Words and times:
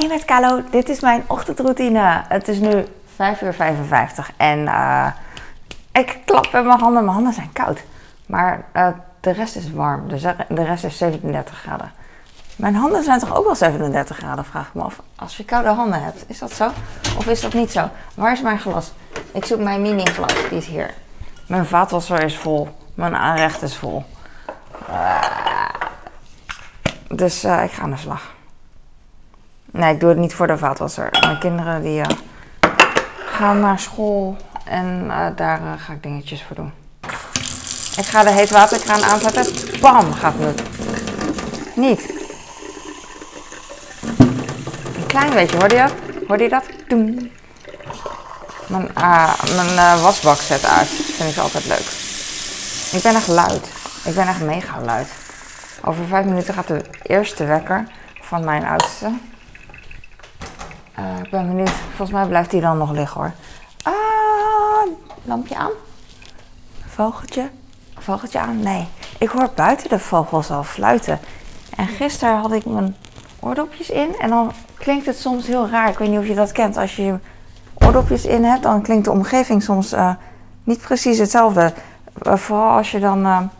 Hey 0.00 0.08
met 0.08 0.24
Kalo, 0.24 0.62
dit 0.70 0.88
is 0.88 1.00
mijn 1.00 1.24
ochtendroutine. 1.26 2.22
Het 2.28 2.48
is 2.48 2.58
nu 2.58 2.84
5 3.14 3.42
uur 3.42 3.54
55 3.54 4.32
en 4.36 4.58
uh, 4.58 5.06
ik 5.92 6.18
klap 6.24 6.52
met 6.52 6.64
mijn 6.64 6.80
handen. 6.80 7.04
Mijn 7.04 7.14
handen 7.14 7.32
zijn 7.32 7.52
koud, 7.52 7.82
maar 8.26 8.64
uh, 8.74 8.88
de 9.20 9.30
rest 9.30 9.56
is 9.56 9.72
warm. 9.72 10.08
Dus 10.08 10.22
de 10.48 10.64
rest 10.64 10.84
is 10.84 10.98
37 10.98 11.58
graden. 11.58 11.92
Mijn 12.56 12.74
handen 12.74 13.04
zijn 13.04 13.18
toch 13.18 13.36
ook 13.36 13.44
wel 13.44 13.54
37 13.54 14.16
graden, 14.16 14.44
vraag 14.44 14.68
ik 14.68 14.74
me 14.74 14.82
af. 14.82 15.00
Als 15.16 15.36
je 15.36 15.44
koude 15.44 15.68
handen 15.68 16.02
hebt, 16.02 16.24
is 16.26 16.38
dat 16.38 16.52
zo? 16.52 16.70
Of 17.16 17.26
is 17.26 17.40
dat 17.40 17.52
niet 17.52 17.70
zo? 17.70 17.88
Waar 18.14 18.32
is 18.32 18.40
mijn 18.40 18.58
glas? 18.58 18.92
Ik 19.32 19.44
zoek 19.44 19.60
mijn 19.60 19.82
mini 19.82 20.06
glas, 20.06 20.34
die 20.48 20.58
is 20.58 20.66
hier. 20.66 20.94
Mijn 21.46 21.66
vaatwasser 21.66 22.22
is 22.22 22.36
vol. 22.36 22.68
Mijn 22.94 23.16
aanrecht 23.16 23.62
is 23.62 23.76
vol. 23.76 24.04
Uh, 24.88 25.22
dus 27.08 27.44
ik 27.44 27.70
ga 27.70 27.82
aan 27.82 27.90
de 27.90 27.96
slag. 27.96 28.38
Nee, 29.72 29.94
ik 29.94 30.00
doe 30.00 30.08
het 30.08 30.18
niet 30.18 30.34
voor 30.34 30.46
de 30.46 30.58
vaatwasser. 30.58 31.08
Mijn 31.20 31.38
kinderen 31.38 31.82
die 31.82 31.98
uh, 31.98 32.06
gaan 33.14 33.60
naar 33.60 33.78
school 33.78 34.36
en 34.64 35.12
daar 35.36 35.60
ga 35.78 35.92
ik 35.92 36.02
dingetjes 36.02 36.42
voor 36.42 36.56
doen. 36.56 36.72
Ik 37.96 38.06
ga 38.06 38.22
de 38.22 38.30
heetwaterkraan 38.30 39.04
aanzetten. 39.04 39.46
Bam, 39.80 40.12
gaat 40.12 40.34
het. 40.38 40.62
Niet. 41.76 42.12
Een 44.96 45.06
klein 45.06 45.30
beetje, 45.30 45.56
hoorde 45.56 45.74
je 45.74 45.82
dat? 45.82 45.92
Hoorde 46.28 46.42
je 46.42 46.48
dat? 46.48 46.64
Doem. 46.88 47.30
Mijn, 48.66 48.90
mijn 49.74 50.00
wasbak 50.00 50.40
zet 50.40 50.66
uit. 50.66 50.88
Vind 50.88 51.30
ik 51.30 51.38
altijd 51.38 51.66
leuk. 51.66 51.86
Ik 52.92 53.02
ben 53.02 53.14
echt 53.14 53.28
luid. 53.28 53.68
Ik 54.04 54.14
ben 54.14 54.28
echt 54.28 54.40
mega 54.40 54.80
luid. 54.80 55.08
Over 55.84 56.04
vijf 56.06 56.24
minuten 56.24 56.54
gaat 56.54 56.66
de 56.66 56.84
eerste 57.02 57.44
wekker 57.44 57.84
van 58.20 58.44
mijn 58.44 58.64
oudste. 58.64 59.12
Uh, 61.00 61.18
ik 61.22 61.30
ben 61.30 61.46
benieuwd. 61.46 61.70
Volgens 61.70 62.10
mij 62.10 62.26
blijft 62.26 62.52
hij 62.52 62.60
dan 62.60 62.78
nog 62.78 62.90
liggen 62.90 63.20
hoor. 63.20 63.32
Ah, 63.82 64.90
lampje 65.22 65.56
aan. 65.56 65.70
Vogeltje. 66.86 67.48
Vogeltje 67.98 68.38
aan? 68.38 68.62
Nee. 68.62 68.88
Ik 69.18 69.28
hoor 69.28 69.50
buiten 69.54 69.88
de 69.88 69.98
vogels 69.98 70.50
al 70.50 70.64
fluiten. 70.64 71.18
En 71.76 71.86
gisteren 71.86 72.36
had 72.36 72.52
ik 72.52 72.66
mijn 72.66 72.96
oordopjes 73.40 73.90
in. 73.90 74.18
En 74.18 74.28
dan 74.28 74.52
klinkt 74.74 75.06
het 75.06 75.18
soms 75.18 75.46
heel 75.46 75.68
raar. 75.68 75.88
Ik 75.88 75.98
weet 75.98 76.08
niet 76.08 76.18
of 76.18 76.26
je 76.26 76.34
dat 76.34 76.52
kent. 76.52 76.76
Als 76.76 76.96
je 76.96 77.18
oordopjes 77.74 78.24
in 78.24 78.44
hebt, 78.44 78.62
dan 78.62 78.82
klinkt 78.82 79.04
de 79.04 79.10
omgeving 79.10 79.62
soms 79.62 79.92
uh, 79.92 80.14
niet 80.64 80.80
precies 80.80 81.18
hetzelfde. 81.18 81.72
Uh, 82.22 82.34
vooral 82.34 82.76
als 82.76 82.90
je 82.90 83.00
dan 83.00 83.50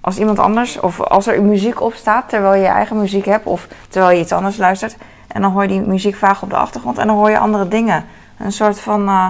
als 0.00 0.18
iemand 0.18 0.38
anders, 0.38 0.80
of 0.80 1.00
als 1.00 1.26
er 1.26 1.42
muziek 1.42 1.80
op 1.80 1.94
staat 1.94 2.28
terwijl 2.28 2.62
je 2.62 2.68
eigen 2.68 2.98
muziek 2.98 3.24
hebt, 3.24 3.46
of 3.46 3.66
terwijl 3.88 4.16
je 4.16 4.22
iets 4.22 4.32
anders 4.32 4.56
luistert, 4.56 4.96
en 5.28 5.42
dan 5.42 5.52
hoor 5.52 5.62
je 5.62 5.68
die 5.68 5.80
muziek 5.80 6.16
vaag 6.16 6.42
op 6.42 6.50
de 6.50 6.56
achtergrond 6.56 6.98
en 6.98 7.06
dan 7.06 7.16
hoor 7.16 7.30
je 7.30 7.38
andere 7.38 7.68
dingen. 7.68 8.04
Een 8.38 8.52
soort 8.52 8.80
van, 8.80 9.08
uh, 9.08 9.26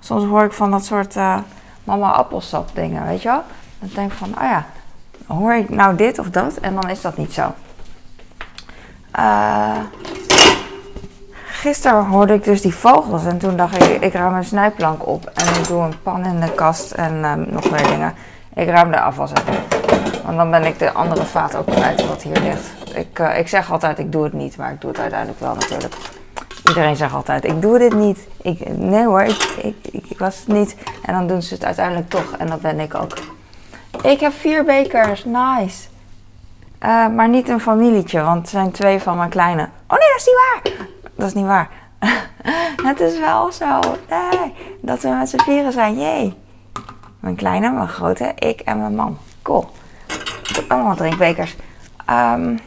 soms 0.00 0.24
hoor 0.24 0.44
ik 0.44 0.52
van 0.52 0.70
dat 0.70 0.84
soort 0.84 1.16
uh, 1.16 1.38
mama 1.84 2.10
appelsap 2.10 2.68
dingen, 2.74 3.06
weet 3.06 3.22
je 3.22 3.28
wel? 3.28 3.42
Dan 3.78 3.88
denk 3.94 4.12
ik 4.12 4.18
van, 4.18 4.28
oh 4.28 4.42
ja, 4.42 4.64
hoor 5.26 5.54
ik 5.54 5.68
nou 5.68 5.96
dit 5.96 6.18
of 6.18 6.30
dat? 6.30 6.56
En 6.56 6.74
dan 6.74 6.90
is 6.90 7.00
dat 7.00 7.16
niet 7.16 7.32
zo. 7.32 7.54
Uh, 9.18 9.76
gisteren 11.46 12.06
hoorde 12.06 12.34
ik 12.34 12.44
dus 12.44 12.60
die 12.60 12.74
vogels 12.74 13.24
en 13.24 13.38
toen 13.38 13.56
dacht 13.56 13.82
ik, 13.82 14.02
ik 14.02 14.12
ruim 14.12 14.34
een 14.34 14.44
snijplank 14.44 15.06
op 15.06 15.30
en 15.34 15.46
ik 15.46 15.66
doe 15.66 15.82
een 15.82 16.02
pan 16.02 16.24
in 16.26 16.40
de 16.40 16.54
kast 16.54 16.90
en 16.90 17.20
nog 17.48 17.70
meer 17.70 17.86
dingen. 17.86 18.14
Ik 18.54 18.68
ruim 18.68 18.90
de 18.90 19.00
afwas 19.00 19.30
even. 19.30 19.62
Want 20.24 20.36
dan 20.36 20.50
ben 20.50 20.64
ik 20.64 20.78
de 20.78 20.92
andere 20.92 21.24
vaat 21.24 21.56
ook 21.56 21.66
kwijt 21.66 22.06
wat 22.06 22.22
hier 22.22 22.40
ligt. 22.40 22.79
Ik, 22.94 23.18
uh, 23.18 23.38
ik 23.38 23.48
zeg 23.48 23.72
altijd, 23.72 23.98
ik 23.98 24.12
doe 24.12 24.24
het 24.24 24.32
niet, 24.32 24.56
maar 24.56 24.72
ik 24.72 24.80
doe 24.80 24.90
het 24.90 25.00
uiteindelijk 25.00 25.40
wel 25.40 25.54
natuurlijk. 25.54 25.94
Iedereen 26.68 26.96
zegt 26.96 27.14
altijd, 27.14 27.44
ik 27.44 27.62
doe 27.62 27.78
dit 27.78 27.94
niet. 27.94 28.28
Ik, 28.42 28.76
nee 28.76 29.04
hoor, 29.04 29.22
ik, 29.22 29.42
ik, 29.42 29.76
ik, 30.08 30.18
was 30.18 30.38
het 30.38 30.48
niet. 30.48 30.76
En 31.04 31.14
dan 31.14 31.26
doen 31.26 31.42
ze 31.42 31.54
het 31.54 31.64
uiteindelijk 31.64 32.08
toch. 32.08 32.36
En 32.38 32.46
dat 32.46 32.60
ben 32.60 32.80
ik 32.80 32.94
ook. 32.94 33.18
Ik 34.02 34.20
heb 34.20 34.32
vier 34.32 34.64
bekers, 34.64 35.24
nice. 35.24 35.88
Uh, 36.82 37.08
maar 37.08 37.28
niet 37.28 37.48
een 37.48 37.60
familietje, 37.60 38.22
want 38.22 38.40
het 38.40 38.48
zijn 38.48 38.70
twee 38.70 39.00
van 39.00 39.16
mijn 39.16 39.30
kleine. 39.30 39.68
Oh 39.88 39.98
nee, 39.98 40.08
dat 40.08 40.16
is 40.16 40.26
niet 40.26 40.40
waar. 40.52 40.88
Dat 41.14 41.26
is 41.26 41.34
niet 41.34 41.44
waar. 41.44 41.68
het 42.90 43.00
is 43.00 43.18
wel 43.18 43.52
zo. 43.52 43.80
Nee, 44.08 44.52
dat 44.80 45.02
we 45.02 45.08
met 45.08 45.28
z'n 45.28 45.40
vieren 45.40 45.72
zijn, 45.72 46.00
jee. 46.00 46.34
Mijn 47.20 47.36
kleine, 47.36 47.70
mijn 47.70 47.88
grote, 47.88 48.32
ik 48.34 48.60
en 48.60 48.78
mijn 48.78 48.94
man. 48.94 49.18
Cool. 49.42 49.70
Allemaal 50.68 50.96
drinkbekers. 50.96 51.56
Um, 52.10 52.58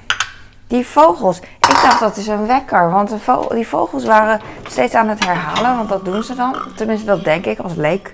die 0.73 0.88
vogels. 0.88 1.39
Ik 1.39 1.79
dacht 1.81 2.00
dat 2.00 2.17
is 2.17 2.28
een 2.28 2.47
wekker. 2.47 2.91
Want 2.91 3.09
de 3.09 3.47
die 3.50 3.67
vogels 3.67 4.06
waren 4.06 4.41
steeds 4.67 4.94
aan 4.94 5.07
het 5.07 5.25
herhalen. 5.25 5.78
Want 5.78 5.89
dat 5.89 6.06
doen 6.06 6.23
ze 6.23 6.35
dan. 6.35 6.56
Tenminste, 6.75 7.06
dat 7.06 7.23
denk 7.23 7.45
ik 7.45 7.59
als 7.59 7.75
leek. 7.75 8.13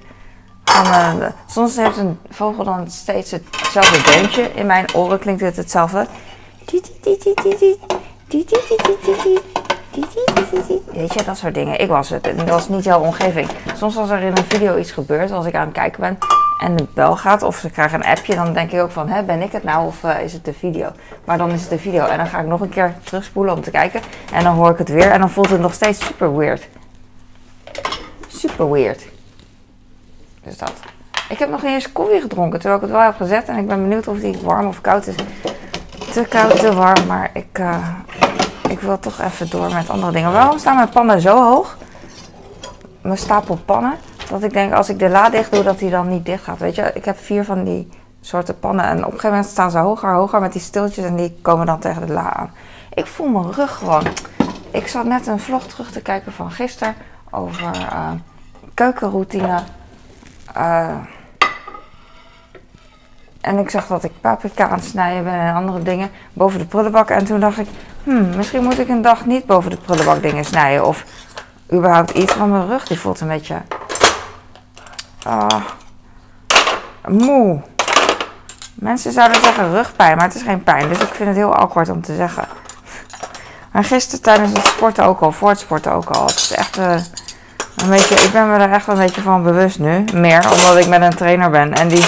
Uh, 0.65 1.13
soms 1.47 1.75
heeft 1.75 1.97
een 1.97 2.19
vogel 2.29 2.63
dan 2.63 2.91
steeds 2.91 3.31
hetzelfde 3.31 4.11
deuntje. 4.11 4.51
In 4.53 4.65
mijn 4.65 4.93
oren 4.95 5.19
klinkt 5.19 5.41
het 5.41 5.55
hetzelfde. 5.55 6.07
Weet 10.91 11.13
je, 11.13 11.23
dat 11.23 11.37
soort 11.37 11.53
dingen. 11.53 11.79
Ik 11.79 11.89
was 11.89 12.09
het. 12.09 12.27
En 12.27 12.37
dat 12.37 12.49
was 12.49 12.69
niet 12.69 12.83
jouw 12.83 13.01
omgeving. 13.01 13.49
Soms 13.75 13.97
als 13.97 14.09
er 14.09 14.21
in 14.21 14.37
een 14.37 14.45
video 14.47 14.77
iets 14.77 14.91
gebeurt, 14.91 15.31
als 15.31 15.45
ik 15.45 15.55
aan 15.55 15.65
het 15.65 15.73
kijken 15.73 16.01
ben 16.01 16.38
en 16.59 16.75
de 16.75 16.85
bel 16.93 17.15
gaat 17.15 17.43
of 17.43 17.57
ze 17.57 17.69
krijgen 17.69 17.99
een 17.99 18.05
appje, 18.05 18.35
dan 18.35 18.53
denk 18.53 18.71
ik 18.71 18.81
ook 18.81 18.91
van, 18.91 19.09
hè, 19.09 19.23
ben 19.23 19.41
ik 19.41 19.51
het 19.51 19.63
nou 19.63 19.87
of 19.87 20.03
uh, 20.03 20.21
is 20.21 20.33
het 20.33 20.45
de 20.45 20.53
video? 20.53 20.91
Maar 21.25 21.37
dan 21.37 21.51
is 21.51 21.61
het 21.61 21.69
de 21.69 21.79
video 21.79 22.05
en 22.05 22.17
dan 22.17 22.27
ga 22.27 22.39
ik 22.39 22.47
nog 22.47 22.61
een 22.61 22.69
keer 22.69 22.93
terugspoelen 23.03 23.53
om 23.53 23.61
te 23.61 23.71
kijken 23.71 24.01
en 24.33 24.43
dan 24.43 24.55
hoor 24.55 24.71
ik 24.71 24.77
het 24.77 24.89
weer 24.89 25.11
en 25.11 25.19
dan 25.19 25.29
voelt 25.29 25.49
het 25.49 25.59
nog 25.59 25.73
steeds 25.73 26.05
super 26.05 26.37
weird. 26.37 26.67
Super 28.27 28.71
weird. 28.71 29.05
Dus 30.43 30.57
dat. 30.57 30.73
Ik 31.29 31.39
heb 31.39 31.49
nog 31.49 31.61
niet 31.61 31.71
eens 31.71 31.91
koffie 31.91 32.21
gedronken 32.21 32.59
terwijl 32.59 32.81
ik 32.81 32.87
het 32.87 32.95
wel 32.95 33.05
heb 33.05 33.15
gezet 33.15 33.47
en 33.47 33.57
ik 33.57 33.67
ben 33.67 33.81
benieuwd 33.81 34.07
of 34.07 34.19
die 34.19 34.37
warm 34.43 34.67
of 34.67 34.81
koud 34.81 35.07
is. 35.07 35.15
Te 36.11 36.25
koud, 36.29 36.59
te 36.59 36.73
warm, 36.73 37.05
maar 37.07 37.29
ik, 37.33 37.59
uh, 37.59 37.87
ik 38.69 38.79
wil 38.79 38.99
toch 38.99 39.21
even 39.21 39.49
door 39.49 39.73
met 39.73 39.89
andere 39.89 40.11
dingen. 40.11 40.31
Waarom 40.31 40.57
staan 40.57 40.75
mijn 40.75 40.89
pannen 40.89 41.21
zo 41.21 41.43
hoog? 41.43 41.77
Mijn 43.01 43.17
stapel 43.17 43.59
pannen. 43.65 43.93
Dat 44.29 44.43
ik 44.43 44.53
denk, 44.53 44.73
als 44.73 44.89
ik 44.89 44.99
de 44.99 45.09
la 45.09 45.29
dicht 45.29 45.51
doe, 45.51 45.63
dat 45.63 45.79
die 45.79 45.89
dan 45.89 46.07
niet 46.07 46.25
dicht 46.25 46.43
gaat. 46.43 46.57
Weet 46.57 46.75
je, 46.75 46.91
ik 46.93 47.05
heb 47.05 47.17
vier 47.17 47.43
van 47.43 47.63
die 47.63 47.89
soorten 48.21 48.59
pannen. 48.59 48.85
En 48.85 48.97
op 48.97 49.03
een 49.03 49.09
gegeven 49.09 49.29
moment 49.29 49.47
staan 49.47 49.71
ze 49.71 49.77
hoger, 49.77 50.13
hoger 50.13 50.39
met 50.39 50.51
die 50.51 50.61
stiltjes. 50.61 51.05
En 51.05 51.15
die 51.15 51.37
komen 51.41 51.65
dan 51.65 51.79
tegen 51.79 52.07
de 52.07 52.13
la 52.13 52.33
aan. 52.33 52.51
Ik 52.93 53.05
voel 53.05 53.27
mijn 53.27 53.51
rug 53.51 53.75
gewoon. 53.75 54.03
Ik 54.71 54.87
zat 54.87 55.05
net 55.05 55.27
een 55.27 55.39
vlog 55.39 55.63
terug 55.63 55.91
te 55.91 56.01
kijken 56.01 56.31
van 56.31 56.51
gisteren. 56.51 56.95
Over 57.29 57.75
uh, 57.75 58.11
keukenroutine. 58.73 59.59
Uh, 60.57 60.95
en 63.41 63.57
ik 63.57 63.69
zag 63.69 63.87
dat 63.87 64.03
ik 64.03 64.11
paprika 64.21 64.67
aan 64.67 64.77
het 64.77 64.87
snijden 64.87 65.23
ben 65.23 65.33
en 65.33 65.53
andere 65.53 65.83
dingen 65.83 66.09
boven 66.33 66.59
de 66.59 66.65
prullenbak. 66.65 67.09
En 67.09 67.25
toen 67.25 67.39
dacht 67.39 67.57
ik, 67.57 67.67
hmm, 68.03 68.35
misschien 68.35 68.63
moet 68.63 68.79
ik 68.79 68.89
een 68.89 69.01
dag 69.01 69.25
niet 69.25 69.45
boven 69.45 69.71
de 69.71 69.77
prullenbak 69.77 70.21
dingen 70.21 70.45
snijden. 70.45 70.85
Of 70.85 71.05
überhaupt 71.73 72.11
iets 72.11 72.33
van 72.33 72.51
mijn 72.51 72.67
rug. 72.67 72.87
Die 72.87 72.99
voelt 72.99 73.19
een 73.19 73.27
beetje 73.27 73.61
uh, 75.29 75.47
moe. 77.07 77.61
Mensen 78.73 79.11
zouden 79.11 79.41
zeggen 79.43 79.71
rugpijn, 79.71 80.15
maar 80.15 80.25
het 80.25 80.35
is 80.35 80.41
geen 80.41 80.63
pijn. 80.63 80.89
Dus 80.89 80.99
ik 80.99 81.13
vind 81.13 81.27
het 81.27 81.37
heel 81.37 81.55
awkward 81.55 81.89
om 81.89 82.01
te 82.01 82.15
zeggen. 82.15 82.47
Maar 83.71 83.83
gisteren 83.83 84.21
tijdens 84.21 84.51
het 84.51 84.65
sporten 84.65 85.05
ook 85.05 85.19
al, 85.19 85.31
voor 85.31 85.49
het 85.49 85.59
sporten 85.59 85.91
ook 85.91 86.09
al. 86.09 86.25
Het 86.25 86.35
is 86.35 86.51
echt 86.51 86.77
uh, 86.77 86.91
een 87.75 87.89
beetje, 87.89 88.15
ik 88.15 88.31
ben 88.31 88.49
me 88.49 88.57
er 88.57 88.71
echt 88.71 88.87
een 88.87 88.97
beetje 88.97 89.21
van 89.21 89.43
bewust 89.43 89.79
nu. 89.79 90.03
Meer 90.13 90.51
omdat 90.51 90.77
ik 90.77 90.87
met 90.87 91.01
een 91.01 91.15
trainer 91.15 91.49
ben. 91.49 91.73
En 91.73 91.87
die, 91.87 92.05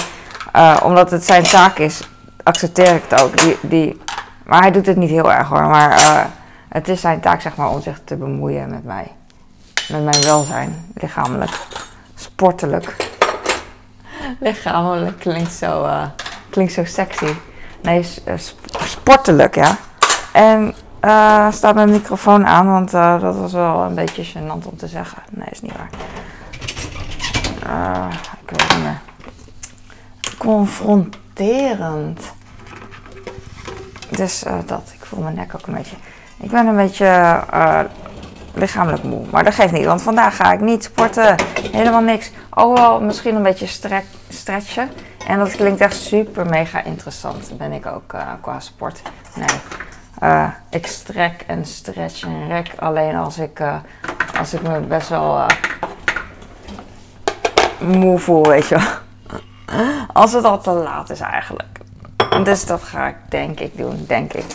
uh, 0.56 0.78
omdat 0.84 1.12
het 1.12 1.26
zijn 1.26 1.44
taak 1.44 1.78
is, 1.78 2.10
accepteer 2.44 2.96
ik 2.96 3.04
het 3.08 3.22
ook. 3.22 3.38
Die, 3.38 3.58
die, 3.62 4.02
maar 4.46 4.62
hij 4.62 4.72
doet 4.72 4.86
het 4.86 4.98
niet 4.98 5.10
heel 5.10 5.34
erg 5.34 5.48
hoor. 5.48 5.68
Maar 5.68 6.00
uh, 6.00 6.20
het 6.70 6.88
is 6.88 7.02
zijn 7.02 7.20
taak 7.20 7.42
zeg 7.42 7.56
maar 7.56 7.70
om 7.70 7.82
zich 7.82 8.00
te 8.04 8.16
bemoeien 8.16 8.70
met 8.70 8.84
mij. 8.84 9.12
Met 9.90 10.04
mijn 10.04 10.24
welzijn, 10.24 10.92
lichamelijk 10.94 11.52
sportelijk. 12.22 13.11
Lichamelijk 14.40 15.20
klinkt 15.20 15.52
zo, 15.52 15.84
uh, 15.84 16.04
klinkt 16.50 16.74
zo 16.74 16.86
sexy. 16.86 17.34
Nee, 17.82 18.06
uh, 18.28 18.34
sportelijk, 18.86 19.56
ja. 19.56 19.78
En 20.34 20.74
uh, 21.02 21.52
staat 21.52 21.76
mijn 21.76 21.90
microfoon 21.90 22.48
aan, 22.48 22.72
want 22.72 22.92
dat 22.92 23.36
was 23.38 23.54
wel 23.54 23.82
een 23.82 23.96
beetje 23.96 24.26
gênant 24.26 24.68
om 24.68 24.78
te 24.78 24.88
zeggen. 24.88 25.24
Nee, 25.30 25.48
is 25.52 25.62
niet 25.62 25.74
waar. 25.78 25.90
ik. 28.46 28.60
Confronterend. 30.38 32.32
Dus 34.10 34.44
dat, 34.66 34.92
ik 34.94 35.06
voel 35.06 35.24
mijn 35.24 35.36
nek 35.36 35.56
ook 35.56 35.68
een 35.68 35.74
beetje. 35.74 35.96
Ik 36.38 36.52
ben 36.52 36.68
een 36.68 36.76
beetje 36.76 37.40
lichamelijk 38.54 39.04
moe. 39.04 39.26
Maar 39.32 39.44
dat 39.44 39.54
geeft 39.54 39.74
niet, 39.74 39.86
want 39.86 40.02
vandaag 40.02 40.36
ga 40.36 40.54
ik 40.54 40.60
niet 40.60 40.84
sporten. 40.84 41.36
Helemaal 41.72 42.02
niks. 42.02 42.32
Oh, 42.54 42.78
wel 42.78 43.02
misschien 43.02 43.36
een 43.36 43.44
beetje 43.44 43.68
strek, 43.68 44.06
stretchen. 44.30 44.90
En 45.28 45.40
dat 45.40 45.56
klinkt 45.56 45.82
echt 45.82 45.96
super 45.96 46.46
mega 46.46 46.84
interessant. 46.84 47.58
Ben 47.58 47.72
ik 47.72 47.86
ook 47.86 48.14
uh, 48.14 48.28
qua 48.42 48.60
sport. 48.60 49.02
Nee. 49.36 49.60
Eh, 50.22 50.48
ik 50.70 50.88
strek 50.88 51.44
en 51.48 51.66
stretch 51.66 52.24
en 52.24 52.48
rek 52.48 52.72
alleen 52.80 53.16
als 53.16 53.38
ik, 53.38 53.60
eh, 53.60 53.76
als 54.40 54.54
ik 54.54 54.62
me 54.62 54.80
best 54.80 55.10
wel 55.10 55.38
eh, 55.38 55.48
moe 57.80 58.20
voel, 58.20 58.48
weet 58.48 58.68
je 58.68 58.76
wel. 58.76 58.88
Als 60.14 60.34
het 60.34 60.44
al 60.44 60.62
te 60.62 60.72
laat 60.72 61.10
is 61.10 61.20
eigenlijk. 61.20 61.80
Dus 62.44 62.66
dat 62.66 62.84
ga 62.84 63.08
ik 63.08 63.16
denk 63.30 63.60
ik 63.60 63.78
doen, 63.78 64.06
denk 64.08 64.34
ik. 64.34 64.46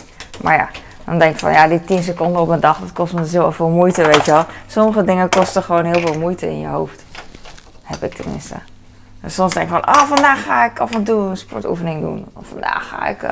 Maar 0.41 0.55
ja, 0.55 0.69
dan 1.05 1.19
denk 1.19 1.33
ik 1.33 1.39
van 1.39 1.51
ja, 1.51 1.67
die 1.67 1.83
10 1.83 2.03
seconden 2.03 2.41
op 2.41 2.49
een 2.49 2.59
dag, 2.59 2.79
dat 2.79 2.93
kost 2.93 3.13
me 3.13 3.25
zoveel 3.25 3.69
moeite, 3.69 4.05
weet 4.05 4.25
je 4.25 4.31
wel. 4.31 4.45
Sommige 4.67 5.03
dingen 5.03 5.29
kosten 5.29 5.63
gewoon 5.63 5.85
heel 5.85 5.99
veel 5.99 6.19
moeite 6.19 6.49
in 6.49 6.59
je 6.59 6.67
hoofd. 6.67 7.05
Heb 7.87 8.03
ik 8.03 8.13
tenminste. 8.13 8.55
Dus 9.21 9.33
soms 9.33 9.53
denk 9.53 9.65
ik 9.65 9.71
van, 9.71 9.83
ah, 9.83 10.03
vandaag 10.03 10.43
ga 10.43 10.65
ik 10.65 10.79
af 10.79 10.91
en 10.91 11.03
toe 11.03 11.29
een 11.29 11.37
sportoefening 11.37 12.01
doen. 12.01 12.25
Of 12.33 12.47
vandaag 12.47 12.87
ga 12.87 13.07
ik 13.07 13.23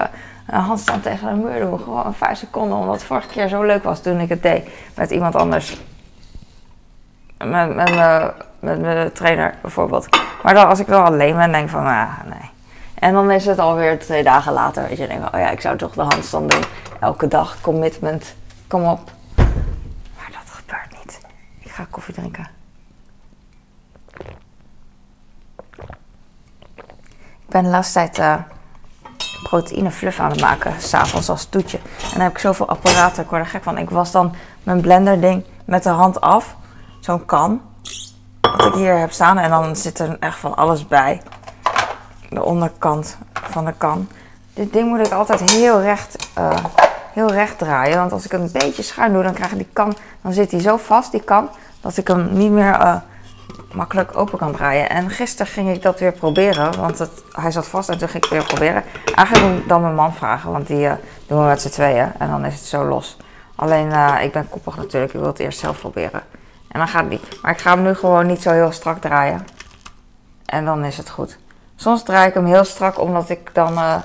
een 0.48 0.60
handstand 0.60 1.04
tegen 1.04 1.28
de 1.28 1.48
muur 1.48 1.60
doen. 1.60 1.80
Gewoon 1.80 2.14
5 2.14 2.38
seconden, 2.38 2.78
omdat 2.78 2.96
het 2.96 3.04
vorige 3.04 3.28
keer 3.28 3.48
zo 3.48 3.64
leuk 3.64 3.84
was 3.84 4.02
toen 4.02 4.20
ik 4.20 4.30
het 4.30 4.44
deed 4.44 4.70
met 4.96 5.12
iemand 5.12 5.36
anders. 5.36 5.78
Met, 7.38 7.76
met, 7.76 7.96
met, 8.60 8.82
mijn 8.82 9.12
trainer 9.12 9.56
bijvoorbeeld. 9.62 10.08
Maar 10.44 10.54
dan, 10.54 10.68
als 10.68 10.80
ik 10.80 10.88
dan 10.88 11.06
alleen 11.06 11.36
ben, 11.36 11.52
denk 11.52 11.64
ik 11.64 11.70
van, 11.70 11.86
ah, 11.86 12.10
nee. 12.26 12.50
En 13.00 13.14
dan 13.14 13.32
is 13.32 13.46
het 13.46 13.60
alweer 13.60 14.00
twee 14.00 14.24
dagen 14.24 14.54
later. 14.54 14.88
Weet 14.88 14.98
je, 14.98 15.08
denk 15.08 15.26
ik, 15.26 15.34
oh 15.36 15.40
ja, 15.40 15.50
ik 15.50 15.62
zou 15.62 15.78
toch 15.78 15.94
de 15.94 16.02
handstand 16.02 16.52
doen. 16.52 16.64
Elke 17.00 17.28
dag, 17.28 17.62
commitment, 17.62 18.36
kom 18.68 18.84
op. 18.84 19.12
Maar 20.16 20.30
dat 20.32 20.52
gebeurt 20.52 21.04
niet. 21.04 21.20
Ik 21.60 21.72
ga 21.72 21.86
koffie 21.90 22.14
drinken. 22.14 22.48
Ben 27.56 27.64
de 27.64 27.70
laatste 27.70 27.94
tijd 27.94 28.18
uh, 28.18 28.36
proteïne 29.44 29.92
fluff 29.92 30.20
aan 30.20 30.30
het 30.30 30.42
maken, 30.42 30.74
s'avonds 30.82 31.30
als 31.30 31.46
toetje. 31.46 31.78
En 31.78 32.10
dan 32.12 32.22
heb 32.22 32.32
ik 32.32 32.38
zoveel 32.38 32.68
apparaten, 32.68 33.24
ik 33.24 33.30
word 33.30 33.42
er 33.42 33.48
gek 33.48 33.64
van. 33.64 33.78
Ik 33.78 33.90
was 33.90 34.12
dan 34.12 34.36
mijn 34.64 34.82
blender 34.82 35.22
ding 35.22 35.44
met 35.66 35.84
de 35.84 35.90
hand 35.90 36.22
af, 36.22 36.56
zo'n 37.00 37.26
kan, 37.26 37.62
wat 38.42 38.66
ik 38.66 38.74
hier 38.74 38.98
heb 38.98 39.12
staan. 39.12 39.38
En 39.38 39.50
dan 39.50 39.76
zit 39.76 40.00
er 40.00 40.18
echt 40.20 40.38
van 40.38 40.56
alles 40.56 40.88
bij. 40.88 41.22
De 42.30 42.44
onderkant 42.44 43.18
van 43.34 43.66
de 43.66 43.74
kan. 43.78 44.08
Dit 44.54 44.74
ding 44.74 44.90
moet 44.90 45.08
ik 45.08 45.14
altijd 45.14 45.52
heel 45.52 45.82
recht, 45.82 46.30
uh, 46.38 46.58
heel 47.14 47.32
recht 47.32 47.58
draaien. 47.58 47.98
Want 47.98 48.12
als 48.12 48.26
ik 48.26 48.32
het 48.32 48.42
een 48.42 48.50
beetje 48.52 48.84
schuin 48.84 49.14
doe, 49.14 49.24
dan 49.24 49.34
krijg 49.34 49.52
ik 49.52 49.58
die 49.58 49.70
kan, 49.74 49.96
dan 50.22 50.34
zit 50.34 50.52
hij 50.52 50.60
zo 50.60 50.78
vast, 50.78 51.12
die 51.12 51.24
kan, 51.24 51.50
dat 51.82 51.98
ik 51.98 52.08
hem 52.08 52.34
niet 52.34 52.52
meer... 52.52 52.80
Uh, 52.80 52.96
makkelijk 53.74 54.18
open 54.18 54.38
kan 54.38 54.52
draaien. 54.52 54.90
En 54.90 55.10
gisteren 55.10 55.52
ging 55.52 55.70
ik 55.70 55.82
dat 55.82 56.00
weer 56.00 56.12
proberen, 56.12 56.80
want 56.80 57.00
het, 57.00 57.24
hij 57.32 57.52
zat 57.52 57.68
vast 57.68 57.90
en 57.90 57.98
toen 57.98 58.10
ging 58.10 58.24
ik 58.24 58.30
weer 58.30 58.44
proberen. 58.44 58.84
Eigenlijk 59.16 59.48
moet 59.54 59.62
ik 59.62 59.68
dan 59.68 59.82
mijn 59.82 59.96
man 59.96 60.14
vragen, 60.14 60.52
want 60.52 60.68
die 60.68 60.86
uh, 60.86 60.94
doen 61.28 61.40
we 61.40 61.46
met 61.46 61.62
z'n 61.62 61.70
tweeën 61.70 62.12
en 62.18 62.30
dan 62.30 62.46
is 62.46 62.54
het 62.54 62.66
zo 62.66 62.84
los. 62.86 63.18
Alleen, 63.56 63.88
uh, 63.88 64.16
ik 64.22 64.32
ben 64.32 64.50
koppig 64.50 64.78
natuurlijk, 64.78 65.14
ik 65.14 65.20
wil 65.20 65.30
het 65.30 65.40
eerst 65.40 65.60
zelf 65.60 65.80
proberen. 65.80 66.22
En 66.68 66.80
dan 66.80 66.88
gaat 66.88 67.02
het 67.02 67.10
niet. 67.10 67.42
Maar 67.42 67.52
ik 67.52 67.60
ga 67.60 67.74
hem 67.74 67.84
nu 67.84 67.94
gewoon 67.94 68.26
niet 68.26 68.42
zo 68.42 68.52
heel 68.52 68.72
strak 68.72 69.02
draaien. 69.02 69.48
En 70.46 70.66
dan 70.66 70.86
is 70.86 70.98
het 70.98 71.10
goed. 71.10 71.38
Soms 71.76 72.04
draai 72.04 72.28
ik 72.28 72.34
hem 72.34 72.46
heel 72.46 72.64
strak, 72.64 73.00
omdat 73.00 73.30
ik 73.30 73.50
dan, 73.54 73.74
uh, 73.74 73.96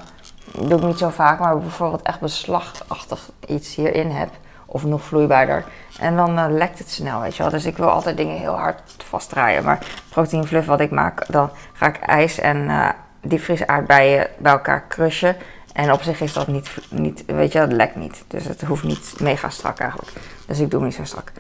doe 0.52 0.78
ik 0.78 0.84
niet 0.84 0.98
zo 0.98 1.08
vaak, 1.08 1.38
maar 1.38 1.58
bijvoorbeeld 1.58 2.02
echt 2.02 2.20
beslagachtig 2.20 3.30
iets 3.46 3.74
hierin 3.74 4.10
heb. 4.10 4.30
Of 4.72 4.84
nog 4.84 5.02
vloeibaarder. 5.02 5.64
En 5.98 6.16
dan 6.16 6.38
uh, 6.38 6.44
lekt 6.48 6.78
het 6.78 6.90
snel, 6.90 7.20
weet 7.20 7.36
je 7.36 7.42
wel. 7.42 7.52
Dus 7.52 7.64
ik 7.64 7.76
wil 7.76 7.90
altijd 7.90 8.16
dingen 8.16 8.38
heel 8.38 8.58
hard 8.58 8.80
vastdraaien. 9.04 9.64
Maar 9.64 9.78
proteinfluff 10.08 10.66
wat 10.66 10.80
ik 10.80 10.90
maak, 10.90 11.24
dan 11.28 11.50
ga 11.72 11.86
ik 11.86 11.96
ijs 11.96 12.38
en 12.38 12.56
uh, 12.56 12.88
diepvries 13.20 13.66
aardbeien 13.66 14.26
bij 14.38 14.52
elkaar 14.52 14.84
crushen. 14.88 15.36
En 15.72 15.92
op 15.92 16.02
zich 16.02 16.20
is 16.20 16.32
dat 16.32 16.46
niet, 16.46 16.70
niet, 16.90 17.24
weet 17.26 17.52
je, 17.52 17.58
dat 17.58 17.72
lekt 17.72 17.96
niet. 17.96 18.24
Dus 18.26 18.44
het 18.44 18.62
hoeft 18.62 18.82
niet 18.82 19.14
mega 19.20 19.48
strak 19.48 19.78
eigenlijk. 19.78 20.12
Dus 20.46 20.58
ik 20.58 20.70
doe 20.70 20.78
hem 20.80 20.88
niet 20.88 20.98
zo 20.98 21.04
strak. 21.04 21.32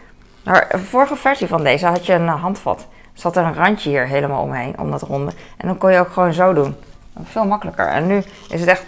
Maar 0.44 0.68
de 0.70 0.78
vorige 0.78 1.16
versie 1.16 1.46
van 1.46 1.62
deze 1.62 1.86
had 1.86 2.06
je 2.06 2.12
een 2.12 2.28
handvat. 2.28 2.80
Er 2.80 3.20
zat 3.20 3.36
er 3.36 3.44
een 3.44 3.54
randje 3.54 3.90
hier 3.90 4.06
helemaal 4.06 4.42
omheen, 4.42 4.78
om 4.78 4.90
dat 4.90 5.02
ronde. 5.02 5.32
En 5.56 5.66
dan 5.66 5.78
kon 5.78 5.92
je 5.92 5.98
ook 5.98 6.12
gewoon 6.12 6.32
zo 6.32 6.52
doen. 6.52 6.76
Veel 7.22 7.44
makkelijker. 7.44 7.86
En 7.86 8.06
nu 8.06 8.22
is 8.48 8.60
het 8.60 8.68
echt, 8.68 8.84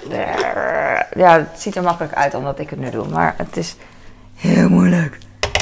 ja, 1.14 1.38
het 1.38 1.60
ziet 1.60 1.76
er 1.76 1.82
makkelijk 1.82 2.14
uit 2.14 2.34
omdat 2.34 2.58
ik 2.58 2.70
het 2.70 2.78
nu 2.78 2.90
doe. 2.90 3.08
Maar 3.08 3.34
het 3.36 3.56
is 3.56 3.76
heel 4.34 4.69
moeilijk. 4.69 5.19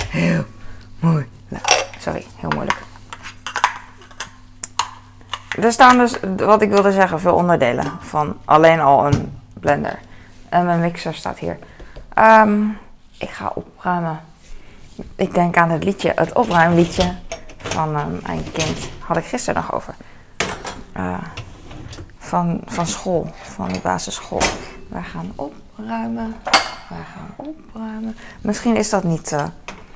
Heel 0.09 0.45
moeilijk. 0.99 1.89
Sorry, 1.99 2.25
heel 2.37 2.51
moeilijk. 2.55 2.83
Er 5.63 5.73
staan 5.73 5.99
dus, 5.99 6.17
wat 6.37 6.63
ik 6.63 6.71
wilde 6.71 6.93
zeggen, 6.93 7.21
veel 7.21 7.35
onderdelen 7.35 7.93
van 8.01 8.37
alleen 8.45 8.81
al 8.81 9.07
een 9.07 9.39
blender. 9.53 9.99
En 10.49 10.65
mijn 10.65 10.81
mixer 10.81 11.15
staat 11.15 11.39
hier. 11.39 11.59
Um, 12.19 12.79
ik 13.19 13.31
ga 13.31 13.53
opruimen. 13.55 14.21
Ik 15.15 15.35
denk 15.35 15.57
aan 15.57 15.71
het 15.71 15.85
liedje, 15.85 16.13
het 16.15 16.33
opruimliedje 16.33 17.15
van 17.57 17.99
um, 17.99 18.21
mijn 18.27 18.53
kind. 18.53 18.89
Had 18.99 19.17
ik 19.17 19.25
gisteren 19.25 19.63
nog 19.63 19.75
over. 19.75 19.95
Uh, 20.97 21.19
van, 22.19 22.61
van 22.67 22.87
school, 22.87 23.31
van 23.43 23.73
de 23.73 23.79
basisschool. 23.79 24.43
Wij 24.89 25.03
gaan 25.03 25.33
opruimen. 25.81 26.37
Wij 26.89 27.05
gaan 27.15 27.35
opruimen. 27.37 28.17
Misschien 28.41 28.77
is 28.77 28.91
dat 28.91 29.05
niet, 29.05 29.33
uh, 29.33 29.45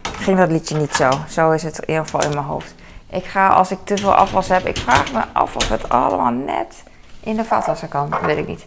ging 0.02 0.38
dat 0.38 0.50
liedje 0.50 0.76
niet 0.76 0.94
zo. 0.94 1.10
Zo 1.28 1.50
is 1.50 1.62
het 1.62 1.78
in 1.78 1.88
ieder 1.88 2.04
geval 2.04 2.22
in 2.22 2.28
mijn 2.28 2.44
hoofd. 2.44 2.75
Ik 3.10 3.25
ga, 3.25 3.48
als 3.48 3.70
ik 3.70 3.78
te 3.84 3.96
veel 3.96 4.14
afwas 4.14 4.48
heb, 4.48 4.66
ik 4.66 4.76
vraag 4.76 5.12
me 5.12 5.22
af 5.32 5.56
of 5.56 5.69
het 5.69 5.88
allemaal 5.88 6.32
net 6.32 6.82
in 7.20 7.36
de 7.36 7.44
vaatwasser 7.44 7.88
kan. 7.88 8.14
Weet 8.22 8.38
ik 8.38 8.46
niet. 8.46 8.66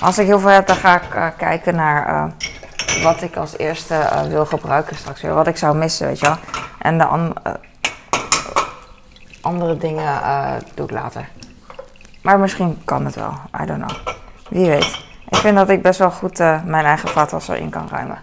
Als 0.00 0.18
ik 0.18 0.26
heel 0.26 0.38
veel 0.38 0.50
heb, 0.50 0.66
dan 0.66 0.76
ga 0.76 1.02
ik 1.02 1.14
uh, 1.14 1.26
kijken 1.36 1.74
naar 1.74 2.08
uh, 2.08 3.02
wat 3.02 3.22
ik 3.22 3.36
als 3.36 3.58
eerste 3.58 4.24
wil 4.28 4.46
gebruiken 4.46 4.96
straks 4.96 5.22
weer. 5.22 5.34
Wat 5.34 5.46
ik 5.46 5.56
zou 5.56 5.76
missen, 5.76 6.06
weet 6.06 6.18
je 6.18 6.26
wel. 6.26 6.36
En 6.78 6.98
de 6.98 7.04
an 7.04 7.34
andere 9.40 9.76
dingen 9.76 10.22
doe 10.74 10.84
ik 10.84 10.90
later. 10.90 11.28
Maar 12.22 12.38
misschien 12.38 12.84
kan 12.84 13.04
het 13.04 13.14
wel. 13.14 13.32
I 13.62 13.66
don't 13.66 13.86
know. 13.86 14.14
Wie 14.48 14.68
weet. 14.68 15.05
Ik 15.28 15.36
vind 15.36 15.56
dat 15.56 15.68
ik 15.68 15.82
best 15.82 15.98
wel 15.98 16.10
goed 16.10 16.38
mijn 16.38 16.84
eigen 16.84 17.08
vaatwasser 17.08 17.56
in 17.56 17.70
kan 17.70 17.88
ruimen. 17.88 18.18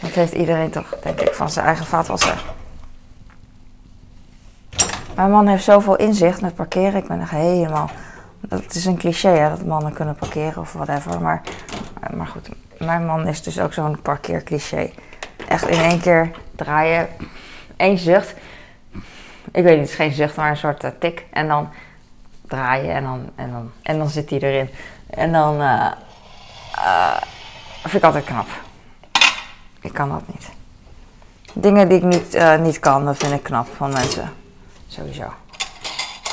Dat 0.00 0.10
heeft 0.10 0.32
iedereen 0.32 0.70
toch, 0.70 0.96
denk 1.02 1.20
ik, 1.20 1.34
van 1.34 1.50
zijn 1.50 1.66
eigen 1.66 1.86
vaatwasser. 1.86 2.42
Mijn 5.14 5.30
man 5.30 5.46
heeft 5.46 5.64
zoveel 5.64 5.96
inzicht 5.96 6.40
met 6.40 6.54
parkeren. 6.54 6.94
Ik 6.94 7.08
ben 7.08 7.20
echt 7.20 7.30
helemaal. 7.30 7.90
Dat 8.40 8.74
is 8.74 8.84
een 8.84 8.96
cliché, 8.96 9.28
hè, 9.28 9.48
dat 9.48 9.64
mannen 9.64 9.92
kunnen 9.92 10.14
parkeren 10.14 10.62
of 10.62 10.72
whatever. 10.72 11.20
Maar, 11.20 11.42
maar 12.14 12.26
goed, 12.26 12.48
mijn 12.78 13.06
man 13.06 13.26
is 13.26 13.42
dus 13.42 13.60
ook 13.60 13.72
zo'n 13.72 14.02
parkeercliché. 14.02 14.90
Echt 15.48 15.68
in 15.68 15.78
één 15.78 16.00
keer 16.00 16.30
draaien, 16.56 17.08
één 17.76 17.98
zucht. 17.98 18.34
Ik 19.52 19.62
weet 19.62 19.78
niet, 19.78 19.80
het 19.80 19.88
is 19.88 19.94
geen 19.94 20.12
zucht, 20.12 20.36
maar 20.36 20.50
een 20.50 20.56
soort 20.56 20.84
uh, 20.84 20.90
tik. 20.98 21.24
En 21.30 21.48
dan 21.48 21.68
draaien 22.46 22.94
en 22.94 23.02
dan, 23.02 23.30
en 23.34 23.50
dan, 23.50 23.70
en 23.82 23.98
dan 23.98 24.08
zit 24.08 24.30
hij 24.30 24.40
erin. 24.40 24.68
En 25.10 25.32
dan 25.32 25.60
uh, 25.60 25.86
uh, 26.78 27.16
vind 27.80 27.94
ik 27.94 28.02
altijd 28.02 28.24
knap. 28.24 28.46
Ik 29.80 29.92
kan 29.92 30.08
dat 30.08 30.22
niet. 30.26 30.48
Dingen 31.52 31.88
die 31.88 31.98
ik 31.98 32.04
niet, 32.04 32.34
uh, 32.34 32.56
niet 32.56 32.78
kan, 32.78 33.04
dat 33.04 33.16
vind 33.16 33.32
ik 33.32 33.42
knap 33.42 33.66
van 33.76 33.92
mensen. 33.92 34.32
Sowieso. 34.88 35.32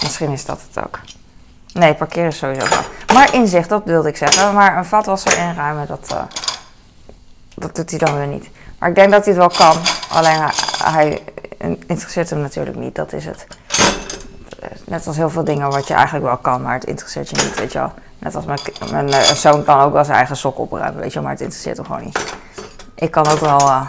Misschien 0.01 0.31
is 0.31 0.45
dat 0.45 0.61
het 0.67 0.85
ook. 0.85 0.99
Nee, 1.73 1.93
parkeren 1.93 2.27
is 2.27 2.37
sowieso 2.37 2.65
knap. 2.65 2.89
Maar 3.13 3.33
inzicht, 3.33 3.69
dat 3.69 3.81
wilde 3.85 4.09
ik 4.09 4.17
zeggen. 4.17 4.53
Maar 4.53 4.77
een 4.77 4.85
vatwasser 4.85 5.37
inruimen, 5.37 5.87
dat, 5.87 6.15
dat 7.55 7.75
doet 7.75 7.89
hij 7.89 7.99
dan 7.99 8.15
weer 8.15 8.27
niet. 8.27 8.49
Maar 8.79 8.89
ik 8.89 8.95
denk 8.95 9.11
dat 9.11 9.25
hij 9.25 9.33
het 9.33 9.57
wel 9.57 9.67
kan. 9.67 9.81
Alleen 10.09 10.39
hij, 10.39 10.53
hij 10.83 11.23
interesseert 11.87 12.29
hem 12.29 12.39
natuurlijk 12.39 12.77
niet, 12.77 12.95
dat 12.95 13.13
is 13.13 13.25
het. 13.25 13.47
Net 14.85 15.07
als 15.07 15.15
heel 15.15 15.29
veel 15.29 15.43
dingen 15.43 15.69
wat 15.69 15.87
je 15.87 15.93
eigenlijk 15.93 16.25
wel 16.25 16.37
kan, 16.37 16.61
maar 16.61 16.73
het 16.73 16.85
interesseert 16.85 17.29
je 17.29 17.35
niet, 17.35 17.59
weet 17.59 17.71
je 17.71 17.79
wel. 17.79 17.91
Net 18.19 18.35
als 18.35 18.45
mijn, 18.91 19.07
uh, 19.07 19.19
zoon 19.19 19.63
kan 19.63 19.79
ook 19.79 19.93
wel 19.93 20.05
zijn 20.05 20.17
eigen 20.17 20.37
sok 20.37 20.59
opruimen, 20.59 21.01
weet 21.01 21.07
je 21.07 21.13
wel, 21.13 21.23
maar 21.23 21.31
het 21.31 21.41
interesseert 21.41 21.77
hem 21.77 21.85
gewoon 21.85 22.03
niet. 22.03 22.35
Ik 22.95 23.11
kan 23.11 23.27
ook 23.27 23.39
wel 23.39 23.59
uh, 23.59 23.87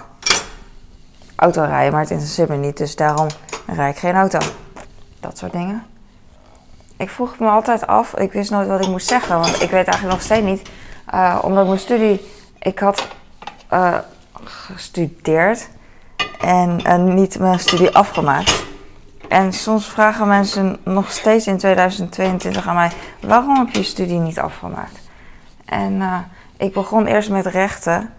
auto 1.36 1.62
rijden, 1.62 1.92
maar 1.92 2.00
het 2.00 2.10
interesseert 2.10 2.48
me 2.48 2.56
niet, 2.56 2.76
dus 2.76 2.96
daarom 2.96 3.26
rijd 3.66 3.94
ik 3.94 4.00
geen 4.00 4.14
auto. 4.14 4.38
Dat 5.20 5.38
soort 5.38 5.52
dingen. 5.52 5.86
Ik 6.96 7.10
vroeg 7.10 7.38
me 7.38 7.48
altijd 7.48 7.86
af, 7.86 8.14
ik 8.14 8.32
wist 8.32 8.50
nooit 8.50 8.68
wat 8.68 8.80
ik 8.80 8.88
moest 8.88 9.08
zeggen, 9.08 9.38
want 9.38 9.62
ik 9.62 9.70
weet 9.70 9.86
eigenlijk 9.86 10.12
nog 10.12 10.22
steeds 10.22 10.46
niet. 10.46 10.70
Uh, 11.14 11.38
omdat 11.42 11.66
mijn 11.66 11.78
studie, 11.78 12.28
ik 12.58 12.78
had 12.78 13.08
gestudeerd 14.44 15.68
en 16.84 17.14
niet 17.14 17.38
mijn 17.38 17.58
studie 17.58 17.96
afgemaakt. 17.96 18.66
En 19.28 19.52
soms 19.52 19.86
vragen 19.86 20.28
mensen 20.28 20.78
nog 20.84 21.10
steeds 21.10 21.46
in 21.46 21.58
2022 21.58 22.68
aan 22.68 22.74
mij: 22.74 22.90
waarom 23.20 23.56
heb 23.56 23.68
je 23.68 23.78
je 23.78 23.84
studie 23.84 24.18
niet 24.18 24.38
afgemaakt? 24.38 25.00
En 25.64 26.02
ik 26.56 26.72
begon 26.72 27.06
eerst 27.06 27.30
met 27.30 27.46
rechten 27.46 28.10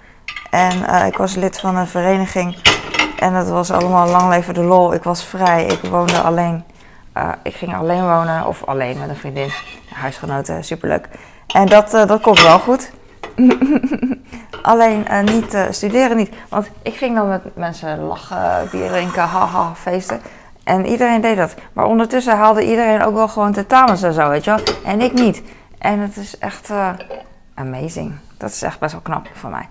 en 0.50 1.06
ik 1.06 1.18
was 1.18 1.36
lid 1.36 1.60
van 1.60 1.76
een 1.76 1.88
vereniging 1.88 2.56
en 3.20 3.34
dat 3.34 3.50
was 3.50 3.72
allemaal 3.72 4.08
lang 4.08 4.30
leven 4.30 4.54
de 4.54 4.64
lol. 4.64 4.94
Ik 4.94 5.04
was 5.04 5.24
vrij, 5.24 5.66
ik 5.66 5.80
woonde 5.90 6.20
alleen. 6.22 6.64
Uh, 7.18 7.30
ik 7.44 7.54
ging 7.54 7.76
alleen 7.76 8.08
wonen, 8.08 8.48
of 8.48 8.64
alleen 8.66 9.00
met 9.00 9.10
een 9.10 9.16
vriendin, 9.16 9.52
huisgenoten, 9.94 10.64
superleuk. 10.64 11.08
En 11.48 11.66
dat, 11.66 11.92
dat 11.92 12.22
komt 12.22 12.42
wel 12.42 12.60
goed. 12.60 12.92
alleen 14.62 15.08
eh, 15.08 15.22
niet 15.22 15.54
eh, 15.54 15.66
studeren 15.70 16.18
niet. 16.18 16.36
Want 16.50 16.70
ik 16.82 16.96
ging 16.96 17.16
dan 17.16 17.28
met 17.28 17.56
mensen 17.56 18.00
lachen, 18.00 18.70
bier 18.72 18.88
drinken, 18.88 19.24
haha, 19.24 19.74
feesten. 19.76 20.22
En 20.70 20.86
iedereen 20.86 21.22
deed 21.22 21.38
dat. 21.38 21.56
Maar 21.74 21.86
ondertussen 21.86 22.38
haalde 22.38 22.66
iedereen 22.66 23.04
ook 23.04 23.14
wel 23.14 23.28
gewoon 23.28 23.54
tentamens 23.54 24.04
en 24.04 24.14
zo, 24.14 24.30
weet 24.30 24.44
je 24.44 24.50
wel. 24.56 24.64
En 24.84 25.02
ik 25.02 25.14
niet. 25.14 25.42
En 25.78 26.00
het 26.00 26.18
is 26.18 26.38
echt 26.38 26.70
eh, 26.70 26.90
amazing. 27.54 28.14
Dat 28.38 28.50
is 28.50 28.62
echt 28.62 28.80
best 28.80 28.92
wel 28.92 29.02
knap 29.02 29.28
van 29.34 29.52
mij. 29.52 29.66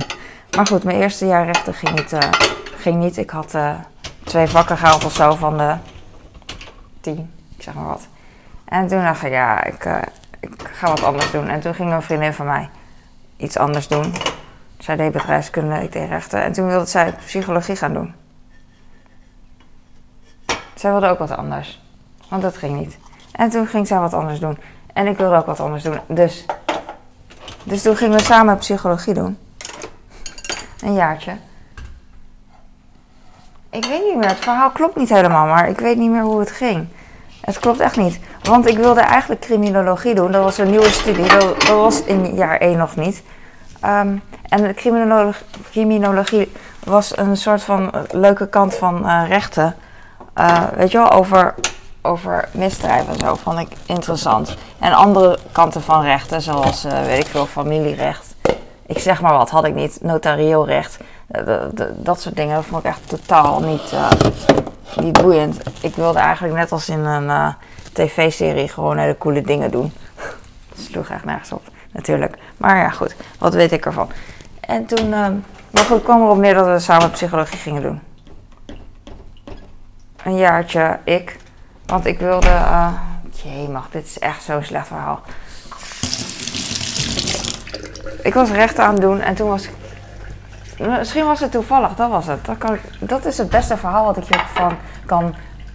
maar 0.56 0.66
goed, 0.66 0.84
mijn 0.84 1.00
eerste 1.00 1.26
jaar 1.26 1.44
rechten 1.44 1.74
ging 1.74 1.94
niet. 1.94 2.12
eh, 2.12 2.28
ging 2.76 2.96
niet. 2.96 3.16
Ik 3.16 3.30
had 3.30 3.54
eh, 3.54 3.74
twee 4.24 4.46
vakken 4.46 4.76
gehaald 4.76 5.04
of 5.04 5.12
zo 5.12 5.34
van 5.34 5.58
de 5.58 5.74
tien, 7.00 7.30
ik 7.56 7.62
zeg 7.62 7.74
maar 7.74 7.86
wat. 7.86 8.06
En 8.64 8.86
toen 8.86 9.02
dacht 9.02 9.22
ik, 9.22 9.32
ja, 9.32 9.64
ik, 9.64 9.84
ik 10.40 10.70
ga 10.72 10.88
wat 10.88 11.02
anders 11.02 11.30
doen. 11.30 11.48
En 11.48 11.60
toen 11.60 11.74
ging 11.74 11.92
een 11.92 12.02
vriendin 12.02 12.32
van 12.32 12.46
mij 12.46 12.68
iets 13.36 13.58
anders 13.58 13.88
doen. 13.88 14.14
Zij 14.78 14.96
deed 14.96 15.12
bedrijfskunde, 15.12 15.82
ik 15.82 15.92
deed 15.92 16.08
rechten. 16.08 16.42
En 16.42 16.52
toen 16.52 16.66
wilde 16.66 16.86
zij 16.86 17.14
psychologie 17.24 17.76
gaan 17.76 17.92
doen. 17.92 18.14
Zij 20.82 20.90
wilde 20.90 21.08
ook 21.08 21.18
wat 21.18 21.36
anders. 21.36 21.80
Want 22.28 22.42
dat 22.42 22.56
ging 22.56 22.78
niet. 22.78 22.98
En 23.32 23.50
toen 23.50 23.66
ging 23.66 23.86
zij 23.86 23.98
wat 23.98 24.14
anders 24.14 24.40
doen. 24.40 24.58
En 24.92 25.06
ik 25.06 25.16
wilde 25.16 25.36
ook 25.36 25.46
wat 25.46 25.60
anders 25.60 25.82
doen. 25.82 25.98
Dus, 26.06 26.44
dus 27.62 27.82
toen 27.82 27.96
gingen 27.96 28.18
we 28.18 28.24
samen 28.24 28.58
psychologie 28.58 29.14
doen. 29.14 29.38
Een 30.80 30.94
jaartje. 30.94 31.36
Ik 33.70 33.84
weet 33.84 34.04
niet 34.04 34.16
meer, 34.16 34.28
het 34.28 34.38
verhaal 34.38 34.70
klopt 34.70 34.96
niet 34.96 35.08
helemaal, 35.08 35.46
maar 35.46 35.68
ik 35.68 35.78
weet 35.78 35.96
niet 35.96 36.10
meer 36.10 36.22
hoe 36.22 36.40
het 36.40 36.50
ging. 36.50 36.86
Het 37.40 37.58
klopt 37.58 37.80
echt 37.80 37.96
niet. 37.96 38.20
Want 38.42 38.66
ik 38.66 38.76
wilde 38.76 39.00
eigenlijk 39.00 39.40
criminologie 39.40 40.14
doen. 40.14 40.32
Dat 40.32 40.42
was 40.42 40.58
een 40.58 40.70
nieuwe 40.70 40.90
studie. 40.90 41.28
Dat, 41.28 41.68
was 41.68 42.02
in 42.02 42.34
jaar 42.34 42.58
1 42.58 42.78
nog 42.78 42.96
niet. 42.96 43.22
Ehm, 43.80 44.16
en 44.48 44.74
criminologie 45.70 46.52
was 46.84 47.16
een 47.16 47.36
soort 47.36 47.62
van 47.62 47.92
leuke 48.10 48.48
kant 48.48 48.74
van 48.74 49.08
eh, 49.08 49.24
rechten. 49.28 49.76
Eh, 50.32 50.64
weet 50.76 50.90
je 50.90 50.98
wel, 50.98 51.10
over, 51.10 51.54
over 52.02 52.48
misdrijven 52.52 53.12
en 53.12 53.18
zo 53.18 53.34
vond 53.34 53.58
ik 53.58 53.68
interessant. 53.86 54.56
En 54.78 54.92
andere 54.92 55.38
kanten 55.52 55.82
van 55.82 56.02
rechten, 56.02 56.42
zoals, 56.42 56.84
eh, 56.84 57.04
weet 57.04 57.24
ik 57.24 57.26
veel, 57.26 57.46
familierecht. 57.46 58.34
Ik 58.86 58.98
zeg 58.98 59.20
maar 59.20 59.32
wat, 59.32 59.50
had 59.50 59.64
ik 59.64 59.74
niet. 59.74 59.98
Notarieel 60.02 60.66
recht. 60.66 60.98
Eh, 61.26 61.42
dat 61.96 62.20
soort 62.20 62.36
dingen 62.36 62.64
vond 62.64 62.84
ik 62.84 62.90
echt 62.90 63.08
totaal 63.08 63.60
niet, 63.60 63.94
niet 65.00 65.22
boeiend. 65.22 65.60
Ik 65.80 65.94
wilde 65.94 66.18
eigenlijk 66.18 66.54
net 66.54 66.72
als 66.72 66.88
in 66.88 67.04
een 67.04 67.54
tv-serie 67.92 68.68
gewoon 68.68 68.98
hele 68.98 69.18
coole 69.18 69.42
dingen 69.42 69.70
doen. 69.70 69.92
Dat 70.68 70.84
sloeg 70.84 71.08
echt 71.08 71.24
nergens 71.24 71.52
op, 71.52 71.62
natuurlijk. 71.90 72.36
Maar 72.56 72.76
ja, 72.76 72.90
goed, 72.90 73.14
wat 73.38 73.54
weet 73.54 73.72
ik 73.72 73.86
ervan. 73.86 74.10
En 74.60 74.86
toen, 74.86 75.12
ehm, 75.12 75.34
maar 75.70 75.84
goed, 75.84 76.02
kwam 76.02 76.22
erop 76.22 76.36
neer 76.36 76.54
dat 76.54 76.66
we 76.66 76.78
samen 76.78 77.10
psychologie 77.10 77.58
gingen 77.58 77.82
doen. 77.82 78.00
Een 80.24 80.36
jaartje, 80.36 80.98
ik. 81.04 81.36
Want 81.86 82.06
ik 82.06 82.18
wilde, 82.18 82.48
eh 82.48 82.92
jemig, 83.30 83.88
dit 83.90 84.04
is 84.04 84.18
echt 84.18 84.42
zo'n 84.42 84.62
slecht 84.62 84.86
verhaal. 84.86 85.20
Ik 88.22 88.34
was 88.34 88.50
rechten 88.50 88.84
aan 88.84 88.92
het 88.92 89.02
doen 89.02 89.20
en 89.20 89.34
toen 89.34 89.48
was 89.48 89.64
ik 89.64 89.74
Misschien 90.78 91.24
was 91.24 91.40
het 91.40 91.50
toevallig, 91.50 91.94
dat 91.94 92.10
was 92.10 92.26
het. 92.26 92.44
Dat, 92.44 92.58
kan 92.58 92.74
ik, 92.74 92.80
dat 92.98 93.24
is 93.24 93.38
het 93.38 93.50
beste 93.50 93.76
verhaal 93.76 94.04
wat 94.04 94.16
ik 94.16 94.24
hiervan 94.24 94.76
kan 95.06 95.34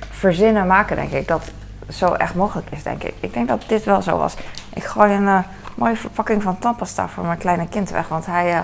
verzinnen 0.09 0.67
maken, 0.67 0.95
denk 0.95 1.11
ik. 1.11 1.27
Dat 1.27 1.51
zo 1.89 2.13
echt 2.13 2.35
mogelijk 2.35 2.67
is, 2.69 2.83
denk 2.83 3.03
ik. 3.03 3.13
Ik 3.19 3.33
denk 3.33 3.47
dat 3.47 3.63
dit 3.67 3.83
wel 3.83 4.01
zo 4.01 4.17
was. 4.17 4.35
Ik 4.73 4.83
gooi 4.83 5.13
een 5.13 5.27
eh, 5.27 5.39
mooie 5.75 5.95
verpakking 5.95 6.43
van 6.43 6.59
tandpasta 6.59 7.07
voor 7.07 7.25
mijn 7.25 7.37
kleine 7.37 7.67
kind 7.67 7.89
weg. 7.89 8.07
Want 8.07 8.25
hij... 8.25 8.53
eh, 8.53 8.59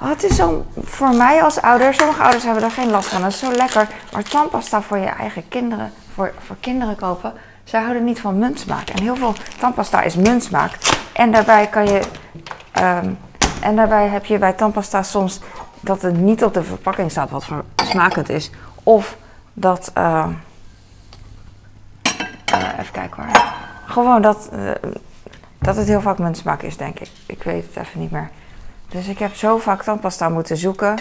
oh, 0.00 0.08
het 0.08 0.24
is 0.24 0.36
zo 0.36 0.64
voor 0.84 1.14
mij 1.14 1.42
als 1.42 1.60
ouder. 1.60 1.94
Sommige 1.94 2.22
ouders 2.22 2.44
hebben 2.44 2.62
er 2.62 2.70
geen 2.70 2.90
last 2.90 3.08
van. 3.08 3.20
Dat 3.20 3.30
is 3.30 3.38
zo 3.38 3.52
lekker. 3.52 3.88
Maar 4.12 4.22
tandpasta 4.22 4.82
voor 4.82 4.98
je 4.98 5.06
eigen 5.06 5.48
kinderen, 5.48 5.92
voor, 6.14 6.32
voor 6.38 6.56
kinderen 6.60 6.96
kopen... 6.96 7.32
Zij 7.64 7.80
houden 7.80 8.04
niet 8.04 8.20
van 8.20 8.38
muntsmaak. 8.38 8.88
En 8.88 9.02
heel 9.02 9.16
veel 9.16 9.34
tandpasta 9.58 10.02
is 10.02 10.14
muntsmaak. 10.14 10.78
En 11.12 11.32
daarbij 11.32 11.66
kan 11.66 11.86
je... 11.86 12.00
ehm, 12.72 13.10
en 13.62 13.76
daarbij 13.76 14.08
heb 14.08 14.24
je 14.24 14.38
bij 14.38 14.52
tandpasta 14.52 15.02
soms 15.02 15.40
dat 15.80 16.02
het 16.02 16.16
niet 16.16 16.44
op 16.44 16.54
de 16.54 16.62
verpakking 16.62 17.10
staat 17.10 17.30
wat 17.30 17.44
voor 17.44 17.64
smaak 17.76 18.16
is. 18.16 18.50
Of 18.82 19.16
dat. 19.52 19.90
eh, 19.94 20.28
eh, 22.44 22.78
even 22.78 22.92
kijken 22.92 23.16
waar. 23.16 23.54
Gewoon 23.86 24.22
dat, 24.22 24.48
eh, 24.52 24.70
dat 25.58 25.76
het 25.76 25.86
heel 25.86 26.00
vaak 26.00 26.18
muntsmaak 26.18 26.62
is, 26.62 26.76
denk 26.76 27.00
ik. 27.00 27.10
Ik 27.26 27.42
weet 27.42 27.64
het 27.66 27.86
even 27.86 28.00
niet 28.00 28.10
meer. 28.10 28.30
Dus 28.90 29.06
ik 29.06 29.18
heb 29.18 29.34
zo 29.34 29.58
vaak 29.58 29.82
tandpasta 29.82 30.28
moeten 30.28 30.56
zoeken. 30.56 30.98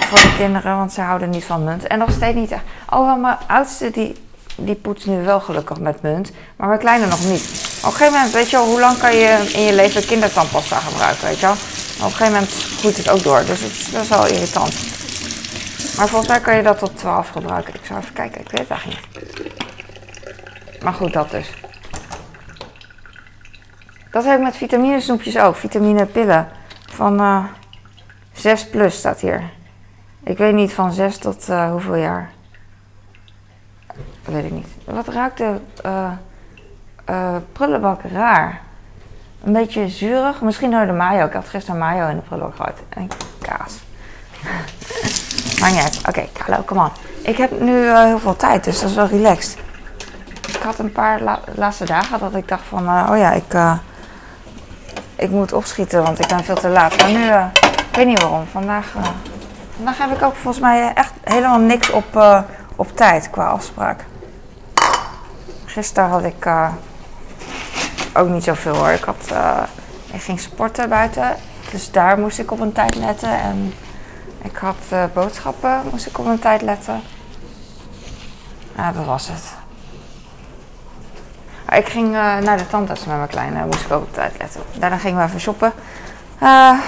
Voor 0.00 0.18
de 0.18 0.34
kinderen, 0.36 0.76
want 0.76 0.92
ze 0.92 1.00
houden 1.00 1.30
niet 1.30 1.44
van 1.44 1.64
munt. 1.64 1.86
En 1.86 1.98
nog 1.98 2.10
steeds 2.10 2.36
niet 2.36 2.50
echt. 2.50 2.62
Oh, 2.90 3.20
mijn 3.20 3.36
oudste 3.46 3.90
die, 3.90 4.16
die 4.56 4.74
poetst 4.74 5.06
nu 5.06 5.22
wel 5.24 5.40
gelukkig 5.40 5.80
met 5.80 6.02
munt. 6.02 6.32
Maar 6.56 6.68
mijn 6.68 6.80
kleine 6.80 7.06
nog 7.06 7.24
niet. 7.24 7.42
Op 7.78 7.84
een 7.84 7.92
gegeven 7.92 8.12
moment, 8.12 8.32
weet 8.32 8.50
je 8.50 8.56
wel, 8.56 8.66
hoe 8.66 8.80
lang 8.80 8.98
kan 8.98 9.14
je 9.14 9.50
in 9.52 9.62
je 9.62 9.74
leven 9.74 10.06
kindertandpasta 10.06 10.78
gebruiken, 10.78 11.24
weet 11.24 11.38
je 11.38 11.46
wel? 11.46 11.54
Op 11.54 12.04
een 12.04 12.10
gegeven 12.10 12.32
moment 12.32 12.52
groeit 12.78 12.96
het 12.96 13.08
ook 13.08 13.22
door. 13.22 13.44
Dus 13.44 13.60
het 13.60 14.02
is 14.02 14.08
wel 14.08 14.26
irritant. 14.26 14.74
Maar 15.96 16.08
volgens 16.08 16.30
mij 16.30 16.40
kan 16.40 16.56
je 16.56 16.62
dat 16.62 16.78
tot 16.78 16.96
12 16.96 17.28
gebruiken. 17.28 17.74
Ik 17.74 17.84
zou 17.84 18.00
even 18.00 18.12
kijken, 18.12 18.40
ik 18.40 18.50
weet 18.50 18.60
het 18.60 18.70
eigenlijk 18.70 19.06
niet. 19.12 20.82
Maar 20.82 20.92
goed, 20.92 21.12
dat 21.12 21.30
dus. 21.30 21.50
Dat 24.10 24.24
heb 24.24 24.36
ik 24.38 24.44
met 24.44 24.56
vitaminesnoepjes 24.56 25.38
ook. 25.38 25.56
Vitaminepillen. 25.56 26.48
Van 26.90 27.20
eh 27.20 27.44
6 28.32 28.68
plus 28.68 28.96
staat 28.96 29.20
hier. 29.20 29.42
Ik 30.24 30.38
weet 30.38 30.54
niet 30.54 30.72
van 30.72 30.92
6 30.92 31.18
tot 31.18 31.48
eh, 31.48 31.70
hoeveel 31.70 31.94
jaar. 31.96 32.30
Dat 34.24 34.34
weet 34.34 34.44
ik 34.44 34.50
niet. 34.50 34.68
Wat 34.84 35.08
ruikt 35.08 35.38
de 35.38 35.56
eh, 37.04 37.36
prullenbak 37.52 38.00
raar? 38.12 38.60
Een 39.44 39.52
beetje 39.52 39.88
zuurig. 39.88 40.40
Misschien 40.40 40.70
door 40.70 40.86
de 40.86 40.92
mayo. 40.92 41.26
Ik 41.26 41.32
had 41.32 41.48
gisteren 41.48 41.78
mayo 41.80 42.08
in 42.08 42.16
de 42.16 42.22
prullenbak 42.22 42.56
gegooid. 42.56 42.78
En 42.88 43.08
kaas. 43.42 43.78
maar 45.60 45.70
niet 45.70 45.80
uit. 45.80 46.00
Oké, 46.08 46.26
hallo, 46.46 46.62
come 46.64 46.80
on. 46.80 46.90
Ik 47.22 47.36
heb 47.36 47.60
nu 47.60 47.96
heel 47.96 48.18
veel 48.18 48.36
tijd, 48.36 48.64
dus 48.64 48.80
dat 48.80 48.90
is 48.90 48.96
wel 48.96 49.06
relaxed. 49.06 49.58
Ik 50.48 50.62
had 50.62 50.78
een 50.78 50.92
paar 50.92 51.20
la- 51.20 51.40
laatste 51.54 51.84
dagen 51.84 52.18
dat 52.18 52.34
ik 52.34 52.48
dacht 52.48 52.64
van... 52.68 52.88
oh 53.10 53.16
ja, 53.16 53.32
ik, 53.32 53.54
ik 55.18 55.30
moet 55.30 55.52
opschieten, 55.52 56.02
want 56.02 56.18
ik 56.18 56.26
ben 56.26 56.44
veel 56.44 56.54
te 56.54 56.68
laat. 56.68 56.96
Maar 56.96 57.10
nu, 57.10 57.28
eh, 57.28 57.44
ik 57.88 57.96
weet 57.96 58.06
niet 58.06 58.22
waarom. 58.22 58.46
Vandaag, 58.46 58.94
eh, 58.96 59.04
vandaag 59.76 59.98
heb 59.98 60.10
ik 60.10 60.22
ook 60.22 60.34
volgens 60.34 60.62
mij 60.62 60.92
echt 60.94 61.12
helemaal 61.24 61.58
niks 61.58 61.90
op, 61.90 62.16
eh, 62.16 62.40
op 62.76 62.96
tijd 62.96 63.30
qua 63.30 63.46
afspraak. 63.46 64.04
Gisteren 65.64 66.08
had 66.08 66.24
ik 66.24 66.48
ook 68.14 68.28
niet 68.28 68.44
zoveel 68.44 68.74
hoor. 68.74 68.88
Ik, 68.88 69.04
had, 69.04 69.32
ik 70.12 70.22
ging 70.22 70.40
sporten 70.40 70.88
buiten, 70.88 71.36
dus 71.70 71.90
daar 71.90 72.18
moest 72.18 72.38
ik 72.38 72.50
op 72.50 72.60
een 72.60 72.72
tijd 72.72 72.94
letten. 72.94 73.40
En 73.40 73.74
ik 74.42 74.56
had 74.56 75.12
boodschappen, 75.12 75.80
moest 75.90 76.06
ik 76.06 76.18
op 76.18 76.26
een 76.26 76.38
tijd 76.38 76.62
letten. 76.62 77.00
Ja, 78.76 78.92
dat 78.92 79.04
was 79.04 79.28
het. 79.28 79.67
Ik 81.76 81.88
ging 81.88 82.06
eh, 82.06 82.36
naar 82.36 82.56
de 82.56 82.66
tandarts 82.66 83.04
met 83.04 83.16
mijn 83.16 83.28
kleine, 83.28 83.64
moest 83.64 83.84
ik 83.84 83.92
ook 83.92 84.02
op 84.02 84.14
tijd 84.14 84.32
letten. 84.38 84.60
Daarna 84.78 84.96
gingen 84.96 85.18
we 85.18 85.24
even 85.24 85.40
shoppen. 85.40 85.72
Eh, 86.38 86.78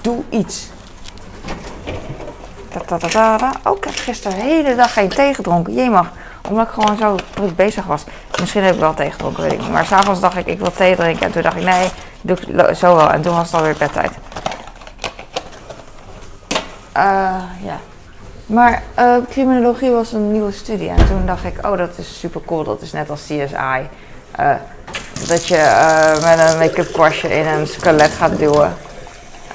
doe 0.00 0.22
iets. 0.30 0.70
-ta. 2.86 3.52
Oh, 3.64 3.76
gisteren 3.80 4.36
de 4.38 4.42
hele 4.42 4.74
dag 4.74 4.92
geen 4.92 5.08
thee 5.08 5.34
gedronken. 5.34 5.74
Jemig. 5.74 6.12
Omdat 6.48 6.66
ik 6.66 6.72
gewoon 6.72 6.96
zo 6.96 7.16
druk 7.34 7.56
bezig 7.56 7.84
was. 7.84 8.04
Misschien 8.40 8.62
heb 8.62 8.74
ik 8.74 8.80
wel 8.80 8.94
thee 8.94 9.10
gedronken, 9.10 9.42
weet 9.42 9.52
ik 9.52 9.60
niet. 9.60 9.70
Maar 9.70 9.86
s'avonds 9.86 10.20
dacht 10.20 10.36
ik, 10.36 10.46
ik 10.46 10.58
wil 10.58 10.72
thee 10.72 10.96
drinken. 10.96 11.26
En 11.26 11.32
toen 11.32 11.42
dacht 11.42 11.56
ik, 11.56 11.62
nee, 11.62 11.88
doe 12.20 12.36
ik 12.36 12.76
zo 12.76 12.96
wel. 12.96 13.10
En 13.10 13.22
toen 13.22 13.34
was 13.34 13.46
het 13.46 13.54
alweer 13.54 13.76
bedtijd. 13.78 14.12
Eh, 16.92 17.34
ja. 17.62 17.78
Maar 18.46 18.82
eh, 18.94 19.16
criminologie 19.30 19.90
was 19.90 20.12
een 20.12 20.32
nieuwe 20.32 20.52
studie. 20.52 20.88
En 20.88 21.06
toen 21.06 21.26
dacht 21.26 21.44
ik, 21.44 21.66
oh, 21.66 21.76
dat 21.78 21.98
is 21.98 22.18
super 22.18 22.40
cool. 22.46 22.64
Dat 22.64 22.82
is 22.82 22.92
net 22.92 23.10
als 23.10 23.20
CSI. 23.20 23.88
Eh, 24.30 24.54
dat 25.28 25.46
je 25.46 25.56
eh, 25.56 26.12
met 26.12 26.50
een 26.50 26.58
make-up 26.58 26.92
kwastje 26.92 27.28
in 27.28 27.46
een 27.46 27.66
skelet 27.66 28.10
gaat 28.10 28.38
duwen. 28.38 28.74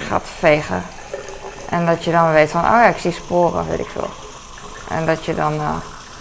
Gaat 0.07 0.23
vegen. 0.37 0.83
En 1.69 1.85
dat 1.85 2.03
je 2.03 2.11
dan 2.11 2.31
weet 2.31 2.49
van, 2.49 2.61
oh 2.61 2.69
ja, 2.69 2.87
ik 2.87 2.97
zie 2.97 3.11
sporen, 3.11 3.69
weet 3.69 3.79
ik 3.79 3.89
veel. 3.91 4.09
En 4.89 5.05
dat 5.05 5.25
je 5.25 5.35
dan 5.35 5.53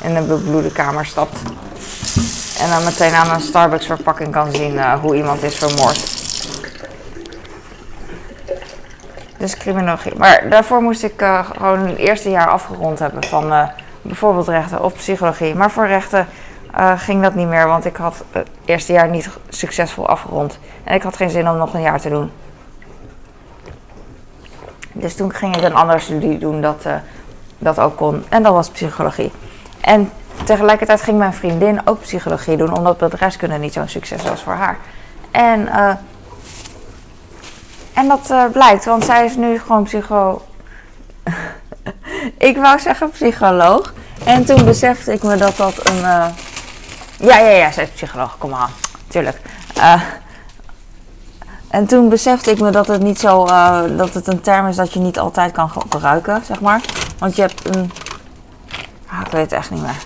in 0.02 0.16
een 0.16 0.26
bebloede 0.26 0.72
kamer 0.72 1.06
stapt. 1.06 1.38
En 2.58 2.70
dan 2.70 2.84
meteen 2.84 3.14
aan 3.14 3.30
een 3.34 3.40
Starbucks 3.40 3.86
verpakking 3.86 4.32
kan 4.32 4.52
zien 4.52 4.94
hoe 4.94 5.16
iemand 5.16 5.42
is 5.42 5.54
vermoord. 5.54 6.19
Dus 9.40 9.56
criminologie. 9.56 10.12
Maar 10.16 10.48
daarvoor 10.48 10.82
moest 10.82 11.02
ik 11.02 11.20
eh, 11.20 11.50
gewoon 11.50 11.78
een 11.78 11.96
eerste 11.96 12.30
jaar 12.30 12.48
afgerond 12.48 12.98
hebben 12.98 13.24
van 13.24 13.52
eh, 13.52 13.68
bijvoorbeeld 14.02 14.48
rechten 14.48 14.84
of 14.84 14.94
psychologie. 14.94 15.54
Maar 15.54 15.70
voor 15.70 15.86
rechten 15.86 16.26
eh, 16.74 16.98
ging 16.98 17.22
dat 17.22 17.34
niet 17.34 17.46
meer, 17.46 17.66
want 17.66 17.84
ik 17.84 17.96
had 17.96 18.24
het 18.32 18.48
eerste 18.64 18.92
jaar 18.92 19.08
niet 19.08 19.28
succesvol 19.48 20.08
afgerond. 20.08 20.58
En 20.84 20.94
ik 20.94 21.02
had 21.02 21.16
geen 21.16 21.30
zin 21.30 21.48
om 21.48 21.56
nog 21.56 21.74
een 21.74 21.80
jaar 21.80 22.00
te 22.00 22.08
doen. 22.08 22.30
Dus 24.92 25.16
toen 25.16 25.34
ging 25.34 25.56
ik 25.56 25.62
een 25.62 25.74
andere 25.74 25.98
studie 25.98 26.38
doen 26.38 26.60
dat, 26.60 26.86
dat 27.58 27.78
ook 27.78 27.96
kon. 27.96 28.24
En 28.28 28.42
dat 28.42 28.52
was 28.52 28.70
psychologie. 28.70 29.32
En 29.80 30.10
tegelijkertijd 30.44 31.02
ging 31.02 31.18
mijn 31.18 31.34
vriendin 31.34 31.80
ook 31.84 32.00
psychologie 32.00 32.56
doen, 32.56 32.76
omdat 32.76 32.98
bedrijfskunde 32.98 33.58
niet 33.58 33.72
zo'n 33.72 33.88
succes 33.88 34.22
was 34.22 34.42
voor 34.42 34.52
haar. 34.52 34.78
En, 35.30 35.68
en 38.00 38.08
dat 38.08 38.30
eh, 38.30 38.44
blijkt, 38.52 38.84
want 38.84 39.04
zij 39.04 39.24
is 39.24 39.36
nu 39.36 39.58
gewoon 39.58 39.82
psycho. 39.82 40.42
ik 42.48 42.56
wou 42.56 42.78
zeggen 42.78 43.10
psycholoog. 43.10 43.92
En 44.24 44.44
toen 44.44 44.64
besefte 44.64 45.12
ik 45.12 45.22
me 45.22 45.36
dat 45.36 45.56
dat 45.56 45.88
een. 45.88 45.96
eh, 45.96 46.26
ja, 47.18 47.38
ja, 47.38 47.48
ja, 47.48 47.70
zij 47.70 47.84
is 47.84 47.90
psycholoog, 47.90 48.38
kom 48.38 48.50
maar. 48.50 48.70
Tuurlijk. 49.08 49.40
Eh, 49.74 50.02
en 51.68 51.86
toen 51.86 52.08
besefte 52.08 52.50
ik 52.50 52.60
me 52.60 52.70
dat 52.70 52.86
het 52.86 53.02
niet 53.02 53.20
zo. 53.20 53.44
dat 53.96 54.14
het 54.14 54.26
een 54.26 54.40
term 54.40 54.66
is 54.66 54.76
dat 54.76 54.92
je 54.92 55.00
niet 55.00 55.18
altijd 55.18 55.52
kan 55.52 55.70
gebruiken, 55.70 56.42
zeg 56.44 56.60
maar. 56.60 56.80
Want 57.18 57.36
je 57.36 57.42
hebt 57.42 57.76
een. 57.76 57.92
Ah, 59.06 59.20
ik 59.20 59.32
weet 59.32 59.42
het 59.42 59.52
echt 59.52 59.70
niet 59.70 59.82
meer. 59.82 60.02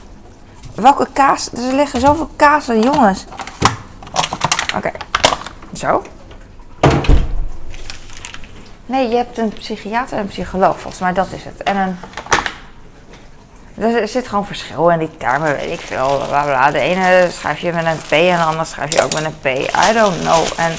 Welke 0.74 1.06
kaas? 1.12 1.52
Er 1.52 1.74
liggen 1.74 2.00
zoveel 2.00 2.30
kazen, 2.36 2.80
jongens. 2.80 3.24
Oké. 4.76 4.90
Zo. 5.72 6.02
Nee, 8.86 9.08
je 9.08 9.16
hebt 9.16 9.38
een 9.38 9.52
psychiater 9.52 10.16
en 10.16 10.22
een 10.22 10.28
psycholoog. 10.28 10.78
Volgens 10.80 11.02
mij 11.02 11.12
dat 11.12 11.26
is 11.30 11.44
het. 11.44 11.62
En 11.62 11.76
een... 11.76 11.96
Er 13.78 14.08
zit 14.08 14.28
gewoon 14.28 14.46
verschil 14.46 14.88
in 14.88 14.98
die 14.98 15.16
termen, 15.16 15.56
weet 15.56 15.72
ik 15.72 15.80
veel. 15.80 16.24
Bla 16.28 16.42
bla. 16.42 16.70
De 16.70 16.78
ene 16.78 17.28
schrijf 17.30 17.58
je 17.58 17.72
met 17.72 17.84
een 17.84 17.98
P 18.08 18.12
en 18.12 18.36
de 18.36 18.42
andere 18.44 18.64
schrijf 18.64 18.92
je 18.92 19.02
ook 19.02 19.12
met 19.12 19.24
een 19.24 19.38
P. 19.40 19.46
I 19.90 19.92
don't 19.92 20.20
know. 20.20 20.44
En 20.56 20.72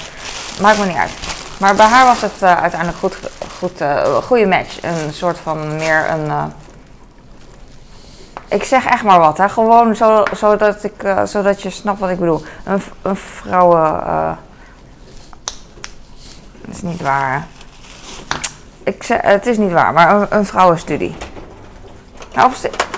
maakt 0.62 0.78
me 0.78 0.86
niet 0.86 0.96
uit. 0.96 1.12
Maar 1.60 1.76
bij 1.76 1.86
haar 1.86 2.06
was 2.06 2.22
het 2.22 2.42
eh, 2.42 2.62
uiteindelijk 2.62 3.00
goed, 3.00 3.18
goed, 3.60 3.82
eh, 3.82 4.16
goede 4.16 4.46
match. 4.46 4.82
Een 4.82 5.14
soort 5.14 5.38
van 5.38 5.76
meer 5.76 6.10
een... 6.10 6.30
eh, 6.30 6.44
ik 8.48 8.64
zeg 8.64 8.86
echt 8.86 9.04
maar 9.04 9.20
wat, 9.20 9.38
hè. 9.38 9.50
Gewoon 9.50 9.96
zo, 9.96 10.24
zodat, 10.36 10.84
ik, 10.84 11.08
zodat 11.26 11.62
je 11.62 11.70
snapt 11.70 12.00
wat 12.00 12.10
ik 12.10 12.20
bedoel. 12.20 12.44
Een, 12.64 12.82
een 13.02 13.16
vrouwen... 13.16 14.04
dat 16.62 16.76
is 16.76 16.82
niet 16.82 17.02
waar. 17.02 17.48
Ik 18.86 19.04
zeg, 19.04 19.22
het 19.22 19.46
is 19.46 19.58
niet 19.58 19.72
waar, 19.72 19.94
maar 19.94 20.32
een, 20.32 20.46
vrouwenstudie. 20.46 21.16
Nou, 22.34 22.52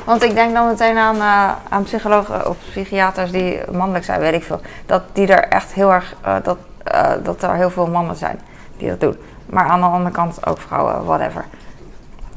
want 0.05 0.23
ik 0.23 0.33
denk 0.33 0.53
dan 0.53 0.67
meteen 0.67 0.97
aan, 0.97 1.15
eh, 1.15 1.51
aan 1.69 1.83
psychologen 1.83 2.49
of 2.49 2.57
psychiaters 2.69 3.31
die 3.31 3.59
mannelijk 3.71 4.05
zijn, 4.05 4.19
weet 4.19 4.33
ik 4.33 4.43
veel. 4.43 4.61
Dat 4.85 5.03
die 5.13 5.27
er 5.27 5.43
echt 5.43 5.73
heel 5.73 5.93
erg, 5.93 6.15
eh, 6.21 6.35
dat, 6.43 6.57
eh, 6.83 7.11
dat 7.23 7.43
er 7.43 7.53
heel 7.53 7.69
veel 7.69 7.87
mannen 7.87 8.15
zijn 8.15 8.39
die 8.77 8.89
dat 8.89 8.99
doen. 8.99 9.17
Maar 9.45 9.65
aan 9.65 9.79
de 9.79 9.85
andere 9.85 10.11
kant 10.11 10.45
ook 10.45 10.59
vrouwen, 10.59 11.05
whatever. 11.05 11.45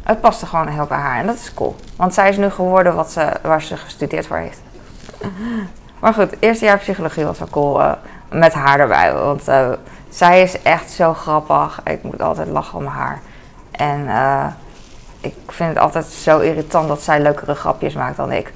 Het 0.03 0.21
paste 0.21 0.47
gewoon 0.47 0.69
heel 0.69 0.87
bij 0.87 0.99
haar 0.99 1.19
en 1.19 1.27
dat 1.27 1.35
is 1.35 1.55
cool. 1.55 1.77
Want 1.97 2.15
zij 2.15 2.29
is 2.29 2.37
nu 2.37 2.51
geworden 2.51 2.95
wat 2.95 3.11
ze, 3.11 3.33
waar 3.43 3.63
ze 3.63 3.77
gestudeerd 3.77 4.27
voor 4.27 4.37
heeft. 4.37 4.61
Maar 6.01 6.15
goed, 6.15 6.37
eerste 6.39 6.65
jaar 6.65 6.79
psychologie 6.79 7.25
was 7.25 7.39
wel 7.39 7.49
cool 7.51 7.83
eh, 7.83 7.93
met 8.31 8.53
haar 8.53 8.81
erbij. 8.81 9.13
Want 9.13 9.49
eh, 9.49 9.69
zij 10.09 10.43
is 10.43 10.63
echt 10.63 10.91
zo 10.91 11.15
grappig. 11.15 11.81
Ik 11.85 12.03
moet 12.03 12.23
altijd 12.23 12.49
lachen 12.49 12.79
om 12.79 12.87
haar. 12.87 13.21
En 13.81 14.09
eh, 14.09 14.47
ik 15.21 15.35
vind 15.47 15.69
het 15.69 15.79
altijd 15.79 16.07
zo 16.07 16.39
irritant 16.39 16.89
dat 16.89 17.03
zij 17.03 17.21
leukere 17.21 17.55
grapjes 17.55 17.95
maakt 17.95 18.17
dan 18.17 18.33
ik. 18.33 18.53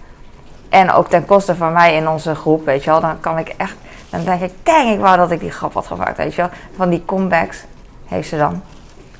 En 0.69 0.93
ook 0.93 1.09
ten 1.09 1.25
koste 1.25 1.57
van 1.57 1.73
mij 1.73 1.97
in 1.97 2.09
onze 2.09 2.35
groep, 2.35 2.65
weet 2.65 2.85
je 2.85 2.91
wel. 2.91 3.01
Dan 3.01 3.21
kan 3.21 3.39
ik 3.39 3.49
echt, 3.49 3.77
dan 4.11 4.25
denk 4.25 4.41
ik, 4.41 4.53
dang, 4.63 4.91
ik 4.91 5.01
wou 5.01 5.17
dat 5.17 5.31
ik 5.31 5.41
die 5.41 5.51
grap 5.51 5.75
had 5.75 5.87
gemaakt, 5.87 6.17
weet 6.17 6.35
je 6.35 6.41
wel. 6.41 6.51
Van 6.77 6.91
die 6.91 7.05
comebacks 7.05 7.65
heeft 8.05 8.29
ze 8.29 8.37
dan. 8.37 8.63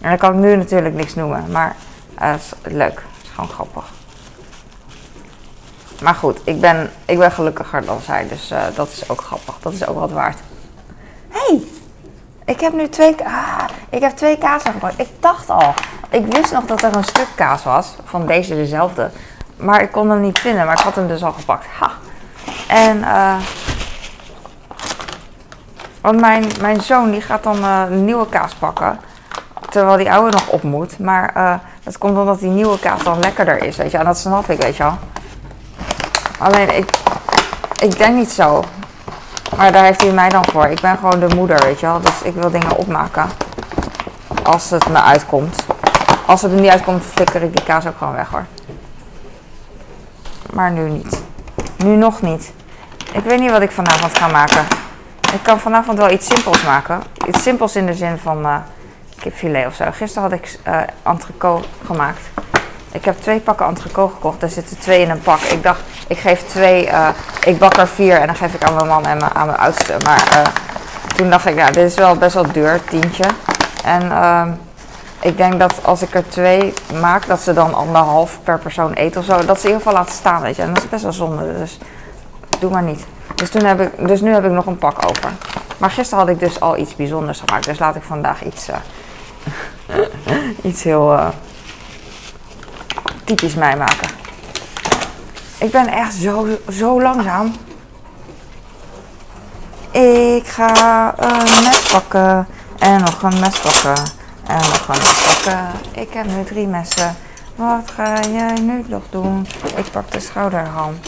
En 0.01 0.09
dan 0.09 0.19
kan 0.19 0.33
ik 0.33 0.39
nu 0.39 0.57
natuurlijk 0.57 0.95
niks 0.95 1.15
noemen, 1.15 1.45
maar 1.51 1.77
eh, 2.15 2.31
het 2.31 2.41
is 2.41 2.73
leuk. 2.73 3.03
Het 3.17 3.23
is 3.23 3.31
gewoon 3.35 3.51
grappig. 3.51 3.85
Maar 6.03 6.15
goed, 6.15 6.41
ik 6.45 6.61
ben, 6.61 6.91
ik 7.05 7.19
ben 7.19 7.33
gelukkiger 7.33 7.85
dan 7.85 8.01
zij, 8.01 8.29
dus 8.29 8.51
eh, 8.51 8.63
dat 8.75 8.89
is 8.89 9.09
ook 9.09 9.21
grappig. 9.21 9.59
Dat 9.61 9.73
is 9.73 9.87
ook 9.87 9.99
wat 9.99 10.13
waard. 10.13 10.39
hey, 11.29 11.63
ik 12.45 12.61
heb 12.61 12.73
nu 12.73 12.89
twee, 12.89 13.15
ah, 13.25 13.65
ik 13.91 14.01
heb 14.01 14.17
twee 14.17 14.39
kazen 14.39 14.73
gepakt. 14.73 15.01
Ik 15.01 15.09
dacht 15.21 15.51
al, 15.51 15.75
ik 16.15 16.27
wist 16.27 16.53
nog 16.53 16.65
dat 16.65 16.83
er 16.83 16.97
een 16.97 17.05
stuk 17.05 17.29
kaas 17.35 17.65
was, 17.65 17.95
van 18.05 18.27
deze 18.27 18.55
dezelfde. 18.55 19.11
Maar 19.57 19.83
ik 19.83 19.93
kon 19.93 20.11
hem 20.11 20.21
niet 20.21 20.39
vinden, 20.39 20.67
maar 20.67 20.79
ik 20.79 20.85
had 20.85 20.95
hem 20.95 21.09
dus 21.09 21.25
al 21.25 21.33
gepakt. 21.33 21.67
Ha. 21.79 21.91
En, 22.69 23.05
eh 23.05 23.37
want 26.05 26.21
mijn, 26.21 26.47
mijn 26.61 26.81
zoon 26.81 27.11
die 27.11 27.21
gaat 27.21 27.43
dan 27.43 27.65
eh, 27.65 27.83
een 27.91 28.05
nieuwe 28.05 28.29
kaas 28.29 28.55
pakken. 28.55 29.01
Terwijl 29.71 29.97
die 29.97 30.13
oude 30.13 30.31
nog 30.31 30.49
op 30.49 30.63
moet. 30.63 30.99
Maar 30.99 31.31
eh, 31.35 31.55
dat 31.83 31.99
komt 31.99 32.19
omdat 32.19 32.39
die 32.39 32.51
nieuwe 32.51 32.79
kaas 32.79 33.03
dan 33.03 33.19
lekkerder 33.19 33.63
is, 33.63 33.77
weet 33.77 33.91
je. 33.91 33.99
En 33.99 34.05
dat 34.05 34.19
snap 34.19 34.51
ik, 34.51 34.61
weet 34.61 34.77
je 34.77 34.83
wel. 34.83 34.99
Alleen, 36.39 36.77
ik, 36.77 36.91
ik 37.77 37.99
denk 37.99 38.15
niet 38.15 38.31
zo. 38.31 38.65
Maar 39.57 39.73
daar 39.73 39.85
heeft 39.85 40.01
hij 40.01 40.13
mij 40.13 40.29
dan 40.29 40.45
voor. 40.45 40.67
Ik 40.67 40.81
ben 40.81 40.97
gewoon 40.97 41.21
de 41.21 41.35
moeder, 41.35 41.63
weet 41.65 41.81
je 41.81 41.87
wel. 41.87 42.01
Dus 42.01 42.23
ik 42.23 42.35
wil 42.35 42.51
dingen 42.51 42.77
opmaken. 42.77 43.27
Als 44.43 44.71
het 44.71 44.89
me 44.89 45.01
uitkomt. 45.01 45.64
Als 46.27 46.43
het 46.43 46.53
er 46.53 46.61
niet 46.61 46.71
uitkomt, 46.71 47.03
flikker 47.05 47.43
ik 47.43 47.57
die 47.57 47.65
kaas 47.65 47.87
ook 47.87 47.99
gewoon 47.99 48.15
weg 48.15 48.29
hoor. 48.29 48.45
Maar 50.53 50.71
nu 50.71 50.89
niet. 50.91 51.23
Nu 51.77 51.97
nog 51.97 52.23
niet. 52.23 52.53
Ik 53.13 53.25
weet 53.25 53.41
niet 53.41 53.51
wat 53.51 53.61
ik 53.63 53.71
vanavond 53.71 54.19
ga 54.19 54.27
maken. 54.29 54.65
Ik 55.33 55.43
kan 55.43 55.61
vanavond 55.61 55.99
wel 55.99 56.11
iets 56.11 56.27
simpels 56.27 56.63
maken. 56.65 57.03
Iets 57.27 57.43
simpels 57.43 57.77
in 57.77 57.87
de 57.87 57.95
zin 57.95 58.19
van 58.23 58.45
eh, 58.45 58.57
kipfilet 59.19 59.67
of 59.67 59.75
zo. 59.75 59.85
Gisteren 59.93 60.23
had 60.31 60.39
ik 60.39 60.59
eh 60.63 60.77
entrecote 61.03 61.69
gemaakt. 61.87 62.21
Ik 62.93 63.05
heb 63.05 63.21
twee 63.23 63.41
pakken 63.41 63.67
entrecote 63.67 64.15
gekocht. 64.15 64.43
Er 64.43 64.49
zitten 64.49 64.79
twee 64.79 65.01
in 65.01 65.11
een 65.11 65.21
pak. 65.21 65.41
Ik 65.41 65.63
dacht, 65.63 65.81
ik 66.09 66.19
geef 66.19 66.43
twee. 66.47 66.87
eh, 66.89 67.09
ik 67.45 67.59
bak 67.59 67.77
er 67.77 67.87
vier 67.89 68.17
en 68.21 68.27
dan 68.27 68.37
geef 68.37 68.55
ik 68.55 68.65
aan 68.65 68.75
mijn 68.75 68.87
man 68.87 69.07
en 69.07 69.17
mijn- 69.19 69.35
aan 69.35 69.47
mijn 69.47 69.59
oudste. 69.59 69.97
Maar 70.05 70.53
toen 71.17 71.31
dacht 71.31 71.47
ik, 71.47 71.57
ja, 71.57 71.67
dit 71.71 71.91
is 71.91 71.95
wel 71.95 72.17
best 72.17 72.35
wel 72.35 72.53
duur, 72.53 72.81
tientje. 72.85 73.25
En 73.85 74.11
ehm, 74.13 74.51
ik 75.25 75.37
denk 75.37 75.59
dat 75.59 75.85
als 75.85 76.03
ik 76.03 76.15
er 76.15 76.29
twee 76.29 76.73
maak, 77.01 77.27
dat 77.27 77.41
ze 77.41 77.53
dan 77.53 77.75
anderhalf 77.75 78.39
per 78.43 78.59
persoon 78.59 78.93
eten 78.93 79.21
of 79.21 79.27
zo. 79.27 79.45
Dat 79.45 79.61
ze 79.61 79.67
in 79.67 79.73
ieder 79.73 79.77
geval 79.77 79.93
laten 79.93 80.15
staan, 80.15 80.43
weet 80.43 80.57
je. 80.57 80.63
En 80.63 80.75
dat 80.75 80.83
is 80.83 80.89
best 80.89 81.03
wel 81.03 81.13
zonde. 81.13 81.59
Dus 81.59 81.79
doe 82.59 82.71
maar 82.71 82.83
niet. 82.83 83.05
Dus, 83.35 83.51
toen 83.51 83.65
heb 83.65 83.81
ik, 83.81 84.09
dus 84.09 84.21
nu 84.21 84.33
heb 84.33 84.45
ik 84.45 84.51
nog 84.51 84.67
een 84.67 84.79
pak 84.79 85.09
over. 85.09 85.33
Maar 85.79 85.91
gisteren 85.91 86.25
had 86.25 86.35
ik 86.35 86.41
dus 86.41 86.61
al 86.61 86.77
iets 86.77 86.97
bijzonders 86.97 87.41
gemaakt. 87.41 87.65
Dus 87.65 87.79
laat 87.79 87.97
ik 87.97 88.03
vandaag 88.03 88.45
iets, 88.45 88.69
eh, 88.69 89.97
iets 90.71 90.83
heel 90.83 91.13
eh, 91.13 91.29
typisch 93.25 93.55
mij 93.55 93.77
maken. 93.77 94.09
Ik 95.59 95.71
ben 95.71 95.87
echt 95.87 96.15
zo, 96.15 96.47
zo 96.69 97.03
langzaam. 97.03 97.55
Ik 99.91 100.47
ga 100.47 101.15
een 101.19 101.65
mes 101.65 101.91
pakken. 101.93 102.47
En 102.79 103.01
nog 103.01 103.23
een 103.23 103.41
mes 103.41 103.59
pakken. 103.59 104.23
En 104.47 104.57
een 104.57 104.85
mes 104.89 105.43
pakken. 105.43 105.71
Ik 105.93 106.13
heb 106.13 106.27
nu 106.27 106.45
drie 106.45 106.67
messen. 106.67 107.15
Wat 107.57 107.91
ga 107.91 108.21
jij 108.21 108.55
nu 108.55 108.85
nog 108.87 109.03
doen? 109.11 109.47
Ik 109.77 109.91
pak 109.91 110.11
de 110.11 110.21
schouderham. 110.21 110.99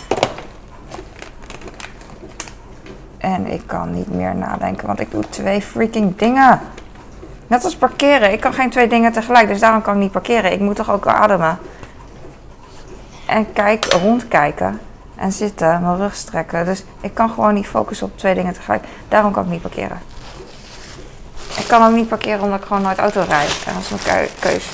En 3.19 3.47
ik 3.47 3.63
kan 3.67 3.95
niet 3.95 4.15
meer 4.15 4.35
nadenken, 4.35 4.87
want 4.87 5.01
ik 5.01 5.11
doe 5.11 5.29
twee 5.29 5.63
freaking 5.63 6.17
dingen. 6.17 6.61
Net 7.47 7.65
als 7.65 7.77
parkeren. 7.77 8.33
Ik 8.33 8.41
kan 8.41 8.53
geen 8.53 8.71
twee 8.71 8.89
dingen 8.89 9.13
tegelijk, 9.13 9.49
dus 9.49 9.61
daarom 9.61 9.83
kan 9.83 9.95
ik 9.95 10.01
niet 10.01 10.13
parkeren. 10.13 10.53
Ik 10.53 10.61
moet 10.61 10.77
toch 10.77 10.91
ook 10.91 11.07
ademen. 11.07 11.59
En 13.27 13.53
kijk, 13.53 13.85
rondkijken. 13.85 14.81
En 15.15 15.33
zitten, 15.33 15.83
mijn 15.83 15.97
rug 15.97 16.15
strekken. 16.15 16.65
Dus 16.65 16.85
ik 17.01 17.15
kan 17.15 17.31
gewoon 17.31 17.55
niet 17.55 17.67
focussen 17.67 18.07
op 18.07 18.19
twee 18.19 18.35
dingen 18.35 18.53
tegelijk. 18.53 18.85
Daarom 19.09 19.33
kan 19.33 19.45
ik 19.45 19.51
niet 19.51 19.63
parkeren. 19.63 19.99
Ik 21.67 21.73
kan 21.73 21.87
ook 21.87 21.95
niet 21.95 22.09
parkeren 22.09 22.41
omdat 22.41 22.61
ik 22.61 22.67
gewoon 22.67 22.83
nooit 22.83 22.99
auto 22.99 23.25
rijd. 23.29 23.65
Dat 23.65 23.75
is 23.81 23.89
mijn 23.89 24.03
keu- 24.03 24.51
keus. 24.51 24.69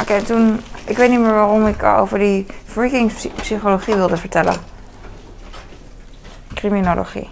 Oké, 0.00 0.22
toen... 0.22 0.60
Ik 0.84 0.96
weet 0.96 1.10
niet 1.10 1.20
meer 1.20 1.34
waarom 1.34 1.66
ik 1.66 1.82
over 1.82 2.18
die 2.18 2.46
freaking 2.64 3.12
psy- 3.14 3.30
psychologie 3.34 3.94
wilde 3.94 4.16
vertellen. 4.16 4.54
Criminologie. 6.54 7.30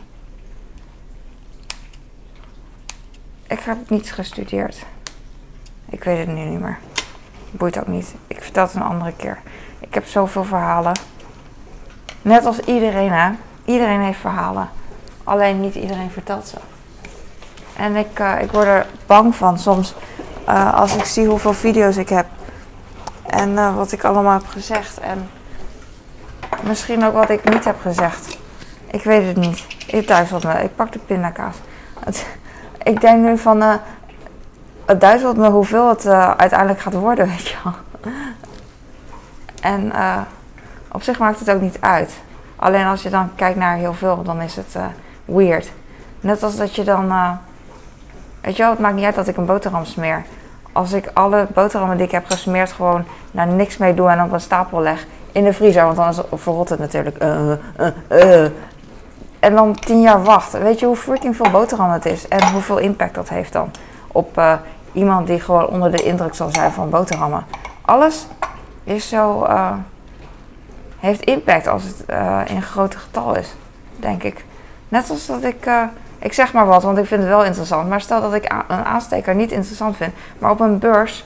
Ik 3.47 3.61
heb 3.61 3.91
niet 3.91 4.13
gestudeerd. 4.13 4.87
Ik 5.89 6.05
weet 6.05 6.19
het 6.19 6.37
nu 6.37 6.45
niet 6.45 6.61
meer. 6.61 6.79
Boeit 7.51 7.79
ook 7.79 7.87
niet. 7.87 8.15
Ik 8.27 8.43
vertel 8.43 8.65
het 8.65 8.75
een 8.75 8.83
andere 8.83 9.13
keer. 9.17 9.39
Ik 9.81 9.95
heb 9.95 10.07
zoveel 10.07 10.45
verhalen. 10.45 10.99
Net 12.23 12.45
als 12.45 12.59
iedereen, 12.59 13.13
hè. 13.13 13.31
Iedereen 13.65 14.01
heeft 14.01 14.21
verhalen. 14.21 14.69
Alleen 15.25 15.61
niet 15.61 15.75
iedereen 15.75 16.11
vertelt 16.11 16.49
ze. 16.49 16.57
En 17.77 17.97
ik, 17.97 18.19
eh, 18.19 18.43
ik 18.43 18.53
word 18.53 18.67
er 18.67 18.87
bang 19.07 19.35
van 19.35 19.59
soms. 19.59 19.95
eh, 20.45 20.75
als 20.75 20.97
ik 20.97 21.05
zie 21.05 21.27
hoeveel 21.27 21.53
video's 21.53 21.97
ik 21.97 22.09
heb. 22.09 22.27
En 23.27 23.59
eh, 23.59 23.77
wat 23.77 23.93
ik 23.93 24.05
allemaal 24.05 24.33
heb 24.33 24.47
gezegd. 24.49 24.99
En 24.99 25.31
misschien 26.63 27.05
ook 27.05 27.13
wat 27.13 27.31
ik 27.31 27.51
niet 27.51 27.65
heb 27.65 27.81
gezegd. 27.81 28.39
Ik 28.91 29.03
weet 29.03 29.27
het 29.27 29.37
niet. 29.37 29.67
Het 29.87 30.07
duizelt 30.07 30.45
me. 30.45 30.63
Ik 30.63 30.77
pak 30.77 30.93
de 30.93 30.99
pindakaas. 30.99 31.57
Ik 32.83 33.01
denk 33.01 33.25
nu 33.25 33.39
van... 33.39 33.61
het 34.85 35.01
duizelt 35.01 35.37
me 35.37 35.51
hoeveel 35.51 35.89
het 35.89 36.07
uiteindelijk 36.07 36.81
gaat 36.81 36.95
worden, 36.95 37.29
weet 37.37 37.49
je 37.49 37.57
wel. 37.65 37.75
En 39.61 39.93
op 40.93 41.03
zich 41.03 41.19
maakt 41.19 41.39
het 41.39 41.51
ook 41.51 41.61
niet 41.61 41.81
uit. 41.81 42.13
Alleen 42.57 42.87
als 42.87 43.03
je 43.03 43.11
dan 43.11 43.35
kijkt 43.35 43.59
naar 43.59 43.77
heel 43.77 43.95
veel, 43.95 44.23
dan 44.23 44.41
is 44.41 44.57
het 44.57 44.77
weird. 45.25 45.71
Net 46.21 46.43
als 46.43 46.57
dat 46.57 46.75
je 46.75 46.85
dan... 46.85 47.13
weet 48.47 48.57
je 48.57 48.63
wel, 48.63 48.71
het 48.71 48.81
maakt 48.81 48.95
niet 48.95 49.05
uit 49.05 49.15
dat 49.15 49.29
ik 49.29 49.37
een 49.37 49.47
boterham 49.47 49.85
smeer. 49.85 50.25
Als 50.73 50.93
ik 50.93 51.11
alle 51.13 51.47
boterhammen 51.55 51.97
die 51.97 52.07
ik 52.07 52.13
heb 52.13 52.27
gesmeerd 52.27 52.73
gewoon 52.73 53.05
naar 53.31 53.47
niks 53.47 53.77
mee 53.77 53.95
doe 53.95 54.09
en 54.09 54.23
op 54.23 54.33
een 54.33 54.41
stapel 54.41 54.81
leg 54.81 55.07
in 55.33 55.45
de 55.45 55.53
vriezer, 55.53 55.85
want 55.85 55.99
anders 55.99 56.21
verrot 56.33 56.69
het 56.69 56.79
natuurlijk. 56.79 57.17
Eh, 57.17 57.53
eh. 58.09 58.51
En 59.39 59.55
dan 59.55 59.75
tien 59.75 60.01
jaar 60.01 60.23
wacht. 60.23 60.53
Weet 60.53 60.81
je 60.81 60.87
hoe 60.87 60.97
freaking 60.97 61.37
veel 61.37 61.51
boterham 61.51 61.91
het 61.91 62.07
is 62.07 62.29
en 62.29 62.53
hoeveel 62.53 62.79
impact 62.79 63.15
dat 63.15 63.29
heeft 63.29 63.53
dan 63.53 63.71
op 64.07 64.43
iemand 64.93 65.27
die 65.27 65.41
gewoon 65.41 65.67
onder 65.67 65.91
de 65.91 66.03
indruk 66.03 66.35
zal 66.35 66.51
zijn 66.51 66.73
van 66.73 66.91
boterhammen. 66.91 67.45
Alles 67.81 68.27
is 68.85 69.09
zo, 69.09 69.47
heeft 70.99 71.21
impact 71.21 71.67
als 71.67 71.83
het 71.83 72.05
in 72.49 72.63
grote 72.63 72.99
getal 72.99 73.37
is, 73.37 73.55
denk 73.97 74.23
ik. 74.23 74.45
Net 74.89 75.11
als 75.11 75.27
dat 75.27 75.45
ik, 75.45 75.69
ik 76.19 76.33
zeg 76.33 76.53
maar 76.53 76.67
wat, 76.67 76.83
want 76.83 76.99
ik 76.99 77.07
vind 77.07 77.21
het 77.21 77.31
wel 77.31 77.45
interessant. 77.45 77.89
Maar 77.89 78.01
stel 78.01 78.21
dat 78.21 78.35
ik 78.35 78.53
een 78.69 78.85
aansteker 78.85 79.35
niet 79.35 79.53
interessant 79.53 79.97
vind, 79.97 80.15
maar 80.39 80.51
op 80.51 80.61
een 80.61 80.79
beurs 80.79 81.25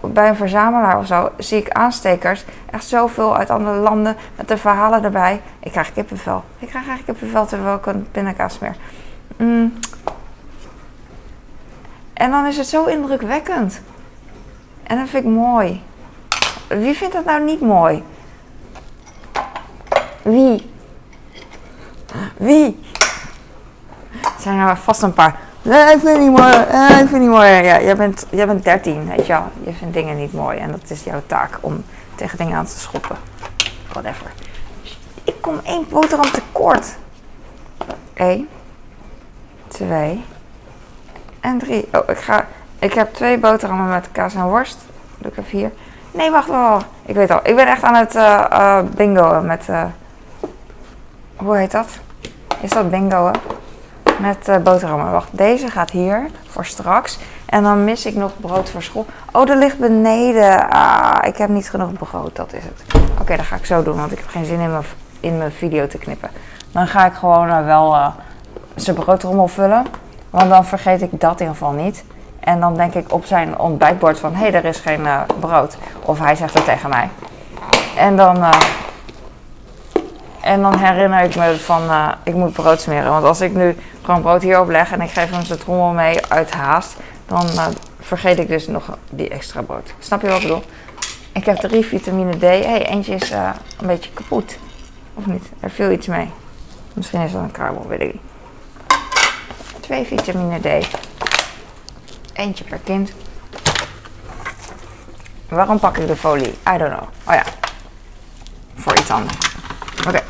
bij 0.00 0.28
een 0.28 0.36
verzamelaar 0.36 0.98
of 0.98 1.06
zo 1.06 1.30
zie 1.38 1.58
ik 1.58 1.70
aanstekers 1.70 2.44
echt 2.70 2.86
zoveel 2.86 3.36
uit 3.36 3.50
andere 3.50 3.76
landen 3.76 4.16
met 4.36 4.48
de 4.48 4.56
verhalen 4.56 5.04
erbij. 5.04 5.40
Ik 5.60 5.72
krijg 5.72 5.92
kippenvel. 5.92 6.44
Ik 6.58 6.68
krijg 6.68 6.86
eigenlijk 6.86 7.18
kippenvel 7.18 7.46
terwijl 7.46 7.76
ik 7.76 7.86
een 7.86 8.06
pindakaas 8.10 8.54
smeer. 8.54 8.76
Mm. 9.36 9.72
En 12.12 12.30
dan 12.30 12.46
is 12.46 12.56
het 12.56 12.66
zo 12.66 12.84
indrukwekkend. 12.84 13.80
En 14.82 14.98
dat 14.98 15.08
vind 15.08 15.24
ik 15.24 15.30
mooi. 15.30 15.82
Wie 16.68 16.94
vindt 16.94 17.14
dat 17.14 17.24
nou 17.24 17.42
niet 17.44 17.60
mooi? 17.60 18.02
Wie? 20.22 20.70
Wie? 22.36 22.83
Er 24.24 24.42
zijn 24.42 24.58
er 24.58 24.76
vast 24.76 25.02
een 25.02 25.12
paar. 25.12 25.36
Nee, 25.62 25.82
ik 25.82 26.00
vind 26.00 26.02
het 26.02 26.18
niet 26.20 26.36
mooi. 26.38 26.52
Eh, 26.52 26.88
ik 26.90 26.96
vind 26.96 27.10
het 27.10 27.20
niet 27.20 27.28
mooi. 27.30 27.48
Ja, 27.48 27.80
jij 27.80 27.96
bent, 27.96 28.26
jij 28.30 28.46
bent 28.46 28.64
13, 28.64 29.08
weet 29.08 29.26
je 29.26 29.32
wel. 29.32 29.44
Je 29.62 29.72
vindt 29.72 29.94
dingen 29.94 30.16
niet 30.16 30.32
mooi. 30.32 30.58
En 30.58 30.70
dat 30.70 30.90
is 30.90 31.04
jouw 31.04 31.22
taak 31.26 31.58
om 31.60 31.84
tegen 32.14 32.38
dingen 32.38 32.56
aan 32.56 32.64
te 32.64 32.78
schoppen. 32.78 33.16
Whatever. 33.88 34.26
Ik 35.24 35.34
kom 35.40 35.60
één 35.64 35.86
boterham 35.88 36.30
tekort. 36.30 36.96
Eén. 38.14 38.48
Twee. 39.68 40.24
En 41.40 41.58
drie. 41.58 41.88
Oh, 41.92 42.08
ik 42.08 42.18
ga... 42.18 42.46
Ik 42.78 42.92
heb 42.92 43.14
twee 43.14 43.38
boterhammen 43.38 43.88
met 43.88 44.08
kaas 44.12 44.34
en 44.34 44.44
worst. 44.48 44.78
Doe 45.18 45.30
ik 45.30 45.38
even 45.38 45.58
hier. 45.58 45.72
Nee, 46.10 46.30
wacht 46.30 46.48
wel. 46.48 46.80
Ik 47.02 47.14
weet 47.14 47.30
al. 47.30 47.40
Ik 47.42 47.56
ben 47.56 47.66
echt 47.66 47.82
aan 47.82 47.94
het 47.94 48.14
eh 48.14 48.44
eh, 48.50 48.84
bingoen 48.96 49.46
met... 49.46 49.68
eh, 49.68 49.84
hoe 51.36 51.56
heet 51.56 51.70
dat? 51.70 51.88
Is 52.60 52.70
dat 52.70 52.90
bingoen? 52.90 53.32
Met 54.18 54.48
eh, 54.48 54.56
boterhammen. 54.56 55.10
Wacht, 55.10 55.28
deze 55.30 55.68
gaat 55.68 55.90
hier 55.90 56.26
voor 56.46 56.64
straks. 56.64 57.18
En 57.46 57.62
dan 57.62 57.84
mis 57.84 58.06
ik 58.06 58.14
nog 58.14 58.32
brood 58.40 58.70
voor 58.70 58.82
school. 58.82 59.06
Oh, 59.32 59.50
er 59.50 59.56
ligt 59.56 59.78
beneden. 59.78 60.70
Ah, 60.70 61.26
ik 61.26 61.36
heb 61.36 61.48
niet 61.48 61.70
genoeg 61.70 61.92
brood. 61.92 62.36
Dat 62.36 62.52
is 62.52 62.62
het. 62.64 63.02
Oké, 63.20 63.36
dat 63.36 63.46
ga 63.46 63.56
ik 63.56 63.66
zo 63.66 63.82
doen, 63.82 63.96
want 63.96 64.12
ik 64.12 64.18
heb 64.18 64.28
geen 64.28 64.44
zin 64.44 64.60
in 64.60 64.70
mijn, 64.70 64.84
in 65.20 65.38
mijn 65.38 65.52
video 65.52 65.86
te 65.86 65.98
knippen. 65.98 66.30
Dan 66.72 66.86
ga 66.86 67.06
ik 67.06 67.12
gewoon 67.12 67.48
eh, 67.48 67.64
wel 67.64 67.94
eh 67.94 68.06
zijn 68.74 68.96
broodrommel 68.96 69.48
vullen. 69.48 69.86
Want 70.30 70.50
dan 70.50 70.64
vergeet 70.64 71.02
ik 71.02 71.20
dat 71.20 71.40
in 71.40 71.46
ieder 71.46 71.54
geval 71.54 71.72
niet. 71.72 72.04
En 72.40 72.60
dan 72.60 72.74
denk 72.74 72.94
ik 72.94 73.12
op 73.12 73.24
zijn 73.24 73.58
ontbijtbord 73.58 74.18
van... 74.18 74.34
Hé, 74.34 74.40
hey, 74.40 74.54
er 74.54 74.64
is 74.64 74.78
geen 74.78 75.06
brood. 75.40 75.76
Of 76.02 76.18
hij 76.18 76.34
zegt 76.34 76.54
het 76.54 76.64
tegen 76.64 76.88
mij. 76.88 77.08
En 77.96 78.16
dan... 78.16 78.44
en 80.40 80.62
dan 80.62 80.78
herinner 80.78 81.22
ik 81.22 81.36
me 81.36 81.56
van, 81.58 81.82
ik 82.22 82.34
moet 82.34 82.52
brood 82.52 82.80
smeren. 82.80 83.10
Want 83.10 83.24
als 83.24 83.40
ik 83.40 83.54
nu 83.54 83.76
brood 84.04 84.42
hierop 84.42 84.68
leg 84.68 84.92
en 84.92 85.00
ik 85.00 85.10
geef 85.10 85.30
hem 85.30 85.44
zijn 85.44 85.58
trommel 85.58 85.92
mee 85.92 86.26
uit 86.26 86.50
haast, 86.50 86.96
dan 87.26 87.48
eh, 87.48 87.66
vergeet 88.00 88.38
ik 88.38 88.48
dus 88.48 88.66
nog 88.66 88.98
die 89.10 89.28
extra 89.28 89.62
brood. 89.62 89.94
Snap 89.98 90.20
je 90.20 90.26
wat 90.26 90.36
ik 90.36 90.42
bedoel? 90.42 90.62
Ik 91.32 91.44
heb 91.44 91.56
drie 91.56 91.84
vitamine 91.84 92.36
D. 92.36 92.40
hey, 92.40 92.86
eentje 92.86 93.14
is 93.14 93.30
eh, 93.30 93.50
een 93.80 93.86
beetje 93.86 94.10
kapot. 94.10 94.56
Of 95.14 95.26
niet? 95.26 95.44
Er 95.60 95.70
viel 95.70 95.90
iets 95.90 96.06
mee. 96.06 96.30
Misschien 96.94 97.20
is 97.20 97.32
dat 97.32 97.42
een 97.42 97.50
krabbel, 97.50 97.88
weet 97.88 98.00
ik 98.00 98.12
niet. 98.12 98.22
Twee 99.80 100.04
vitamine 100.04 100.60
D. 100.60 100.88
Eentje 102.32 102.64
per 102.64 102.78
kind. 102.84 103.12
Waarom 105.48 105.78
pak 105.78 105.96
ik 105.96 106.06
de 106.06 106.16
folie? 106.16 106.48
I 106.74 106.78
don't 106.78 106.96
know. 106.96 107.08
Oh 107.24 107.34
ja. 107.34 107.44
Voor 108.74 108.98
iets 108.98 109.10
anders. 109.10 109.36
Oké. 110.08 110.22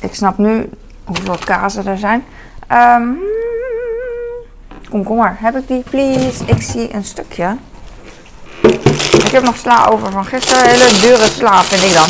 Ik 0.00 0.14
snap 0.14 0.38
nu 0.38 0.70
hoeveel 1.04 1.38
kazen 1.44 1.86
er 1.86 1.98
zijn. 1.98 2.24
Ehm 2.72 3.30
komkommer. 4.92 5.36
Heb 5.38 5.56
ik 5.56 5.68
die, 5.68 5.82
please? 5.90 6.44
Ik 6.44 6.62
zie 6.62 6.94
een 6.94 7.04
stukje. 7.04 7.56
Ik 9.12 9.30
heb 9.30 9.42
nog 9.42 9.56
sla 9.56 9.86
over 9.86 10.10
van 10.10 10.24
gisteren. 10.24 10.68
Hele 10.68 11.00
dure 11.00 11.26
sla 11.26 11.62
vind 11.62 11.82
ik 11.82 11.92
dan. 11.92 12.08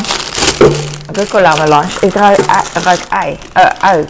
Rucola 1.12 1.55
melange. 1.55 1.88
Ik 2.01 2.14
ruik, 2.14 3.01
ei-. 3.09 3.38
Eh, 3.53 3.66
ui. 3.81 4.07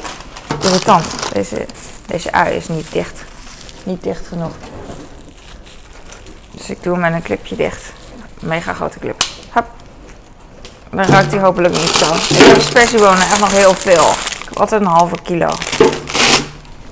Irritant. 0.63 1.05
Deze, 1.33 1.67
deze 2.07 2.33
ui 2.33 2.55
is 2.55 2.69
niet 2.69 2.93
dicht. 2.93 3.21
Niet 3.85 4.03
dicht 4.03 4.27
genoeg. 4.27 4.53
Dus 6.51 6.71
ik 6.71 6.83
doe 6.83 6.93
hem 6.93 7.03
met 7.03 7.13
een 7.13 7.23
clipje 7.23 7.57
dicht. 7.57 7.93
Mega 8.41 8.73
grote 8.73 8.99
clip. 8.99 9.23
Hop. 9.51 9.67
Dan 10.91 11.05
ruikt 11.05 11.33
hij 11.33 11.41
hopelijk 11.41 11.75
niet 11.75 11.91
zo. 11.91 12.15
Ik 12.15 12.37
heb 12.37 12.61
spersiebonen 12.61 13.23
echt 13.23 13.41
nog 13.41 13.51
heel 13.51 13.75
veel. 13.75 14.09
Ik 14.11 14.45
heb 14.49 14.59
altijd 14.59 14.81
een 14.81 14.87
halve 14.87 15.17
kilo. 15.23 15.49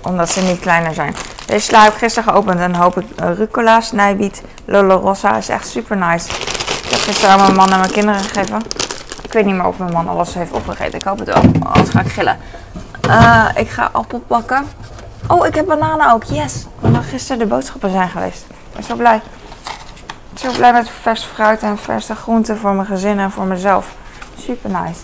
Omdat 0.02 0.30
ze 0.30 0.40
niet 0.40 0.60
kleiner 0.60 0.94
zijn. 0.94 1.14
Deze 1.46 1.66
sla 1.66 1.82
heb 1.82 1.92
ik 1.92 1.98
gisteren 1.98 2.32
geopend 2.32 2.60
en 2.60 2.74
hoop 2.74 3.00
ik 3.00 3.06
eh, 3.16 3.32
rucola, 3.32 3.80
snijbiet, 3.80 4.42
lolo 4.64 4.96
rossa 4.96 5.36
is 5.36 5.48
echt 5.48 5.68
super 5.68 5.96
nice. 5.96 6.28
Ik 6.84 6.90
heb 6.90 7.00
gisteren 7.00 7.30
aan 7.30 7.40
mijn 7.40 7.54
man 7.54 7.72
en 7.72 7.78
mijn 7.78 7.90
kinderen 7.90 8.20
gegeven. 8.20 8.62
Ik 9.22 9.32
weet 9.32 9.44
niet 9.44 9.54
meer 9.54 9.66
of 9.66 9.78
mijn 9.78 9.92
man 9.92 10.08
alles 10.08 10.34
heeft 10.34 10.52
opgegeten. 10.52 10.98
Ik 10.98 11.04
hoop 11.04 11.18
het 11.18 11.28
wel. 11.28 11.42
Anders 11.62 11.90
ga 11.90 12.00
ik 12.00 12.12
gillen. 12.12 12.38
Eh, 13.00 13.46
ik 13.54 13.68
ga 13.68 13.88
appel 13.92 14.24
bakken. 14.26 14.66
Oh, 15.26 15.46
ik 15.46 15.54
heb 15.54 15.66
bananen 15.66 16.12
ook. 16.12 16.22
Yes. 16.22 16.66
Omdat 16.80 17.04
gisteren 17.04 17.38
de 17.38 17.46
boodschappen 17.46 17.90
zijn 17.90 18.08
geweest. 18.08 18.44
Ik 18.48 18.74
ben 18.74 18.84
zo 18.84 18.94
blij. 18.94 19.16
Ik 19.16 19.22
ben 20.42 20.50
zo 20.50 20.56
blij 20.56 20.72
met 20.72 20.90
vers 21.00 21.24
fruit 21.24 21.62
en 21.62 21.78
verse 21.78 22.14
groenten 22.14 22.58
voor 22.58 22.74
mijn 22.74 22.86
gezin 22.86 23.18
en 23.18 23.30
voor 23.30 23.44
mezelf. 23.44 23.94
Super 24.38 24.70
nice. 24.70 25.00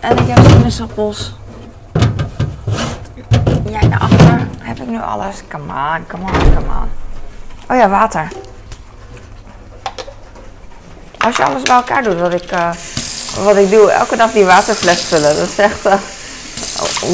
En 0.00 0.18
ik 0.18 0.28
heb 0.28 0.46
sinaasappels. 0.50 1.34
Jij 3.80 3.88
daarachter. 3.88 4.46
Heb 4.58 4.78
ik 4.78 4.86
nu 4.86 5.00
alles? 5.00 5.42
Come 5.48 5.72
on, 5.72 6.06
come 6.06 6.22
on, 6.22 6.54
come 6.54 6.68
on. 6.80 6.90
Oh 7.70 7.76
ja, 7.76 7.88
water. 7.88 8.28
Als 11.18 11.36
je 11.36 11.44
alles 11.44 11.62
bij 11.62 11.74
elkaar 11.74 12.02
doet, 12.02 12.20
wat 12.20 12.32
ik, 12.32 12.50
eh, 12.50 12.70
wat 13.44 13.56
ik 13.56 13.70
doe, 13.70 13.90
elke 13.90 14.16
dag 14.16 14.32
die 14.32 14.44
waterfles 14.44 15.02
vullen. 15.02 15.36
Dat 15.36 15.48
is 15.48 15.58
echt 15.58 15.86
eh, 15.86 15.94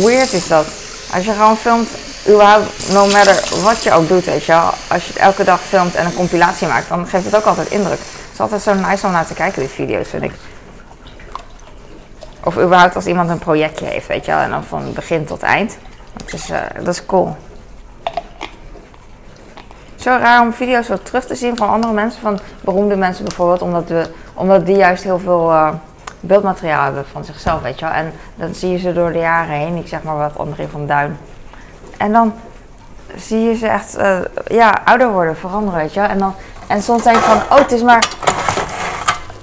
weird 0.05 0.33
is 0.33 0.49
dat. 0.49 0.67
Als 1.15 1.25
je 1.25 1.33
gewoon 1.33 1.57
filmt, 1.57 1.89
überhaupt, 2.29 2.93
no 2.93 3.07
matter 3.07 3.63
wat 3.63 3.83
je 3.83 3.93
ook 3.93 4.09
doet, 4.09 4.25
weet 4.25 4.45
je 4.45 4.53
wel. 4.53 4.75
Als 4.89 5.05
je 5.05 5.13
het 5.13 5.23
elke 5.23 5.45
dag 5.45 5.61
filmt 5.61 5.95
en 5.95 6.07
een 6.07 6.15
compilatie 6.15 6.67
maakt, 6.67 6.89
dan 6.89 7.07
geeft 7.07 7.25
het 7.25 7.37
ook 7.37 7.45
altijd 7.45 7.69
indruk. 7.71 7.99
Het 7.99 8.33
is 8.33 8.41
altijd 8.41 8.63
zo 8.63 8.75
nice 8.75 9.07
om 9.07 9.13
naar 9.13 9.27
te 9.27 9.35
kijken, 9.35 9.61
die 9.61 9.71
video's, 9.71 10.09
vind 10.09 10.23
ik. 10.23 10.33
Of 12.45 12.59
überhaupt 12.59 12.97
als 12.97 13.07
iemand 13.07 13.31
een 13.31 13.39
projectje 13.39 13.87
heeft, 13.87 14.07
weet 14.07 14.25
je 14.25 14.31
wel. 14.31 14.41
En 14.41 14.51
dan 14.51 14.65
van 14.65 14.93
begin 14.93 15.25
tot 15.25 15.43
eind. 15.43 15.77
Is, 16.27 16.51
eh, 16.51 16.61
dat 16.79 16.95
is 16.95 17.07
cool. 17.07 17.37
Zo 19.97 20.11
raar 20.11 20.41
om 20.41 20.53
video's 20.53 20.87
zo 20.87 20.97
terug 21.03 21.27
te 21.27 21.35
zien 21.35 21.57
van 21.57 21.69
andere 21.69 21.93
mensen, 21.93 22.21
van 22.21 22.39
beroemde 22.61 22.97
mensen 22.97 23.25
bijvoorbeeld, 23.25 23.63
omdat, 23.63 23.89
we, 23.89 24.11
omdat 24.35 24.67
die 24.67 24.77
juist 24.77 25.03
heel 25.03 25.19
veel 25.19 25.51
eh, 25.51 25.69
beeldmateriaal 26.21 26.85
hebben 26.85 27.05
van 27.13 27.25
zichzelf, 27.25 27.63
weet 27.63 27.79
je 27.79 27.85
wel. 27.85 27.95
En 27.95 28.13
dan 28.35 28.55
zie 28.55 28.71
je 28.71 28.79
ze 28.79 28.93
door 28.93 29.13
de 29.13 29.19
jaren 29.19 29.55
heen, 29.55 29.77
ik 29.77 29.89
zeg 29.89 30.03
maar 30.03 30.17
wat 30.17 30.39
André 30.39 30.69
van 30.69 30.87
Duin. 30.87 31.19
En 31.97 32.13
dan 32.13 32.35
zie 33.17 33.41
je 33.41 33.57
ze 33.57 33.67
echt, 33.69 33.97
eh, 33.97 34.19
ja, 34.47 34.81
ouder 34.85 35.13
worden, 35.13 35.37
veranderen, 35.37 35.81
weet 35.81 35.95
je 35.95 36.01
wel. 36.01 36.09
En, 36.09 36.19
dan, 36.19 36.35
en 36.67 36.83
soms 36.83 37.03
denk 37.03 37.17
ik 37.17 37.23
van, 37.23 37.37
oh, 37.37 37.59
het 37.59 37.73
is 37.73 37.83
maar, 37.83 38.09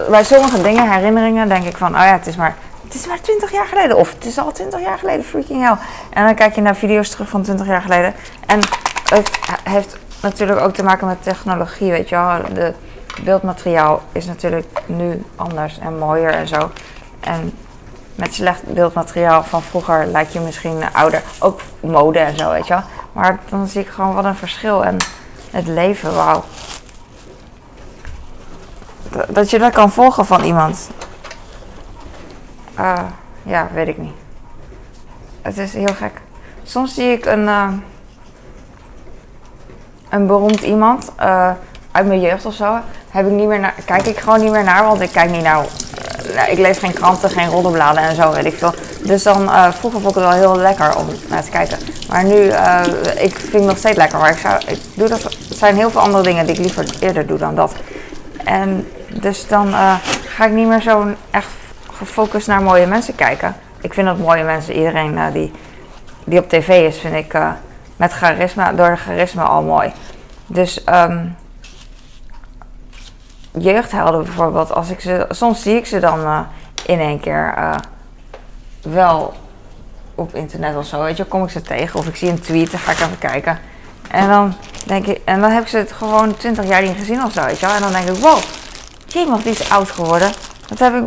bij 0.10 0.24
sommige 0.24 0.62
dingen, 0.62 0.92
herinneringen, 0.92 1.48
denk 1.48 1.66
ik 1.66 1.78
van, 1.78 1.96
oh 1.96 2.02
ja, 2.02 2.12
het 2.12 2.28
is 2.28 2.36
maar, 2.36 2.56
het 2.88 2.96
is 2.96 3.08
maar 3.08 3.22
20 3.22 3.52
jaar 3.52 3.66
geleden. 3.66 3.98
Of 3.98 4.14
het 4.14 4.26
is 4.26 4.38
al 4.38 4.52
20 4.52 4.82
jaar 4.82 4.98
geleden, 4.98 5.26
freaking 5.26 5.64
hell. 5.64 5.78
En 6.10 6.26
dan 6.26 6.36
kijk 6.36 6.56
je 6.56 6.62
naar 6.62 6.76
video's 6.76 7.10
terug 7.10 7.30
van 7.30 7.42
20 7.42 7.68
jaar 7.68 7.82
geleden. 7.82 8.14
En 8.46 8.60
het 9.10 9.30
heeft 9.64 9.98
natuurlijk 10.22 10.60
ook 10.60 10.74
te 10.74 10.84
maken 10.84 11.08
met 11.08 11.24
technologie, 11.24 11.92
weet 11.92 12.10
je 12.10 12.16
wel. 12.16 12.54
De 12.54 12.74
beeldmateriaal 13.24 14.02
is 14.12 14.26
natuurlijk 14.26 14.82
nu 14.86 15.24
anders 15.36 15.80
en 15.80 15.98
mooier 15.98 16.34
en 16.34 16.48
zo. 16.48 16.72
En 17.20 17.54
met 18.16 18.34
slecht 18.34 18.64
beeldmateriaal 18.64 19.44
van 19.44 19.62
vroeger 19.62 20.06
lijkt 20.06 20.34
je 20.34 20.40
misschien 20.40 20.94
ouder. 20.94 21.24
Ook 21.40 21.62
mode 21.80 22.20
en 22.20 22.38
zo, 22.38 22.52
weet 22.52 22.68
je 22.68 22.74
wel. 22.74 22.84
Maar 23.12 23.40
dan 23.50 23.68
zie 23.68 23.82
ik 23.82 23.88
gewoon 23.88 24.14
wat 24.14 24.26
een 24.26 24.36
verschil. 24.36 24.86
En 24.86 24.98
het 25.52 25.68
leven, 25.68 26.16
wauw. 26.16 26.44
Dat 29.28 29.50
je 29.50 29.60
dat 29.60 29.74
kan 29.74 29.92
volgen 29.92 30.26
van 30.26 30.44
iemand. 30.44 30.90
Uh, 32.80 33.00
ja, 33.44 33.68
weet 33.74 33.88
ik 33.88 33.98
niet. 33.98 34.14
Het 35.42 35.58
is 35.58 35.74
heel 35.74 35.94
gek. 35.98 36.22
Soms 36.64 36.94
zie 36.94 37.12
ik 37.12 37.26
een, 37.26 37.44
uh, 37.44 37.68
een 40.10 40.28
beroemd 40.28 40.62
iemand 40.62 41.12
uh, 41.20 41.52
uit 41.92 42.08
mijn 42.08 42.22
jeugd 42.22 42.46
of 42.46 42.54
zo. 42.54 42.78
Heb 43.10 43.26
ik 43.26 43.32
niet 43.32 43.48
meer 43.48 43.60
naar, 43.60 43.74
kijk 43.86 44.06
ik 44.06 44.18
gewoon 44.18 44.42
niet 44.42 44.52
meer 44.52 44.64
naar, 44.64 44.84
want 44.84 45.02
ik 45.02 45.12
kijk 45.12 45.30
niet 45.30 45.44
naar. 45.44 45.66
ik 46.50 46.58
lees 46.58 46.78
geen 46.78 46.94
kranten, 46.94 47.30
geen 47.30 47.50
roddelbladen 47.50 48.04
en 48.04 48.16
zo, 48.16 48.32
weet 48.32 48.46
ik 48.46 48.58
veel. 48.58 48.74
Dus 49.04 49.24
dan 49.24 49.50
vroeger 49.74 50.02
vond 50.02 50.16
ik 50.16 50.22
het 50.22 50.30
wel 50.30 50.32
heel 50.32 50.58
lekker 50.58 50.98
om 50.98 51.08
naar 51.30 51.44
te 51.44 51.50
kijken. 51.50 51.78
Maar 52.10 52.24
nu, 52.24 52.36
ik 53.22 53.40
vind 53.40 53.54
het 53.54 53.64
nog 53.66 53.78
steeds 53.78 53.98
lekker, 53.98 54.20
maar 54.20 54.32
ik, 54.32 54.38
zou, 54.38 54.62
ik 54.68 54.80
doe 54.94 55.08
dat. 55.08 55.36
Zijn 55.50 55.76
heel 55.76 55.90
veel 55.90 56.02
andere 56.02 56.24
dingen 56.24 56.46
die 56.46 56.56
ik 56.56 56.62
liever 56.62 56.86
eerder 57.00 57.28
doe 57.28 57.38
dan 57.38 57.56
dat. 57.56 57.76
En 58.44 58.88
dus 59.22 59.48
dan 59.48 59.74
ga 60.26 60.46
ik 60.46 60.52
niet 60.52 60.68
meer 60.68 60.82
zo 60.82 61.06
echt 61.32 61.48
gefocust 61.98 62.48
naar 62.48 62.62
mooie 62.62 62.86
mensen 62.86 63.16
kijken. 63.16 63.56
Ik 63.82 63.94
vind 63.94 64.08
dat 64.08 64.18
mooie 64.18 64.44
mensen, 64.44 64.74
iedereen 64.74 65.14
uh, 65.14 65.32
die, 65.34 65.52
die 66.26 66.40
op 66.40 66.50
tv 66.50 66.88
is, 66.88 66.98
vind 66.98 67.16
ik 67.16 67.34
uh, 67.34 67.52
met 67.96 68.12
charisma, 68.12 68.74
door 68.74 68.98
charisma 68.98 69.44
al 69.44 69.62
mooi. 69.62 69.92
Dus 70.46 70.84
um, 70.90 71.36
jeugdhelden 73.52 74.24
bijvoorbeeld, 74.24 74.74
als 74.74 74.90
ik 74.90 75.00
ze, 75.00 75.26
soms 75.30 75.62
zie 75.62 75.76
ik 75.76 75.86
ze 75.86 76.00
dan 76.00 76.20
uh, 76.20 76.40
in 76.86 77.00
één 77.00 77.20
keer 77.20 77.54
wel 78.82 79.34
op 80.16 80.36
internet 80.36 80.76
of 80.76 80.86
zo. 80.86 81.04
Weet 81.04 81.18
je, 81.18 81.26
kom 81.26 81.44
ik 81.44 81.50
ze 81.50 81.62
tegen 81.62 82.00
of 82.00 82.08
ik 82.08 82.16
zie 82.16 82.30
een 82.30 82.42
tweet, 82.42 82.72
dan 82.72 82.80
ga 82.80 82.92
ik 82.92 82.98
even 82.98 83.20
kijken. 83.20 83.60
En 84.12 84.28
dan 84.30 84.54
denk 84.86 85.06
ik, 85.06 85.22
en 85.26 85.42
dan 85.42 85.52
heb 85.52 85.62
ik 85.62 85.68
ze 85.68 85.78
het 85.78 85.92
gewoon 85.92 86.38
20 86.38 86.68
jaar 86.68 86.82
niet 86.82 86.98
gezien 86.98 87.24
of 87.24 87.32
zo, 87.32 87.46
weet 87.46 87.60
je 87.60 87.66
wel. 87.66 87.76
En 87.76 87.82
dan 87.82 87.92
denk 87.92 88.08
ik, 88.10 88.16
wow, 88.16 88.40
jemig, 89.08 89.44
die 89.44 89.52
is 89.52 89.70
oud 89.70 89.92
geworden. 89.92 90.32
Dat 90.68 90.80
heb 90.80 90.94
ik 90.94 91.04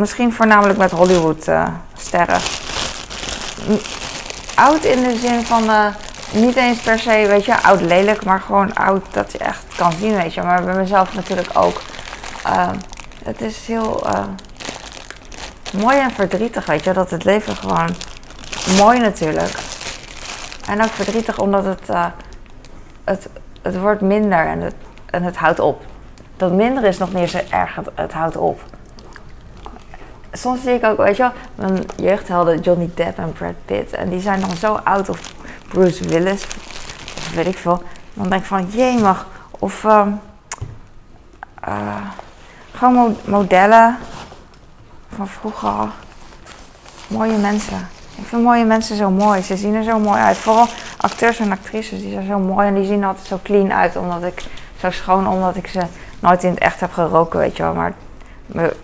misschien 0.00 0.32
voornamelijk 0.32 0.78
met 0.78 0.90
Hollywood-sterren. 0.90 2.40
oud 4.54 4.84
in 4.84 5.02
de 5.02 5.16
zin 5.16 5.44
van 5.44 5.64
uh, 5.64 5.86
niet 6.32 6.56
eens 6.56 6.78
per 6.78 6.98
se, 6.98 7.26
weet 7.28 7.44
je, 7.44 7.62
oud 7.62 7.80
lelijk, 7.80 8.24
maar 8.24 8.40
gewoon 8.40 8.74
oud 8.74 9.04
dat 9.10 9.32
je 9.32 9.38
echt 9.38 9.64
kan 9.76 9.92
zien, 9.92 10.16
weet 10.16 10.34
je. 10.34 10.42
Maar 10.42 10.64
bij 10.64 10.74
mezelf 10.74 11.14
natuurlijk 11.14 11.48
ook. 11.58 11.82
Uh, 12.46 12.70
het 13.24 13.40
is 13.40 13.66
heel 13.66 14.06
uh, 14.06 14.24
mooi 15.82 15.98
en 15.98 16.10
verdrietig, 16.10 16.66
weet 16.66 16.84
je, 16.84 16.92
dat 16.92 17.10
het 17.10 17.24
leven 17.24 17.56
gewoon 17.56 17.88
mooi 18.76 18.98
natuurlijk. 18.98 19.52
En 20.66 20.82
ook 20.82 20.90
verdrietig 20.90 21.38
omdat 21.38 21.64
het, 21.64 21.88
het, 23.04 23.28
het 23.62 23.78
wordt 23.78 24.00
minder 24.00 24.46
en 24.46 24.60
het, 24.60 24.74
en 25.06 25.22
het 25.22 25.36
houdt 25.36 25.60
op. 25.60 25.82
Dat 26.36 26.52
minder 26.52 26.84
is 26.84 26.98
nog 26.98 27.12
niet 27.12 27.30
zo 27.30 27.38
erg, 27.50 27.74
het, 27.74 27.88
het 27.94 28.12
houdt 28.12 28.36
op 28.36 28.60
soms 30.32 30.62
zie 30.62 30.74
ik 30.74 30.84
ook, 30.84 30.96
weet 30.96 31.16
je 31.16 31.22
wel, 31.22 31.32
mijn 31.54 31.86
jeugdhelden 31.96 32.60
Johnny 32.60 32.90
Depp 32.94 33.18
en 33.18 33.32
Brad 33.32 33.54
Pitt. 33.64 33.92
En 33.92 34.08
die 34.08 34.20
zijn 34.20 34.40
dan 34.40 34.56
zo 34.56 34.80
oud. 34.84 35.08
Of 35.08 35.20
Bruce 35.68 36.08
Willis, 36.08 36.46
weet 37.34 37.46
ik 37.46 37.58
veel. 37.58 37.82
Dan 38.14 38.28
denk 38.28 38.40
ik 38.40 38.46
van, 38.46 38.66
jemig. 38.70 39.26
Of 39.50 39.84
uh, 39.84 40.06
uh, 41.68 41.96
gewoon 42.72 43.16
modellen 43.24 43.98
van 45.14 45.28
vroeger. 45.28 45.88
Mooie 47.06 47.38
mensen. 47.38 47.88
Ik 48.16 48.26
vind 48.26 48.42
mooie 48.42 48.64
mensen 48.64 48.96
zo 48.96 49.10
mooi. 49.10 49.42
Ze 49.42 49.56
zien 49.56 49.74
er 49.74 49.84
zo 49.84 49.98
mooi 49.98 50.20
uit. 50.20 50.36
Vooral 50.36 50.66
acteurs 50.96 51.38
en 51.38 51.52
actrices, 51.52 52.00
die 52.00 52.10
zijn 52.10 52.26
zo 52.26 52.38
mooi. 52.38 52.66
En 52.66 52.74
die 52.74 52.86
zien 52.86 53.04
altijd 53.04 53.26
zo 53.26 53.40
clean 53.42 53.72
uit. 53.72 53.96
Omdat 53.96 54.22
ik, 54.22 54.44
zo 54.80 54.90
schoon, 54.90 55.28
omdat 55.28 55.56
ik 55.56 55.66
ze 55.66 55.80
nooit 56.20 56.44
in 56.44 56.50
het 56.50 56.58
echt 56.58 56.80
heb 56.80 56.92
geroken, 56.92 57.38
weet 57.38 57.56
je 57.56 57.62
wel. 57.62 57.74
Maar 57.74 57.92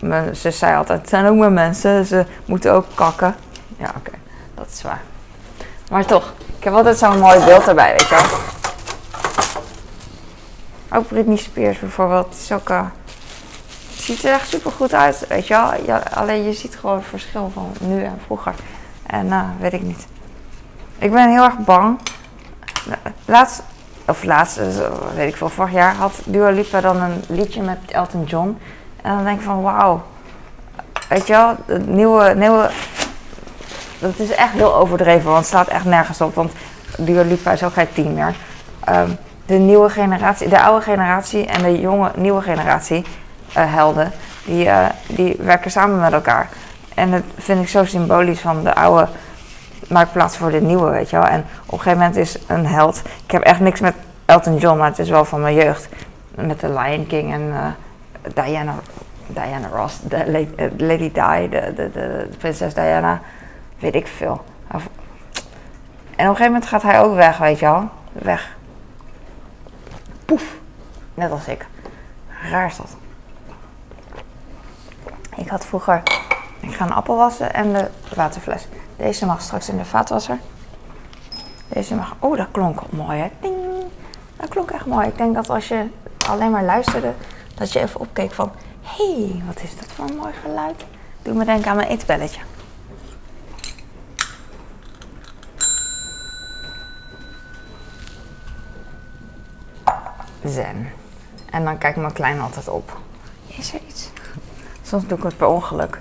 mijn 0.00 0.36
zus 0.36 0.58
zei 0.58 0.76
altijd, 0.76 1.00
het 1.00 1.08
zijn 1.08 1.26
ook 1.26 1.36
maar 1.36 1.52
mensen, 1.52 2.06
ze 2.06 2.24
moeten 2.44 2.72
ook 2.72 2.86
kakken. 2.94 3.34
Ja, 3.78 3.92
oké, 3.96 4.12
dat 4.54 4.66
is 4.72 4.82
waar. 4.82 5.02
Maar 5.90 6.04
toch, 6.04 6.32
ik 6.58 6.64
heb 6.64 6.72
altijd 6.72 6.98
zo'n 6.98 7.18
mooi 7.18 7.44
beeld 7.44 7.68
erbij, 7.68 7.92
weet 7.92 8.08
je 8.08 8.14
wel. 8.14 8.24
Ook 10.98 11.08
Britney 11.08 11.36
Spears 11.36 11.78
bijvoorbeeld, 11.78 12.34
is 12.40 12.52
ook, 12.52 12.70
uh, 12.70 12.86
ziet 13.96 14.24
er 14.24 14.32
echt 14.32 14.48
super 14.48 14.70
goed 14.70 14.94
uit, 14.94 15.24
weet 15.28 15.46
je 15.46 15.54
wel. 15.54 15.84
Ja, 15.84 16.02
alleen 16.14 16.44
je 16.44 16.52
ziet 16.52 16.76
gewoon 16.76 16.96
het 16.96 17.06
verschil 17.06 17.50
van 17.54 17.72
nu 17.80 18.04
en 18.04 18.18
vroeger. 18.24 18.54
En 19.06 19.26
uh, 19.26 19.42
weet 19.60 19.72
ik 19.72 19.82
niet. 19.82 20.06
Ik 20.98 21.12
ben 21.12 21.30
heel 21.30 21.44
erg 21.44 21.58
bang. 21.58 21.98
Laatst, 23.24 23.62
of 24.06 24.24
laatst, 24.24 24.56
eh, 24.56 24.66
weet 25.14 25.28
ik 25.28 25.36
veel, 25.36 25.48
vorig 25.48 25.72
jaar 25.72 25.94
had 25.94 26.20
Dua 26.24 26.50
Lipa 26.50 26.80
dan 26.80 27.00
een 27.00 27.22
liedje 27.28 27.62
met 27.62 27.78
Elton 27.86 28.24
John. 28.24 28.58
En 29.06 29.14
dan 29.14 29.24
denk 29.24 29.38
ik 29.38 29.44
van 29.44 29.62
wauw. 29.62 30.02
Weet 31.08 31.26
je 31.26 31.32
wel, 31.32 31.56
het 31.66 31.88
nieuwe, 31.88 32.34
nieuwe. 32.34 32.70
Dat 33.98 34.18
is 34.18 34.30
echt 34.30 34.52
heel 34.52 34.74
overdreven, 34.74 35.24
want 35.24 35.36
het 35.36 35.46
staat 35.46 35.68
echt 35.68 35.84
nergens 35.84 36.20
op. 36.20 36.34
Want 36.34 36.52
Dua 36.98 37.22
Lipa 37.22 37.52
is 37.52 37.62
ook 37.62 37.72
geen 37.72 37.92
tien 37.92 38.14
meer. 38.14 38.34
Um, 38.88 39.16
de 39.46 39.54
nieuwe 39.54 39.88
generatie, 39.88 40.48
de 40.48 40.62
oude 40.62 40.84
generatie 40.84 41.46
en 41.46 41.62
de 41.62 41.80
jonge, 41.80 42.10
nieuwe 42.16 42.42
generatie 42.42 43.04
uh, 43.56 43.74
helden, 43.74 44.12
die, 44.44 44.64
uh, 44.64 44.86
die 45.06 45.36
werken 45.38 45.70
samen 45.70 46.00
met 46.00 46.12
elkaar. 46.12 46.48
En 46.94 47.10
dat 47.10 47.22
vind 47.36 47.62
ik 47.62 47.68
zo 47.68 47.84
symbolisch 47.84 48.40
van 48.40 48.64
de 48.64 48.74
oude 48.74 49.08
maakt 49.88 50.12
plaats 50.12 50.36
voor 50.36 50.50
de 50.50 50.60
nieuwe, 50.60 50.90
weet 50.90 51.10
je 51.10 51.16
wel. 51.16 51.26
En 51.26 51.44
op 51.66 51.72
een 51.72 51.78
gegeven 51.78 51.98
moment 51.98 52.16
is 52.16 52.38
een 52.46 52.66
held. 52.66 53.02
Ik 53.24 53.30
heb 53.30 53.42
echt 53.42 53.60
niks 53.60 53.80
met 53.80 53.94
Elton 54.24 54.56
John, 54.56 54.78
maar 54.78 54.88
het 54.88 54.98
is 54.98 55.08
wel 55.08 55.24
van 55.24 55.40
mijn 55.40 55.54
jeugd. 55.54 55.88
Met 56.34 56.60
de 56.60 56.68
Lion 56.68 57.06
King 57.06 57.32
en 57.32 57.40
uh, 57.40 57.66
Diana, 58.34 58.74
Diana 59.26 59.68
Ross, 59.68 60.00
de 60.00 60.16
eh, 60.16 60.70
Lady 60.76 61.12
Di, 61.12 61.48
de, 61.48 61.72
de, 61.74 61.90
de, 61.92 62.28
prinses 62.38 62.74
Diana, 62.74 63.20
weet 63.78 63.94
ik 63.94 64.06
veel. 64.06 64.44
En 66.16 66.24
op 66.24 66.30
een 66.30 66.36
gegeven 66.36 66.44
moment 66.44 66.66
gaat 66.66 66.82
hij 66.82 67.00
ook 67.00 67.14
weg, 67.14 67.38
weet 67.38 67.58
je 67.58 67.64
wel. 67.64 67.88
Weg. 68.12 68.56
Poef. 70.24 70.54
Net 71.14 71.30
als 71.30 71.46
ik. 71.46 71.66
Raar 72.50 72.66
is 72.66 72.76
dat. 72.76 72.96
Ik 75.36 75.48
had 75.48 75.66
vroeger, 75.66 76.02
ik 76.60 76.74
ga 76.74 76.84
een 76.84 76.92
appel 76.92 77.16
wassen 77.16 77.54
en 77.54 77.72
de 77.72 77.88
waterfles. 78.14 78.68
Deze 78.96 79.26
mag 79.26 79.40
straks 79.40 79.68
in 79.68 79.76
de 79.76 79.84
vaatwasser. 79.84 80.38
Deze 81.68 81.94
mag, 81.94 82.16
oh 82.18 82.36
dat 82.36 82.48
klonk 82.50 82.80
mooi 82.90 83.18
hè. 83.18 83.30
Ding. 83.40 83.54
Dat 84.36 84.48
klonk 84.48 84.70
echt 84.70 84.86
mooi. 84.86 85.06
Ik 85.06 85.16
denk 85.16 85.34
dat 85.34 85.50
als 85.50 85.68
je 85.68 85.86
alleen 86.28 86.50
maar 86.50 86.64
luisterde, 86.64 87.12
dat 87.56 87.72
je 87.72 87.80
even 87.80 88.00
opkeek 88.00 88.32
van, 88.32 88.52
hé, 88.82 89.22
hey, 89.22 89.42
wat 89.46 89.62
is 89.62 89.76
dat 89.76 89.92
voor 89.92 90.08
een 90.08 90.16
mooi 90.16 90.32
geluid? 90.42 90.84
Doe 91.22 91.34
me 91.34 91.44
denken 91.44 91.70
aan 91.70 91.76
mijn 91.76 91.88
eetbelletje. 91.88 92.40
Zen. 100.44 100.92
En 101.50 101.64
dan 101.64 101.78
kijkt 101.78 101.96
mijn 101.96 102.12
klein 102.12 102.40
altijd 102.40 102.68
op. 102.68 102.98
Is 103.46 103.72
er 103.72 103.80
iets? 103.86 104.10
Soms 104.82 105.06
doe 105.06 105.18
ik 105.18 105.24
het 105.24 105.36
per 105.36 105.46
ongeluk. 105.46 106.00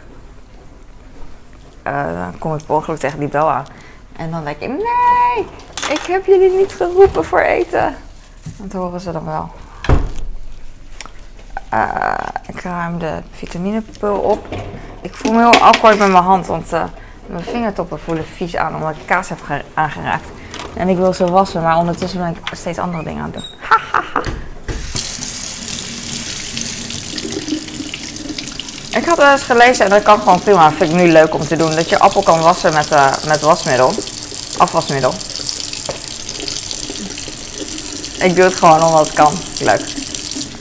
Uh, 1.87 2.13
dan 2.13 2.37
kom 2.37 2.55
ik 2.55 2.65
per 2.65 2.75
ongeluk 2.75 2.99
tegen 2.99 3.19
die 3.19 3.27
bel 3.27 3.51
aan. 3.51 3.65
En 4.15 4.31
dan 4.31 4.43
denk 4.43 4.59
ik, 4.59 4.69
nee, 4.69 5.45
ik 5.89 6.01
heb 6.07 6.25
jullie 6.25 6.57
niet 6.57 6.73
geroepen 6.73 7.25
voor 7.25 7.39
eten. 7.39 7.95
Dat 8.57 8.71
horen 8.71 8.99
ze 8.99 9.11
dan 9.11 9.25
wel. 9.25 9.51
Uh, 11.75 12.13
ik 12.47 12.61
ruim 12.61 12.99
de 12.99 13.21
vitaminepil 13.31 14.15
op. 14.15 14.47
Ik 15.01 15.15
voel 15.15 15.31
me 15.31 15.39
heel 15.39 15.61
awkward 15.61 15.97
met 15.97 16.11
mijn 16.11 16.23
hand, 16.23 16.47
want 16.47 16.73
uh, 16.73 16.83
mijn 17.25 17.43
vingertoppen 17.43 17.99
voelen 17.99 18.25
vies 18.35 18.55
aan 18.55 18.75
omdat 18.75 18.89
ik 18.89 19.05
kaas 19.05 19.29
heb 19.29 19.39
aangeraakt. 19.73 20.25
En 20.73 20.89
ik 20.89 20.97
wil 20.97 21.13
ze 21.13 21.31
wassen, 21.31 21.61
maar 21.61 21.77
ondertussen 21.77 22.19
ben 22.19 22.29
ik 22.29 22.55
steeds 22.55 22.77
andere 22.79 23.03
dingen 23.03 23.23
aan 23.23 23.31
het 23.31 23.41
doen. 23.41 23.53
Ik 28.99 29.05
had 29.05 29.19
eens 29.19 29.43
gelezen, 29.43 29.85
en 29.85 29.91
dat 29.91 30.03
kan 30.03 30.19
gewoon 30.19 30.39
prima, 30.39 30.71
vind 30.71 30.91
ik 30.91 30.97
nu 30.97 31.11
leuk 31.11 31.33
om 31.33 31.41
te 31.41 31.55
doen, 31.55 31.75
dat 31.75 31.89
je 31.89 31.99
appel 31.99 32.23
kan 32.23 32.39
wassen 32.39 32.73
met, 32.73 32.91
uh, 32.91 33.07
met 33.27 33.41
wasmiddel. 33.41 33.93
Afwasmiddel. 34.57 35.13
Ik 38.19 38.35
doe 38.35 38.43
het 38.43 38.55
gewoon 38.55 38.83
omdat 38.83 39.05
het 39.05 39.15
kan. 39.15 39.33
Leuk 39.59 40.04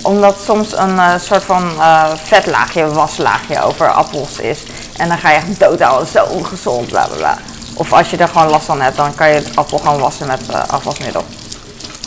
omdat 0.05 0.37
soms 0.45 0.77
een 0.77 0.95
uh, 0.95 1.15
soort 1.19 1.45
van 1.45 1.71
uh, 1.79 2.05
vetlaagje, 2.25 2.87
waslaagje 2.87 3.63
over 3.63 3.93
appels 3.93 4.39
is. 4.39 4.59
En 4.97 5.09
dan 5.09 5.19
ga 5.19 5.31
je 5.31 5.37
echt 5.37 5.81
houden, 5.81 6.09
zo 6.09 6.25
ongezond, 6.25 6.89
bla 6.89 7.07
bla 7.07 7.17
bla. 7.17 7.39
Of 7.75 7.93
als 7.93 8.11
je 8.11 8.17
er 8.17 8.29
gewoon 8.29 8.51
last 8.51 8.65
van 8.65 8.81
hebt, 8.81 8.97
dan 8.97 9.15
kan 9.15 9.29
je 9.29 9.35
het 9.35 9.57
appel 9.57 9.79
gewoon 9.79 10.01
wassen 10.01 10.27
met 10.27 10.41
uh, 10.51 10.63
afwasmiddel. 10.67 11.25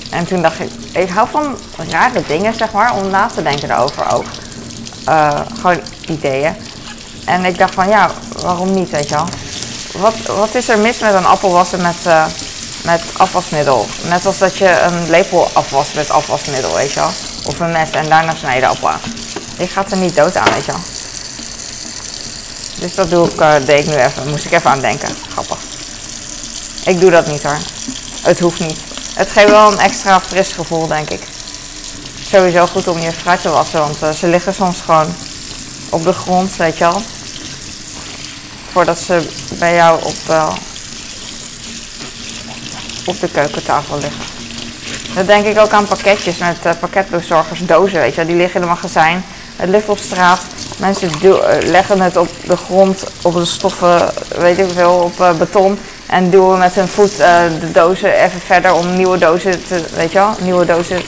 En 0.09 0.25
toen 0.25 0.41
dacht 0.41 0.59
ik, 0.59 0.71
ik 0.91 1.09
hou 1.09 1.27
van 1.31 1.57
rare 1.89 2.23
dingen, 2.27 2.53
zeg 2.53 2.71
maar, 2.71 2.93
om 2.95 3.09
na 3.09 3.27
te 3.35 3.43
denken 3.43 3.71
erover 3.71 4.13
ook. 4.13 4.25
gewoon 5.59 5.79
ideeën. 6.07 6.55
En 7.25 7.45
ik 7.45 7.57
dacht 7.57 7.73
van 7.73 7.89
ja, 7.89 8.11
waarom 8.41 8.73
niet, 8.73 8.89
weet 8.89 9.09
je 9.09 9.15
wel. 9.15 9.27
Wat, 10.01 10.15
wat 10.37 10.55
is 10.55 10.69
er 10.69 10.79
mis 10.79 10.99
met 10.99 11.13
een 11.13 11.25
appel 11.25 11.51
wassen 11.51 11.81
met, 11.81 11.95
met 12.83 13.01
afwasmiddel? 13.17 13.85
Net 14.09 14.25
als 14.25 14.37
dat 14.37 14.57
je 14.57 14.79
een 14.81 15.09
lepel 15.09 15.49
afwast 15.53 15.95
met 15.95 16.09
afwasmiddel, 16.09 16.73
weet 16.73 16.91
je 16.93 16.99
wel. 16.99 17.11
Of 17.47 17.59
een 17.59 17.71
mes 17.71 17.89
en 17.89 18.09
daarna 18.09 18.35
snij 18.35 18.55
je 18.55 18.61
de 18.61 18.67
appel 18.67 18.89
aan. 18.89 18.99
Je 19.57 19.67
gaat 19.67 19.91
er 19.91 19.97
niet 19.97 20.15
dood 20.15 20.35
aan, 20.35 20.53
weet 20.53 20.65
je 20.65 20.71
wel. 20.71 20.81
Dus 22.79 22.95
dat 22.95 23.09
doe 23.09 23.27
ik, 23.27 23.41
uh, 23.41 23.55
deed 23.65 23.79
ik 23.79 23.85
nu 23.85 23.95
even. 23.95 24.29
Moest 24.29 24.45
ik 24.45 24.51
even 24.51 24.69
aan 24.69 24.79
denken. 24.79 25.15
Grappig. 25.31 25.57
Ik 26.85 26.99
doe 26.99 27.11
dat 27.11 27.27
niet 27.27 27.43
hoor. 27.43 27.57
Het 28.21 28.39
hoeft 28.39 28.59
niet. 28.59 28.77
Het 29.13 29.31
geeft 29.31 29.49
wel 29.49 29.71
een 29.71 29.79
extra 29.79 30.21
fris 30.21 30.51
gevoel, 30.51 30.87
denk 30.87 31.09
ik. 31.09 31.21
Sowieso 32.31 32.67
goed 32.67 32.87
om 32.87 32.99
je 32.99 33.11
fruit 33.11 33.41
te 33.41 33.49
wassen, 33.49 33.79
want 33.79 34.03
uh, 34.03 34.09
ze 34.09 34.27
liggen 34.27 34.53
soms 34.53 34.81
gewoon 34.85 35.15
op 35.89 36.03
de 36.03 36.13
grond, 36.13 36.55
weet 36.55 36.77
je 36.77 36.83
wel. 36.83 37.01
Voordat 38.71 38.99
ze 38.99 39.29
bij 39.49 39.75
jou 39.75 40.03
op, 40.03 40.15
uh, 40.29 40.53
op 43.05 43.19
de 43.19 43.27
keukentafel 43.27 43.97
liggen. 43.99 44.26
Dat 45.17 45.27
denk 45.27 45.45
ik 45.45 45.59
ook 45.59 45.71
aan 45.71 45.87
pakketjes 45.87 46.37
met 46.37 46.57
uh, 46.65 46.71
pakketbezorgers, 46.79 47.59
dozen, 47.59 47.99
weet 47.99 48.15
je. 48.15 48.25
Die 48.25 48.35
liggen 48.35 48.61
in 48.61 48.67
het 48.67 48.81
magazijn. 48.81 49.23
Het 49.55 49.69
ligt 49.69 49.89
op 49.89 49.97
straat. 49.97 50.41
Mensen 50.77 51.09
leggen 51.63 52.01
het 52.01 52.17
op 52.17 52.29
de 52.45 52.57
grond, 52.57 53.03
op 53.21 53.33
de 53.33 53.45
stoffen, 53.45 54.11
weet 54.37 54.57
ik 54.57 54.69
veel, 54.73 54.91
op 54.91 55.35
beton. 55.37 55.79
En 56.05 56.29
duwen 56.29 56.59
met 56.59 56.75
hun 56.75 56.87
voet 56.87 57.17
de 57.17 57.71
dozen 57.71 58.13
even 58.13 58.39
verder 58.39 58.73
om 58.73 58.95
nieuwe 58.95 59.17
dozen 59.17 59.65
te, 59.67 59.83
weet 59.95 60.11
je 60.11 60.29
nieuwe 60.39 60.65
dozen 60.65 61.01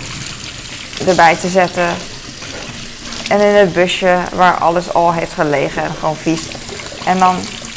erbij 1.07 1.35
te 1.35 1.49
zetten. 1.49 1.87
En 3.29 3.39
in 3.39 3.55
het 3.55 3.73
busje 3.73 4.17
waar 4.33 4.57
alles 4.57 4.93
al 4.93 5.13
heeft 5.13 5.33
gelegen 5.33 5.83
en 5.83 5.95
gewoon 5.99 6.15
vies. 6.15 6.41
En 7.05 7.19
dan 7.19 7.35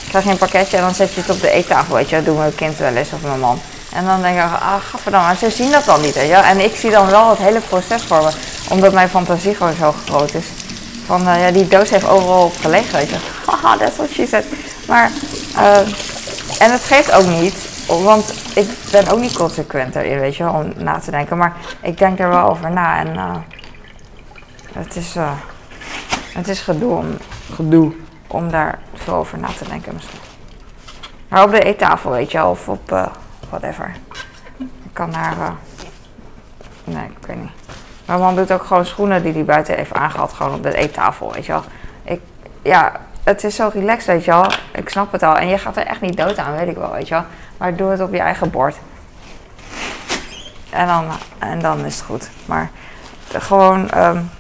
krijg 0.09 0.25
je 0.25 0.31
een 0.31 0.37
pakketje 0.37 0.77
en 0.77 0.83
dan 0.83 0.95
zet 0.95 1.15
je 1.15 1.21
het 1.21 1.31
op 1.31 1.41
de 1.41 1.51
eettafel, 1.51 1.95
weet 1.95 2.09
je. 2.09 2.17
Dat 2.17 2.25
doen 2.25 2.39
mijn 2.39 2.55
kind 2.55 2.79
wel 2.79 2.95
eens 2.95 3.13
of 3.13 3.23
mijn 3.23 3.41
man. 3.41 3.61
En 3.95 4.05
dan 4.05 4.23
denk 4.23 4.37
ik, 4.37 4.43
ah, 4.43 4.75
dan, 5.05 5.23
maar 5.23 5.37
ze 5.37 5.51
zien 5.51 5.71
dat 5.71 5.85
dan 5.85 6.01
niet, 6.01 6.15
je. 6.15 6.21
En 6.21 6.61
ik 6.61 6.77
zie 6.77 6.91
dan 6.91 7.07
wel 7.07 7.31
het 7.31 7.39
hele 7.39 7.61
proces 7.61 8.03
voor 8.03 8.23
me, 8.23 8.31
omdat 8.69 8.93
mijn 8.93 9.09
fantasie 9.09 9.55
gewoon 9.55 9.75
zo 9.75 9.95
groot 10.07 10.35
is. 10.35 10.47
Van, 11.07 11.29
uh, 11.29 11.41
ja, 11.41 11.51
die 11.51 11.69
doos 11.69 11.91
heeft 11.91 12.09
overal 12.09 12.45
op 12.45 12.57
gelegen, 12.61 12.93
weet 12.93 13.09
je. 13.09 13.17
Haha, 13.51 13.77
that's 13.77 13.97
what 13.97 14.11
she 14.11 14.27
said. 14.27 14.45
Maar, 14.89 15.11
uh, 15.57 15.79
en 16.59 16.73
het 16.73 16.85
geeft 16.85 17.13
ook 17.13 17.27
niet, 17.27 17.55
want 17.87 18.35
ik 18.55 18.69
ben 18.91 19.09
ook 19.09 19.19
niet 19.19 19.37
consequent 19.37 19.97
erin, 19.97 20.21
weet 20.21 20.37
je, 20.37 20.51
om 20.51 20.73
na 20.77 20.99
te 20.99 21.11
denken. 21.11 21.37
Maar 21.37 21.57
ik 21.81 21.99
denk 21.99 22.19
er 22.19 22.29
wel 22.29 22.49
over 22.49 22.71
na 22.71 22.99
en 22.99 23.15
uh, 23.15 23.37
het, 24.73 24.97
is, 24.97 25.15
het 26.33 26.49
is 26.49 26.61
gedoe 26.61 26.97
om, 26.97 27.17
gedoe 27.55 27.93
om 28.27 28.51
daar 28.51 28.79
veel 28.95 29.15
over 29.15 29.39
na 29.39 29.49
te 29.59 29.69
denken 29.69 29.95
misschien. 29.95 30.19
Maar 31.29 31.45
op 31.45 31.51
de 31.51 31.61
eettafel, 31.61 32.11
weet 32.11 32.31
je, 32.31 32.45
of 32.45 32.69
op 32.69 33.11
whatever. 33.53 33.97
Ik 34.59 34.91
kan 34.93 35.11
naar, 35.11 35.37
nee, 36.85 37.05
ik 37.05 37.27
weet 37.27 37.41
niet. 37.41 37.51
Mijn 38.05 38.21
man 38.21 38.37
doet 38.37 38.53
ook 38.53 38.65
gewoon 38.65 38.87
schoenen 38.87 39.23
die 39.23 39.33
hij 39.33 39.45
buiten 39.45 39.75
heeft 39.75 39.93
aangehad, 39.93 40.33
gewoon 40.33 40.55
op 40.55 40.63
de 40.63 40.75
eettafel, 40.75 41.33
weet 41.33 41.47
je 41.47 41.53
wel. 41.53 41.63
Ik, 42.03 42.21
ja, 42.63 42.93
het 43.25 43.45
is 43.45 43.55
zo 43.55 43.71
relaxed, 43.73 44.07
weet 44.07 44.25
je 44.25 44.31
wel. 44.31 44.53
Ik 44.73 44.89
snap 44.89 45.13
het 45.13 45.23
al. 45.23 45.37
En 45.37 45.49
je 45.49 45.59
gaat 45.59 45.77
er 45.77 45.87
echt 45.87 46.01
niet 46.01 46.17
dood 46.17 46.39
aan, 46.39 46.57
weet 46.57 46.69
ik 46.69 46.77
wel, 46.77 46.93
weet 46.93 47.09
je 47.09 47.15
wel. 47.15 47.25
Maar 47.57 47.77
doe 47.77 47.91
het 47.91 48.01
op 48.01 48.13
je 48.13 48.21
eigen 48.21 48.51
bord. 48.51 48.77
En 50.71 50.87
dan, 50.87 51.05
en 51.39 51.59
dan 51.59 51.85
is 51.85 51.97
het 51.97 52.05
goed. 52.05 52.31
Maar 52.47 52.71
gewoon, 53.33 53.99
um, 53.99 54.31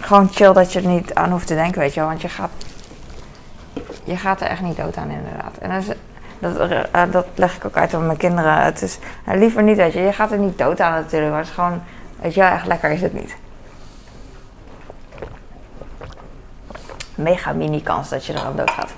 gewoon 0.00 0.28
chill 0.32 0.52
dat 0.52 0.72
je 0.72 0.80
er 0.80 0.86
niet 0.86 1.14
aan 1.14 1.30
hoeft 1.30 1.46
te 1.46 1.54
denken, 1.54 1.80
weet 1.80 1.94
je 1.94 2.00
wel. 2.00 2.08
Want 2.08 2.20
je 2.20 2.28
gaat, 2.28 2.50
je 4.04 4.16
gaat 4.16 4.40
er 4.40 4.46
echt 4.46 4.60
niet 4.60 4.76
dood 4.76 4.96
aan, 4.96 5.10
inderdaad. 5.10 5.56
En 5.58 5.70
dat, 5.70 5.82
is, 5.82 5.94
dat, 6.38 6.70
uh, 6.70 7.02
dat 7.10 7.26
leg 7.34 7.56
ik 7.56 7.64
ook 7.64 7.76
uit 7.76 7.94
aan 7.94 8.06
mijn 8.06 8.18
kinderen. 8.18 8.64
Het 8.64 8.82
is 8.82 8.98
uh, 9.28 9.34
liever 9.34 9.62
niet, 9.62 9.76
weet 9.76 9.92
je. 9.92 10.00
Je 10.00 10.12
gaat 10.12 10.32
er 10.32 10.38
niet 10.38 10.58
dood 10.58 10.80
aan 10.80 10.92
natuurlijk. 10.92 11.30
Maar 11.30 11.40
het 11.40 11.48
is 11.48 11.54
gewoon, 11.54 11.82
weet 12.20 12.36
echt 12.36 12.66
lekker 12.66 12.90
is 12.90 13.00
het 13.00 13.12
niet. 13.12 13.36
Mega 17.14 17.52
mini 17.52 17.82
kans 17.82 18.08
dat 18.08 18.24
je 18.24 18.32
er 18.32 18.40
aan 18.40 18.56
dood 18.56 18.70
gaat. 18.70 18.90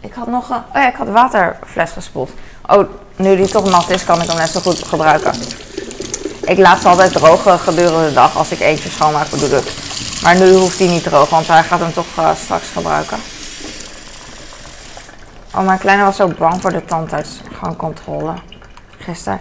Ik 0.00 0.12
had 0.12 0.26
nog 0.26 0.50
een, 0.50 0.56
oh 0.56 0.74
ja, 0.74 0.88
ik 0.88 0.96
had 0.96 1.08
waterfles 1.08 1.90
gespoeld. 1.90 2.30
Oh, 2.66 2.88
nu 3.16 3.36
die 3.36 3.48
toch 3.48 3.70
nat 3.70 3.90
is, 3.90 4.04
kan 4.04 4.22
ik 4.22 4.28
hem 4.28 4.36
net 4.36 4.50
zo 4.50 4.60
goed 4.60 4.84
gebruiken. 4.84 5.32
Ik 6.44 6.58
laat 6.58 6.80
ze 6.80 6.88
altijd 6.88 7.12
drogen 7.12 7.58
gedurende 7.58 8.08
de 8.08 8.14
dag. 8.14 8.36
Als 8.36 8.50
ik 8.50 8.60
eentje 8.60 8.88
schoonmaak, 8.88 9.30
bedoel 9.30 9.58
ik. 9.58 9.72
Maar 10.22 10.36
nu 10.36 10.52
hoeft 10.52 10.78
hij 10.78 10.88
niet 10.88 11.02
droog, 11.02 11.30
want 11.30 11.46
hij 11.46 11.62
gaat 11.62 11.80
hem 11.80 11.92
toch 11.92 12.36
straks 12.36 12.68
gebruiken. 12.68 13.18
Oh, 15.58 15.64
mijn 15.64 15.78
kleine 15.78 16.02
was 16.04 16.16
zo 16.16 16.28
bang 16.28 16.60
voor 16.60 16.72
de 16.72 16.84
tandartsgangcontrole. 16.84 18.34
Gisteren. 18.98 19.40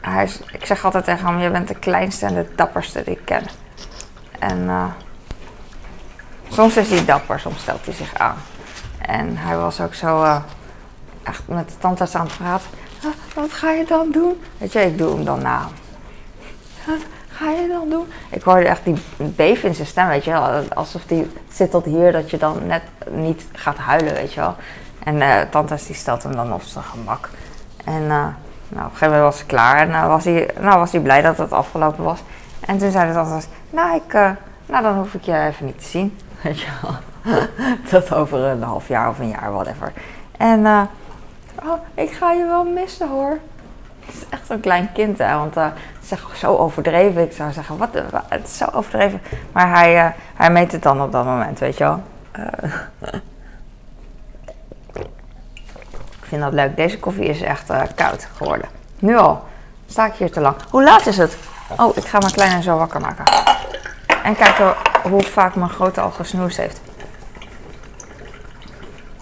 Hij 0.00 0.24
is, 0.24 0.40
ik 0.52 0.66
zeg 0.66 0.84
altijd 0.84 1.04
tegen 1.04 1.26
hem, 1.26 1.38
je 1.38 1.50
bent 1.50 1.68
de 1.68 1.74
kleinste 1.74 2.26
en 2.26 2.34
de 2.34 2.46
dapperste 2.54 3.02
die 3.04 3.14
ik 3.14 3.24
ken. 3.24 3.42
En 4.38 4.58
uh, 4.58 4.84
soms 6.48 6.76
is 6.76 6.90
hij 6.90 7.04
dapper, 7.04 7.40
soms 7.40 7.60
stelt 7.60 7.84
hij 7.84 7.94
zich 7.94 8.14
aan. 8.14 8.36
En 8.98 9.36
hij 9.36 9.56
was 9.56 9.80
ook 9.80 9.94
zo 9.94 10.22
uh, 10.22 10.36
echt 11.22 11.42
met 11.46 11.68
de 11.68 11.78
tandarts 11.78 12.14
aan 12.14 12.26
het 12.26 12.36
praten. 12.36 12.68
Ah, 13.04 13.10
wat 13.34 13.52
ga 13.52 13.70
je 13.70 13.84
dan 13.84 14.10
doen? 14.10 14.42
Weet 14.58 14.72
je, 14.72 14.80
ik 14.80 14.98
doe 14.98 15.14
hem 15.14 15.24
dan 15.24 15.42
na. 15.42 15.68
Wat 16.86 17.00
ga 17.28 17.50
je 17.50 17.68
dan 17.68 17.88
doen? 17.88 18.06
Ik 18.30 18.42
hoorde 18.42 18.66
echt 18.66 18.84
die 18.84 18.96
beef 19.16 19.62
in 19.62 19.74
zijn 19.74 19.86
stem, 19.86 20.08
weet 20.08 20.24
je 20.24 20.30
wel. 20.30 20.62
Alsof 20.74 21.02
die 21.06 21.30
zit 21.52 21.70
tot 21.70 21.84
hier, 21.84 22.12
dat 22.12 22.30
je 22.30 22.36
dan 22.36 22.66
net 22.66 22.82
niet 23.10 23.46
gaat 23.52 23.76
huilen, 23.76 24.14
weet 24.14 24.32
je 24.32 24.40
wel. 24.40 24.56
En 25.06 25.16
uh, 25.16 25.40
tandarts 25.50 25.86
die 25.86 25.94
stelt 25.94 26.22
hem 26.22 26.36
dan 26.36 26.52
op 26.52 26.62
zijn 26.62 26.84
gemak. 26.84 27.28
En 27.84 28.02
uh, 28.02 28.08
nou, 28.08 28.26
op 28.68 28.76
een 28.76 28.82
gegeven 28.82 29.06
moment 29.06 29.22
was 29.22 29.38
het 29.38 29.46
klaar 29.46 29.76
en 29.76 29.88
uh, 29.88 30.06
was, 30.06 30.24
hij, 30.24 30.50
nou, 30.60 30.78
was 30.78 30.92
hij 30.92 31.00
blij 31.00 31.22
dat 31.22 31.36
het 31.36 31.52
afgelopen 31.52 32.04
was. 32.04 32.22
En 32.60 32.78
toen 32.78 32.90
zei 32.90 33.06
de 33.06 33.14
tandarts, 33.14 33.46
nou, 33.70 33.96
ik, 33.96 34.12
nou 34.66 34.82
dan 34.82 34.96
hoef 34.96 35.14
ik 35.14 35.22
je 35.22 35.38
even 35.38 35.66
niet 35.66 35.78
te 35.78 35.84
zien, 35.84 36.18
weet 36.42 36.60
je 36.60 36.66
wel. 36.82 36.94
Tot 37.90 38.14
over 38.14 38.38
een 38.38 38.62
half 38.62 38.88
jaar 38.88 39.08
of 39.08 39.18
een 39.18 39.28
jaar, 39.28 39.52
whatever. 39.52 39.92
En 40.36 40.66
oh, 41.64 41.78
ik 41.94 42.10
ga 42.10 42.32
je 42.32 42.44
wel 42.44 42.64
missen 42.64 43.08
hoor. 43.08 43.38
Het 44.06 44.14
is 44.14 44.28
echt 44.28 44.46
zo'n 44.46 44.60
klein 44.60 44.92
kind, 44.92 45.18
hè. 45.18 45.36
Want 45.36 45.54
het 45.54 45.72
is 46.00 46.38
zo 46.38 46.56
overdreven. 46.56 47.22
Ik 47.22 47.32
zou 47.32 47.52
zeggen, 47.52 47.76
wat, 47.76 47.88
het 48.28 48.46
is 48.46 48.56
zo 48.56 48.66
overdreven. 48.72 49.20
Maar 49.52 49.70
hij, 49.70 50.14
hij 50.34 50.50
meet 50.50 50.72
het 50.72 50.82
dan 50.82 51.02
op 51.02 51.12
dat 51.12 51.24
moment, 51.24 51.58
weet 51.58 51.78
je 51.78 51.84
wel. 51.84 52.02
ik 56.26 56.32
vind 56.32 56.42
dat 56.42 56.52
leuk. 56.52 56.76
Deze 56.76 56.98
koffie 56.98 57.24
is 57.24 57.40
echt 57.40 57.70
koud 57.94 58.28
geworden. 58.36 58.68
Nu 58.98 59.16
al. 59.16 59.44
Sta 59.86 60.06
ik 60.06 60.14
hier 60.14 60.30
te 60.30 60.40
lang. 60.40 60.56
Hoe 60.70 60.82
laat 60.82 61.06
is 61.06 61.16
het? 61.16 61.36
Oh, 61.76 61.96
ik 61.96 62.04
ga 62.04 62.18
mijn 62.18 62.32
kleine 62.32 62.62
zo 62.62 62.76
wakker 62.76 63.00
maken. 63.00 63.24
En 64.22 64.36
kijken 64.36 64.74
hoe 65.02 65.22
vaak 65.22 65.54
mijn 65.54 65.70
grote 65.70 66.00
al 66.00 66.10
gesnoest 66.10 66.56
heeft 66.56 66.80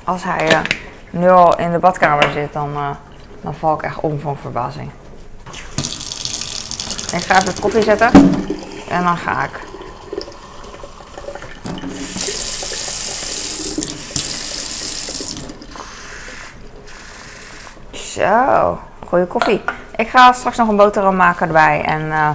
als 0.05 0.25
hij 0.25 0.53
uh, 0.53 0.59
nu 1.11 1.29
al 1.29 1.59
in 1.59 1.73
de 1.73 1.79
badkamer 1.79 2.31
zit, 2.33 2.53
dan, 2.53 2.71
uh, 2.73 2.91
dan 3.41 3.55
val 3.55 3.75
ik 3.75 3.83
echt 3.83 4.01
om 4.01 4.21
van 4.21 4.37
verbazing. 4.37 4.91
Ik 7.13 7.23
ga 7.23 7.37
even 7.37 7.61
koffie 7.61 7.83
zetten 7.83 8.11
en 8.89 9.05
dan 9.05 9.17
ga 9.17 9.45
ik. 9.45 9.74
Zo, 18.15 18.79
goede 19.07 19.27
koffie. 19.27 19.63
Ik 19.97 20.09
ga 20.09 20.33
straks 20.33 20.57
nog 20.57 20.69
een 20.69 20.77
boterham 20.77 21.17
maken 21.17 21.47
erbij 21.47 21.83
en 21.85 22.01
uh, 22.01 22.31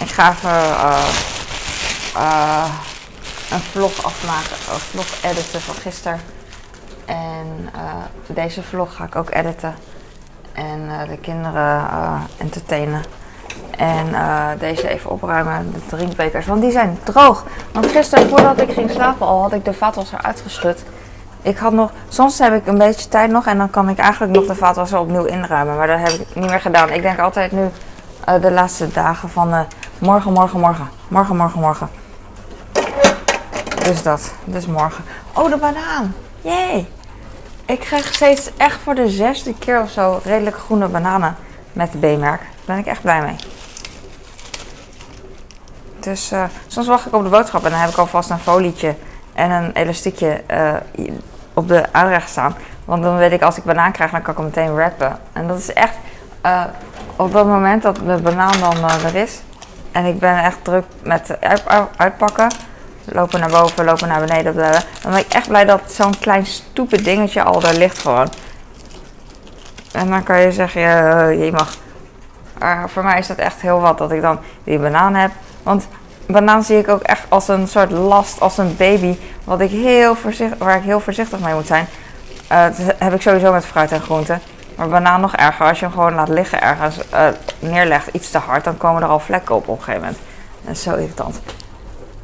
ik 0.00 0.08
ga 0.08 0.30
even 0.30 0.50
een 3.50 3.60
vlog 3.60 4.04
afmaken, 4.04 4.56
een 4.72 4.78
vlog 4.78 5.06
editen 5.22 5.60
van 5.60 5.74
gisteren. 5.74 6.20
En 7.04 7.70
deze 8.26 8.62
vlog 8.62 8.94
ga 8.94 9.04
ik 9.04 9.16
ook 9.16 9.30
editen. 9.30 9.74
En 10.52 10.90
de 11.08 11.16
kinderen 11.16 11.86
entertainen. 12.36 13.02
En 13.76 14.06
deze 14.58 14.88
even 14.88 15.10
opruimen, 15.10 15.72
de 15.72 15.86
drinkbekers. 15.96 16.46
Want 16.46 16.60
die 16.60 16.70
zijn 16.70 16.98
droog. 17.02 17.44
Want 17.72 17.86
gisteren 17.86 18.28
voordat 18.28 18.60
ik 18.60 18.72
ging 18.72 18.90
slapen 18.90 19.26
al 19.26 19.42
had 19.42 19.52
ik 19.52 19.64
de 19.64 19.72
vaatwasser 19.72 20.22
uitgeschud. 20.22 20.84
Ik 21.42 21.56
had 21.56 21.72
nog, 21.72 21.90
soms 22.08 22.38
heb 22.38 22.54
ik 22.54 22.66
een 22.66 22.78
beetje 22.78 23.08
tijd 23.08 23.30
nog 23.30 23.46
en 23.46 23.58
dan 23.58 23.70
kan 23.70 23.88
ik 23.88 23.98
eigenlijk 23.98 24.32
nog 24.32 24.46
de 24.46 24.54
vaatwasser 24.54 24.98
opnieuw 24.98 25.24
inruimen. 25.24 25.76
Maar 25.76 25.86
dat 25.86 25.98
heb 25.98 26.08
ik 26.08 26.34
niet 26.34 26.50
meer 26.50 26.60
gedaan. 26.60 26.90
Ik 26.90 27.02
denk 27.02 27.18
altijd 27.18 27.52
nu 27.52 27.68
de 28.40 28.50
laatste 28.50 28.88
dagen 28.92 29.28
van 29.28 29.66
morgen, 29.98 30.32
morgen, 30.32 30.60
morgen. 30.60 30.88
Morgen, 31.08 31.36
morgen, 31.36 31.60
morgen. 31.60 31.88
Dus 33.84 34.02
dat. 34.02 34.32
Dus 34.44 34.66
morgen. 34.66 35.04
Oh, 35.32 35.50
de 35.50 35.56
banaan. 35.56 36.14
Jee. 36.40 36.88
Ik 37.66 37.80
krijg 37.80 38.14
steeds 38.14 38.50
echt 38.56 38.80
voor 38.80 38.94
de 38.94 39.08
zesde 39.08 39.54
keer 39.58 39.80
of 39.80 39.90
zo 39.90 40.20
redelijk 40.24 40.56
groene 40.56 40.88
bananen 40.88 41.36
met 41.72 41.92
de 41.92 41.98
B-merk. 41.98 42.40
Daar 42.40 42.64
ben 42.64 42.78
ik 42.78 42.86
echt 42.86 43.02
blij 43.02 43.22
mee. 43.22 43.36
Dus 46.00 46.32
uh, 46.32 46.44
soms 46.66 46.86
wacht 46.86 47.06
ik 47.06 47.14
op 47.14 47.22
de 47.22 47.28
boodschap 47.28 47.64
en 47.64 47.70
dan 47.70 47.80
heb 47.80 47.90
ik 47.90 47.96
alvast 47.96 48.30
een 48.30 48.38
folietje 48.38 48.94
en 49.32 49.50
een 49.50 49.72
elastiekje 49.72 50.42
eh, 50.46 50.74
op 51.60 51.68
de 51.68 51.84
aanrecht 51.92 52.28
staan. 52.28 52.54
Want 52.84 53.02
dan 53.02 53.16
weet 53.16 53.32
ik, 53.32 53.42
als 53.42 53.56
ik 53.56 53.64
banaan 53.64 53.92
krijg, 53.92 54.10
dan 54.10 54.22
kan 54.22 54.32
ik 54.32 54.38
hem 54.38 54.46
meteen 54.46 54.74
wrappen. 54.74 55.18
En 55.32 55.46
dat 55.48 55.58
is 55.58 55.72
echt, 55.72 55.94
eh, 56.40 56.64
op 57.16 57.32
dat 57.32 57.46
moment 57.46 57.82
dat 57.82 57.96
de 57.96 58.18
banaan 58.22 58.60
dan 58.60 58.76
eh, 58.76 59.04
er 59.04 59.14
is. 59.14 59.40
En 59.92 60.04
ik 60.04 60.18
ben 60.18 60.42
echt 60.42 60.58
druk 60.64 60.84
met 61.02 61.36
uit- 61.40 61.68
uit- 61.68 61.88
uitpakken. 61.96 62.48
Lopen 63.04 63.40
naar 63.40 63.50
boven, 63.50 63.84
lopen 63.84 64.08
naar 64.08 64.20
beneden. 64.20 64.54
Dan 65.02 65.10
ben 65.12 65.16
ik 65.20 65.32
echt 65.32 65.48
blij 65.48 65.64
dat 65.64 65.80
zo'n 65.86 66.18
klein 66.18 66.46
stoepe 66.46 67.02
dingetje 67.02 67.42
al 67.42 67.60
daar 67.60 67.74
ligt 67.74 67.98
gewoon. 67.98 68.28
En 69.92 70.10
dan 70.10 70.22
kan 70.22 70.40
je 70.40 70.52
zeggen, 70.52 70.80
ja, 70.80 71.26
je 71.28 71.52
mag. 71.52 71.76
Voor 72.86 73.04
mij 73.04 73.18
is 73.18 73.26
dat 73.26 73.36
echt 73.36 73.60
heel 73.60 73.80
wat 73.80 73.98
dat 73.98 74.12
ik 74.12 74.20
dan 74.22 74.38
die 74.64 74.78
banaan 74.78 75.14
heb. 75.14 75.30
Want 75.62 75.88
banaan 76.32 76.62
zie 76.62 76.78
ik 76.78 76.88
ook 76.88 77.02
echt 77.02 77.24
als 77.28 77.48
een 77.48 77.68
soort 77.68 77.90
last, 77.90 78.40
als 78.40 78.58
een 78.58 78.76
baby. 78.76 79.16
Wat 79.44 79.60
ik 79.60 79.70
heel 79.70 80.14
voorzichtig, 80.14 80.58
waar 80.58 80.76
ik 80.76 80.82
heel 80.82 81.00
voorzichtig 81.00 81.40
mee 81.40 81.54
moet 81.54 81.66
zijn. 81.66 81.86
Eh, 82.48 82.66
heb 82.98 83.14
ik 83.14 83.22
sowieso 83.22 83.52
met 83.52 83.66
fruit 83.66 83.92
en 83.92 84.00
groenten. 84.00 84.40
Maar 84.76 84.88
banaan 84.88 85.20
nog 85.20 85.36
erger. 85.36 85.66
Als 85.66 85.78
je 85.78 85.84
hem 85.84 85.94
gewoon 85.94 86.14
laat 86.14 86.28
liggen 86.28 86.62
ergens 86.62 87.08
eh, 87.08 87.26
neerlegt, 87.58 88.06
iets 88.06 88.30
te 88.30 88.38
hard, 88.38 88.64
dan 88.64 88.76
komen 88.76 89.02
er 89.02 89.08
al 89.08 89.20
vlekken 89.20 89.54
op 89.54 89.68
op 89.68 89.76
een 89.76 89.82
gegeven 89.82 90.00
moment. 90.00 90.18
Dat 90.64 90.74
is 90.74 90.82
zo 90.82 90.94
irritant. 90.94 91.40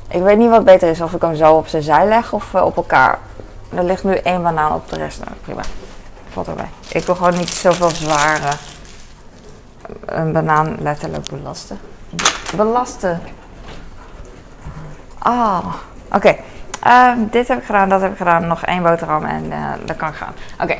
Ik 0.09 0.23
weet 0.23 0.39
niet 0.39 0.51
wat 0.51 0.65
beter 0.65 0.89
is, 0.89 1.01
of 1.01 1.13
ik 1.13 1.23
hem 1.23 1.35
zo 1.35 1.53
op 1.53 1.67
zijn 1.67 1.83
zij 1.83 2.07
leg 2.07 2.33
of 2.33 2.55
eh, 2.55 2.65
op 2.65 2.77
elkaar. 2.77 3.19
Er 3.77 3.85
ligt 3.85 4.05
nu 4.05 4.15
één 4.15 4.43
banaan 4.43 4.73
op 4.73 4.89
de 4.89 4.97
rest. 4.97 5.19
Nou, 5.19 5.31
prima. 5.43 5.63
Valt 6.29 6.47
erbij. 6.47 6.69
Ik 6.89 7.05
wil 7.05 7.15
gewoon 7.15 7.37
niet 7.37 7.51
zoveel 7.51 7.91
zware 7.91 8.49
een 10.07 10.33
banaan 10.33 10.77
letterlijk 10.81 11.31
belasten. 11.31 11.79
Belasten. 12.57 13.21
Ah, 15.19 15.75
oké. 16.13 16.37
Ehm, 16.83 17.19
dit 17.31 17.49
heb 17.49 17.59
ik 17.59 17.65
gedaan, 17.65 17.89
dat 17.89 18.01
heb 18.01 18.11
ik 18.11 18.17
gedaan. 18.17 18.47
Nog 18.47 18.65
één 18.65 18.83
boterham 18.83 19.25
en 19.25 19.53
eh 19.53 19.73
dan 19.85 19.97
kan 19.97 20.13
gaan. 20.13 20.33
Oké, 20.61 20.77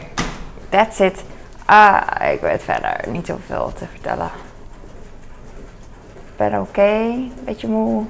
that's 0.69 0.99
it. 0.99 1.25
Ah, 1.65 2.01
ik 2.33 2.41
weet 2.41 2.63
verder 2.63 3.01
niet 3.07 3.27
zoveel 3.27 3.73
te 3.73 3.85
vertellen. 3.91 4.31
Ik 6.27 6.37
ben 6.37 6.61
oké, 6.61 7.13
beetje 7.45 7.69
moe. 7.69 8.05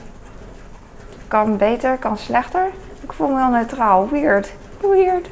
Kan 1.28 1.56
beter, 1.56 1.96
kan 1.96 2.18
slechter. 2.18 2.66
Ik 3.00 3.12
voel 3.12 3.28
me 3.28 3.38
heel 3.38 3.50
neutraal. 3.50 4.08
Weird. 4.08 4.52
Weird. 4.80 5.28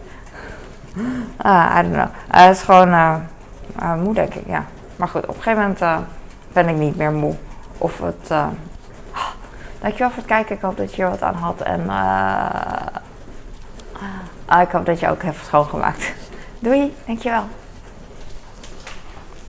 Ah, 1.36 1.76
I 1.78 1.82
don't 1.82 1.94
know. 1.94 2.08
Eh, 2.30 2.46
het 2.46 2.56
is 2.56 2.62
gewoon 2.62 2.92
eh, 2.92 3.94
moe, 3.94 4.14
denk 4.14 4.34
ik, 4.34 4.46
ja. 4.46 4.64
Maar 4.96 5.08
goed, 5.08 5.22
op 5.22 5.36
een 5.36 5.42
gegeven 5.42 5.62
moment 5.62 6.06
ben 6.52 6.68
ik 6.68 6.76
niet 6.76 6.96
meer 6.96 7.12
moe. 7.12 7.34
Of 7.78 7.98
het... 7.98 8.30
Dankjewel 9.84 10.10
voor 10.10 10.22
het 10.22 10.32
kijken. 10.32 10.56
Ik 10.56 10.62
hoop 10.62 10.76
dat 10.76 10.94
je 10.94 11.02
er 11.02 11.10
wat 11.10 11.22
aan 11.22 11.34
had. 11.34 11.60
En 11.60 11.80
eh, 11.80 12.96
ah, 14.46 14.60
ik 14.60 14.70
hoop 14.70 14.86
dat 14.86 15.00
je 15.00 15.08
ook 15.08 15.22
hebt 15.22 15.44
schoongemaakt. 15.44 16.12
Doei, 16.58 16.94
dankjewel. 17.06 17.44